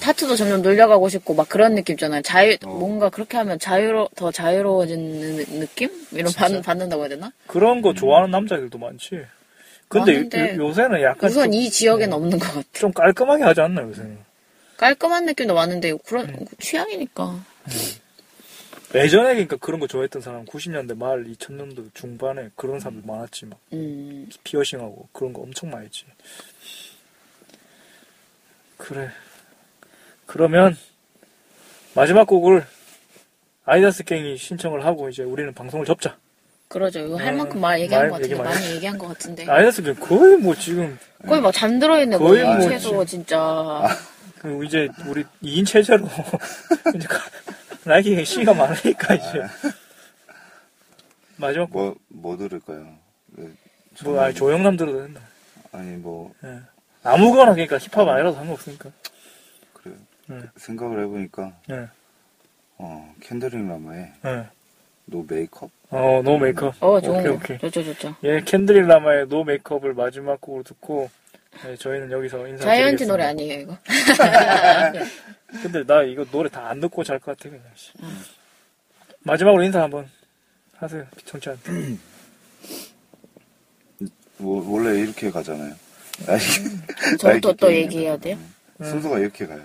타투도 0.00 0.36
점점 0.36 0.62
늘려가고 0.62 1.08
싶고 1.08 1.34
막 1.34 1.48
그런 1.48 1.74
느낌 1.74 1.94
있잖아요. 1.94 2.22
자유 2.22 2.56
어. 2.64 2.68
뭔가 2.68 3.08
그렇게 3.10 3.36
하면 3.36 3.58
자유로 3.58 4.08
더 4.14 4.30
자유로워지는 4.30 5.36
느- 5.36 5.44
느낌 5.58 5.90
이런 6.12 6.32
받, 6.32 6.52
받는다고 6.62 7.02
해야 7.02 7.08
되나? 7.08 7.32
그런 7.48 7.82
거 7.82 7.94
좋아하는 7.94 8.30
남자들도 8.30 8.78
많지. 8.78 9.22
근데 9.88 10.12
많은데 10.12 10.56
요, 10.56 10.72
새는 10.72 11.02
약간 11.02 11.30
우선 11.30 11.44
좀, 11.46 11.54
이 11.54 11.68
지역에는 11.70 12.12
없는 12.12 12.38
것 12.38 12.46
같아. 12.46 12.66
좀 12.74 12.92
깔끔하게 12.92 13.42
하지 13.42 13.60
않나 13.62 13.82
요새는. 13.82 14.27
깔끔한 14.78 15.26
느낌도 15.26 15.54
많은데 15.54 15.92
그런 16.06 16.28
음. 16.30 16.46
취향이니까. 16.58 17.44
예전에 18.94 19.30
그러니까 19.34 19.56
그런 19.56 19.80
거 19.80 19.86
좋아했던 19.86 20.22
사람 20.22 20.46
90년대 20.46 20.96
말 20.96 21.24
2000년도 21.24 21.90
중반에 21.94 22.48
그런 22.56 22.80
사람들 22.80 23.06
많았지 23.06 23.44
막 23.46 23.58
음 23.74 24.26
피어싱하고 24.44 25.08
그런 25.12 25.34
거 25.34 25.42
엄청 25.42 25.68
많이 25.70 25.84
했지. 25.84 26.04
그래. 28.78 29.10
그러면 30.26 30.76
마지막 31.94 32.26
곡을 32.26 32.64
Adidas 33.64 34.04
Gang이 34.04 34.38
신청을 34.38 34.84
하고 34.86 35.08
이제 35.10 35.22
우리는 35.22 35.52
방송을 35.52 35.84
접자. 35.84 36.16
그러죠. 36.68 37.00
이거 37.00 37.16
할 37.16 37.32
음, 37.34 37.38
만큼 37.38 37.60
말 37.60 37.80
얘기한 37.80 38.08
말 38.08 38.10
것 38.10 38.16
같은데 38.16 38.32
얘기 38.34 38.42
많이 38.42 38.60
많이 38.60 38.74
얘기한 38.76 38.98
것 38.98 39.08
같은데. 39.08 39.46
Adidas 39.50 39.82
Gang 39.82 39.94
거의 39.96 40.36
뭐 40.38 40.54
지금 40.54 40.98
거의 41.26 41.40
막 41.42 41.52
잠들어 41.52 42.00
있네. 42.00 42.16
거의 42.16 42.44
뭐 42.44 42.60
최소 42.60 43.04
진짜. 43.04 43.82
그 44.40 44.64
이제 44.64 44.88
우리 45.06 45.24
2인 45.42 45.66
체제로 45.66 46.06
이제 46.94 47.06
가- 47.08 47.18
나이키 47.84 48.24
씨가 48.24 48.54
많으니까 48.54 49.14
이제 49.14 49.42
마지막 51.36 51.70
뭐, 51.70 51.94
뭐 52.08 52.36
들을까요? 52.36 52.94
네, 53.36 53.48
뭐 54.04 54.20
아니 54.20 54.34
조영남 54.34 54.76
들어도 54.76 55.02
된다. 55.02 55.20
아니, 55.72 55.96
뭐, 55.96 56.34
예. 56.44 56.60
아무거나 57.02 57.52
그러니까 57.52 57.78
힙합 57.78 58.08
아니라도 58.08 58.34
상관없으니까. 58.36 58.90
그래. 59.74 59.94
네. 60.26 60.40
생각을 60.56 61.02
해보니까, 61.04 61.52
예. 61.70 61.88
어, 62.78 63.14
Kendrick 63.20 63.66
Lamar의 63.68 64.12
예. 64.24 64.46
No 65.04 65.24
Makeup? 65.28 65.70
어, 65.90 66.20
No 66.24 66.38
Makeup. 66.38 66.82
어, 66.82 67.00
좋은 67.00 67.20
오케이, 67.20 67.28
거. 67.30 67.34
오케이. 67.34 67.58
좋죠, 67.58 67.84
좋죠. 67.84 68.16
예, 68.24 68.40
Kendrick 68.44 68.86
Lamar의 68.86 69.28
No 69.28 69.44
Makeup을 69.44 69.94
마지막 69.94 70.40
곡으로 70.40 70.64
듣고, 70.64 71.10
예, 71.66 71.76
저희는 71.76 72.10
여기서 72.10 72.46
인사 72.46 72.64
자이언티 72.64 73.06
노래 73.06 73.24
아니에요, 73.24 73.60
이거? 73.60 73.78
근데 75.62 75.84
나 75.84 76.02
이거 76.02 76.24
노래 76.26 76.48
다 76.48 76.68
안 76.68 76.80
듣고 76.80 77.02
잘 77.04 77.18
것 77.18 77.36
같아, 77.36 77.48
그냥. 77.50 77.64
씨. 77.74 77.92
마지막으로 79.20 79.62
인사 79.62 79.82
한번 79.82 80.08
하세요, 80.76 81.06
청취한테. 81.24 81.72
뭐, 84.38 84.64
원래 84.70 85.00
이렇게 85.00 85.30
가잖아요. 85.30 85.74
아니, 86.28 86.40
저부터 87.18 87.52
또 87.54 87.72
얘기해야 87.72 88.16
돼요? 88.16 88.38
순서가 88.82 89.18
이렇게 89.18 89.46
가요. 89.46 89.64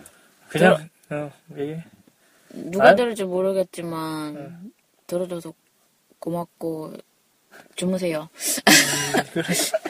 그냥, 0.50 0.90
어, 1.10 1.32
얘기해. 1.58 1.84
누가 2.50 2.90
아? 2.90 2.96
들을지 2.96 3.24
모르겠지만, 3.24 4.72
들어줘서 5.06 5.54
고맙고, 6.20 6.94
주무세요. 7.76 8.30
그래. 9.34 9.44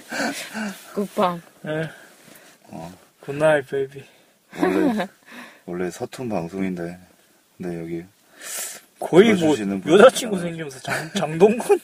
굿밤. 0.93 1.41
예. 1.65 1.89
어. 2.69 2.93
Good 3.21 3.40
night, 3.40 3.67
baby. 3.67 4.03
원래, 4.61 5.07
원래 5.65 5.89
서툰 5.91 6.29
방송인데, 6.29 6.97
근데 7.57 7.79
여기, 7.79 8.03
거의 8.99 9.33
뭐, 9.33 9.55
여자친구. 9.87 10.39
생기면서 10.39 10.79
장, 10.79 11.09
장동건, 11.13 11.79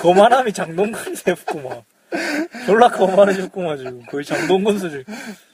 거만함이 0.00 0.52
장동건이 0.52 1.14
됐구만. 1.16 1.82
졸라 2.66 2.88
거만해졌구만, 2.88 3.76
지금. 3.78 4.02
거의 4.06 4.24
장동건 4.24 4.78
수준. 4.78 5.04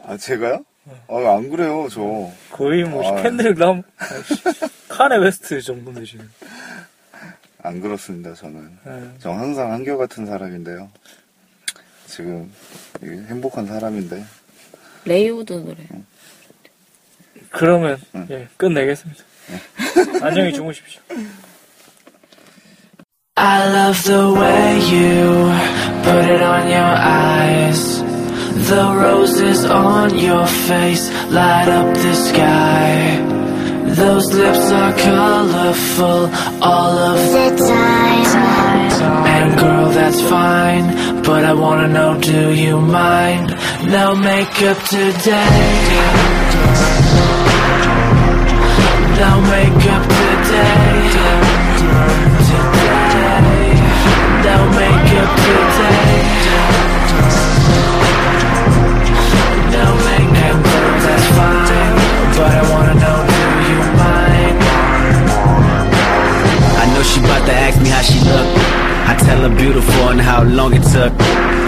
아, 0.04 0.16
제가요? 0.16 0.64
아, 1.08 1.36
안 1.36 1.50
그래요, 1.50 1.88
저. 1.90 2.30
거의 2.50 2.84
뭐, 2.84 3.18
아. 3.18 3.22
Kendrick 3.22 3.58
람, 3.58 3.82
아이씨, 3.98 4.42
Kanye 4.88 5.16
West 5.16 5.60
정도인데, 5.60 6.04
지금. 6.04 6.30
안 7.62 7.80
그렇습니다, 7.80 8.34
저는. 8.34 8.78
예. 8.86 9.18
저 9.18 9.30
항상 9.32 9.72
한결같은 9.72 10.26
사람인데요. 10.26 10.90
지금, 12.14 12.52
행복한 13.02 13.66
사람인데, 13.66 14.24
레이우드 15.04 15.52
노래. 15.52 15.76
그러면, 17.50 17.98
응. 18.14 18.26
예, 18.30 18.46
끝내겠습니다. 18.56 19.24
안녕히 20.22 20.52
주무십시오. 20.52 21.00
I 23.36 23.66
love 23.66 24.00
the 24.04 24.32
way 24.32 24.78
you 24.94 25.50
put 26.04 26.24
it 26.30 26.40
on 26.40 26.68
your 26.70 26.94
eyes. 26.96 28.04
The 28.68 28.94
roses 28.94 29.64
on 29.66 30.16
your 30.16 30.46
face 30.68 31.10
light 31.30 31.68
up 31.68 31.92
the 31.94 32.14
sky. 32.14 33.18
Those 33.96 34.32
lips 34.32 34.70
are 34.70 34.92
colorful 34.94 36.30
all 36.62 36.96
of 36.96 37.18
the 37.32 37.56
time. 37.58 38.24
And 39.26 39.58
girl, 39.58 39.83
that's 40.04 40.20
fine. 40.28 40.86
But 41.22 41.44
I 41.44 41.54
wanna 41.54 41.88
know, 41.88 42.20
do 42.20 42.52
you 42.52 42.78
mind? 42.78 43.48
No 43.96 44.14
makeup 44.14 44.78
today. 44.96 45.60
No 49.22 49.30
makeup 49.54 50.04
today. 50.20 50.92
Today. 52.50 53.70
No 54.48 54.56
makeup 54.80 55.30
today. 55.46 56.16
No 59.76 59.86
makeup, 60.08 60.58
that's 61.04 61.28
fine. 61.38 61.94
But 62.36 62.52
I 62.60 62.64
wanna 62.72 62.94
know, 63.02 63.18
do 63.32 63.42
you 63.70 63.80
mind? 64.02 64.56
I 66.82 66.84
know 66.92 67.02
she 67.10 67.18
about 67.20 67.42
to 67.46 67.54
ask 67.66 67.76
me 67.80 67.88
how 67.88 68.02
she 68.02 68.18
look. 68.28 68.83
Tell 69.18 69.48
her 69.48 69.56
beautiful 69.56 70.08
and 70.10 70.20
how 70.20 70.42
long 70.42 70.74
it 70.74 70.82
took 70.82 71.12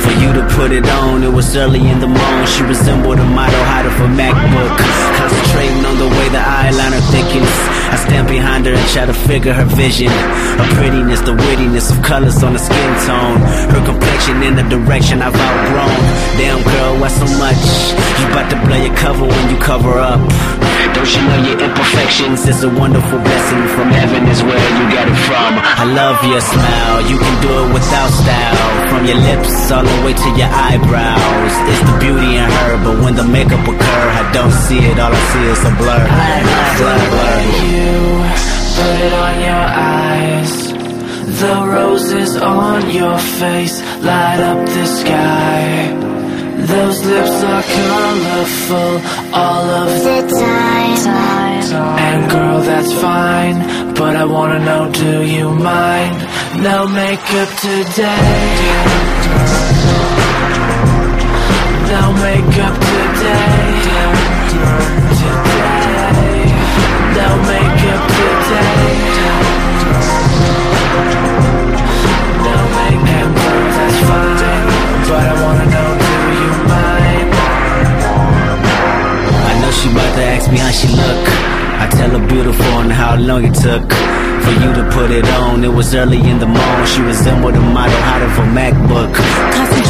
for 0.07 0.15
you 0.23 0.31
to 0.39 0.45
put 0.55 0.71
it 0.71 0.87
on. 1.03 1.23
It 1.25 1.33
was 1.33 1.57
early 1.57 1.83
in 1.83 1.99
the 1.99 2.07
morning. 2.07 2.47
She 2.47 2.63
resembled 2.63 3.19
a 3.19 3.27
model 3.27 3.63
hide 3.67 3.87
of 3.87 3.97
a 4.07 4.09
MacBook. 4.15 4.75
Concentrating 5.19 5.83
on 5.83 5.97
the 5.99 6.11
way 6.17 6.29
the 6.31 6.43
eyeliner 6.43 7.03
thickens. 7.11 7.55
I 7.91 7.97
stand 8.07 8.29
behind 8.29 8.67
her 8.67 8.75
and 8.75 8.89
try 8.95 9.07
to 9.07 9.17
figure 9.27 9.53
her 9.53 9.65
vision. 9.65 10.13
Her 10.61 10.69
prettiness, 10.79 11.21
the 11.23 11.35
wittiness 11.35 11.91
of 11.91 12.03
colors 12.03 12.43
on 12.43 12.53
the 12.53 12.63
skin 12.63 12.93
tone. 13.07 13.41
Her 13.75 13.83
complexion 13.85 14.43
in 14.43 14.55
the 14.55 14.67
direction 14.71 15.23
I've 15.23 15.35
outgrown. 15.35 16.01
Damn 16.39 16.63
girl, 16.63 16.93
why 17.01 17.09
so 17.09 17.27
much? 17.43 17.63
You 18.19 18.25
about 18.31 18.49
to 18.51 18.59
blow 18.67 18.79
your 18.79 18.97
cover 18.97 19.27
when 19.27 19.45
you 19.51 19.59
cover 19.59 19.99
up. 19.99 20.23
Don't 20.95 21.11
you 21.15 21.23
know 21.29 21.41
your 21.51 21.59
imperfections 21.61 22.47
is 22.47 22.63
a 22.63 22.71
wonderful 22.71 23.19
blessing 23.19 23.63
from 23.75 23.89
heaven 23.91 24.23
is 24.29 24.41
where 24.43 24.69
you 24.79 24.85
got 24.95 25.07
it 25.09 25.21
from. 25.27 25.53
I 25.83 25.85
love 25.85 26.19
your 26.25 26.41
smile, 26.41 26.99
you 27.11 27.19
can 27.19 27.37
do 27.43 27.51
it 27.53 27.69
without 27.75 28.11
style. 28.11 28.89
From 28.89 29.03
your 29.05 29.19
lips 29.19 29.71
all 29.73 29.85
the 29.97 30.03
way 30.07 30.13
to 30.13 30.29
your 30.41 30.51
eyebrows. 30.51 31.53
It's 31.71 31.83
the 31.89 31.97
beauty 32.01 32.37
in 32.37 32.49
her, 32.59 32.73
but 32.85 32.97
when 33.03 33.15
the 33.15 33.25
makeup 33.25 33.63
occur, 33.67 34.05
I 34.21 34.23
don't 34.33 34.53
see 34.67 34.79
it. 34.79 34.99
All 34.99 35.13
I 35.13 35.23
see 35.33 35.47
is 35.55 35.63
a 35.71 35.73
blur. 35.81 36.05
Blur, 36.79 37.01
blur. 37.13 37.41
You 37.73 37.95
put 38.77 38.97
it 39.07 39.15
on 39.27 39.35
your 39.49 39.65
eyes. 39.95 40.53
The 41.41 41.55
roses 41.77 42.37
on 42.37 42.91
your 42.91 43.19
face 43.41 43.77
light 44.03 44.41
up 44.41 44.61
the 44.67 44.87
sky. 44.87 45.93
Those 46.73 46.99
lips 47.05 47.39
are 47.53 47.63
colorful 47.63 48.93
all 49.35 49.65
of 49.83 49.89
the 50.07 50.21
time. 50.41 50.99
And 52.07 52.31
girl, 52.31 52.61
that's 52.61 52.93
fine. 53.01 53.59
But 53.95 54.17
I 54.17 54.25
wanna 54.25 54.59
know, 54.61 54.91
do 54.93 55.23
you 55.25 55.51
mind? 55.51 56.17
No 56.63 56.87
makeup 56.87 57.49
today. 57.61 59.76
No 61.91 62.03
makeup 62.25 62.75
today. 62.75 63.77
Today. 64.51 64.87
Today. 65.17 65.67
No 72.47 72.57
makeup, 72.79 73.31
girl, 73.41 73.67
that's 73.77 74.01
fine. 74.09 74.67
But 75.09 75.25
I 75.25 75.35
wanna 75.43 75.67
know, 75.75 75.91
do 76.03 76.15
you 76.43 76.53
mind? 76.71 77.29
I 79.51 79.53
know 79.61 79.71
she 79.71 79.87
about 79.91 80.13
to 80.17 80.23
ask 80.35 80.47
me 80.51 80.59
how 80.59 80.71
she 80.71 80.89
look. 80.89 81.25
I 81.83 81.87
tell 81.91 82.11
her 82.11 82.27
beautiful 82.27 82.73
and 82.83 82.93
how 82.93 83.17
long 83.17 83.45
it 83.45 83.55
took 83.55 83.87
for 84.45 84.53
you 84.63 84.71
to 84.79 84.85
put 84.93 85.11
it 85.11 85.27
on. 85.41 85.65
It 85.65 85.73
was 85.73 85.95
early 85.95 86.21
in 86.31 86.39
the 86.39 86.47
morning. 86.47 86.87
She 86.87 87.01
resembled 87.03 87.55
a 87.55 87.61
model 87.61 87.97
out 88.13 88.23
of 88.23 88.39
a 88.39 88.47
MacBook. 88.59 89.13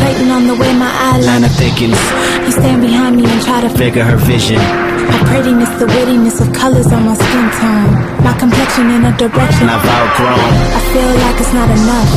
Concentrating 0.07 0.31
on 0.31 0.47
the 0.47 0.55
way 0.55 0.71
my 0.79 0.87
eyeliner 1.11 1.51
thickens, 1.59 1.99
You 2.47 2.53
stand 2.55 2.79
behind 2.79 3.17
me 3.19 3.27
and 3.27 3.43
try 3.43 3.59
to 3.61 3.71
figure 3.75 4.05
her 4.05 4.15
vision. 4.15 4.63
My 5.11 5.19
prettiness, 5.27 5.67
the 5.83 5.87
wittiness 5.91 6.39
of 6.39 6.55
colors 6.55 6.87
on 6.95 7.03
my 7.11 7.19
skin 7.19 7.47
tone. 7.59 7.91
My 8.23 8.31
complexion 8.39 8.87
in 8.95 9.03
a 9.03 9.11
direction 9.19 9.67
I've 9.67 9.83
outgrown. 9.83 10.39
I 10.79 10.81
feel 10.95 11.11
like 11.11 11.37
it's 11.43 11.51
not 11.51 11.67
enough. 11.75 12.13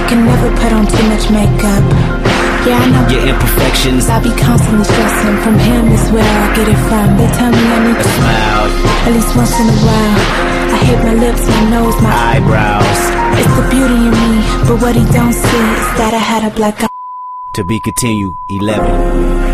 I 0.00 0.02
can 0.08 0.24
never 0.24 0.48
put 0.64 0.72
on 0.72 0.88
too 0.88 1.04
much 1.12 1.28
makeup. 1.28 1.84
Yeah, 2.64 2.80
I 2.80 2.88
know 2.88 3.04
Your 3.12 3.36
imperfections, 3.36 4.08
I 4.08 4.16
be 4.24 4.32
constantly 4.40 4.88
stressing. 4.88 5.36
From 5.44 5.56
him 5.60 5.92
is 5.92 6.04
where 6.16 6.24
I 6.24 6.46
get 6.56 6.72
it 6.72 6.80
from. 6.88 7.20
They 7.20 7.28
tell 7.36 7.52
me 7.52 7.60
I 7.68 7.78
need 7.84 8.00
a 8.00 8.04
to 8.04 8.10
smile, 8.16 8.64
at 9.04 9.12
least 9.12 9.32
once 9.36 9.54
in 9.60 9.68
a 9.68 9.78
while. 9.84 10.20
I 10.72 10.76
hate 10.88 11.02
my 11.04 11.16
lips, 11.20 11.44
my 11.44 11.62
nose, 11.68 11.96
my 12.00 12.16
eyebrows. 12.32 13.00
It's 13.44 13.54
the 13.60 13.64
beauty 13.68 14.08
in 14.08 14.14
me, 14.16 14.32
but 14.64 14.80
what 14.80 14.96
he 14.96 15.04
don't 15.12 15.36
see 15.36 15.64
is 15.84 15.88
that 16.00 16.16
I 16.16 16.22
had 16.32 16.48
a 16.48 16.52
black 16.56 16.80
eye. 16.80 16.89
To 17.54 17.64
be 17.64 17.80
continued, 17.80 18.36
11. 18.48 19.49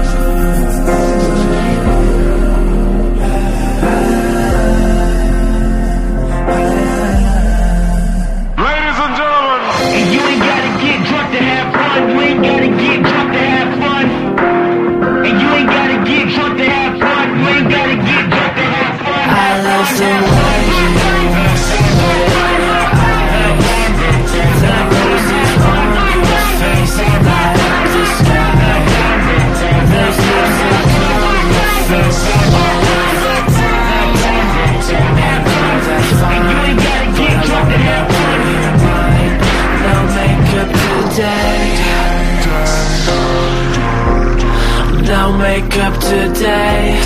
Today, 45.57 47.01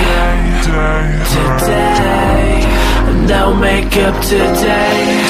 today. 1.30 2.66
No 3.28 3.54
makeup 3.54 4.20
today. 4.24 5.22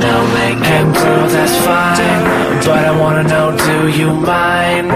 No 0.00 0.26
makeup, 0.34 0.94
girl, 0.94 1.28
that's 1.28 1.56
fine. 1.64 2.64
But 2.66 2.84
I 2.84 2.98
wanna 2.98 3.22
know, 3.22 3.56
do 3.56 3.88
you 3.96 4.12
mind? 4.12 4.90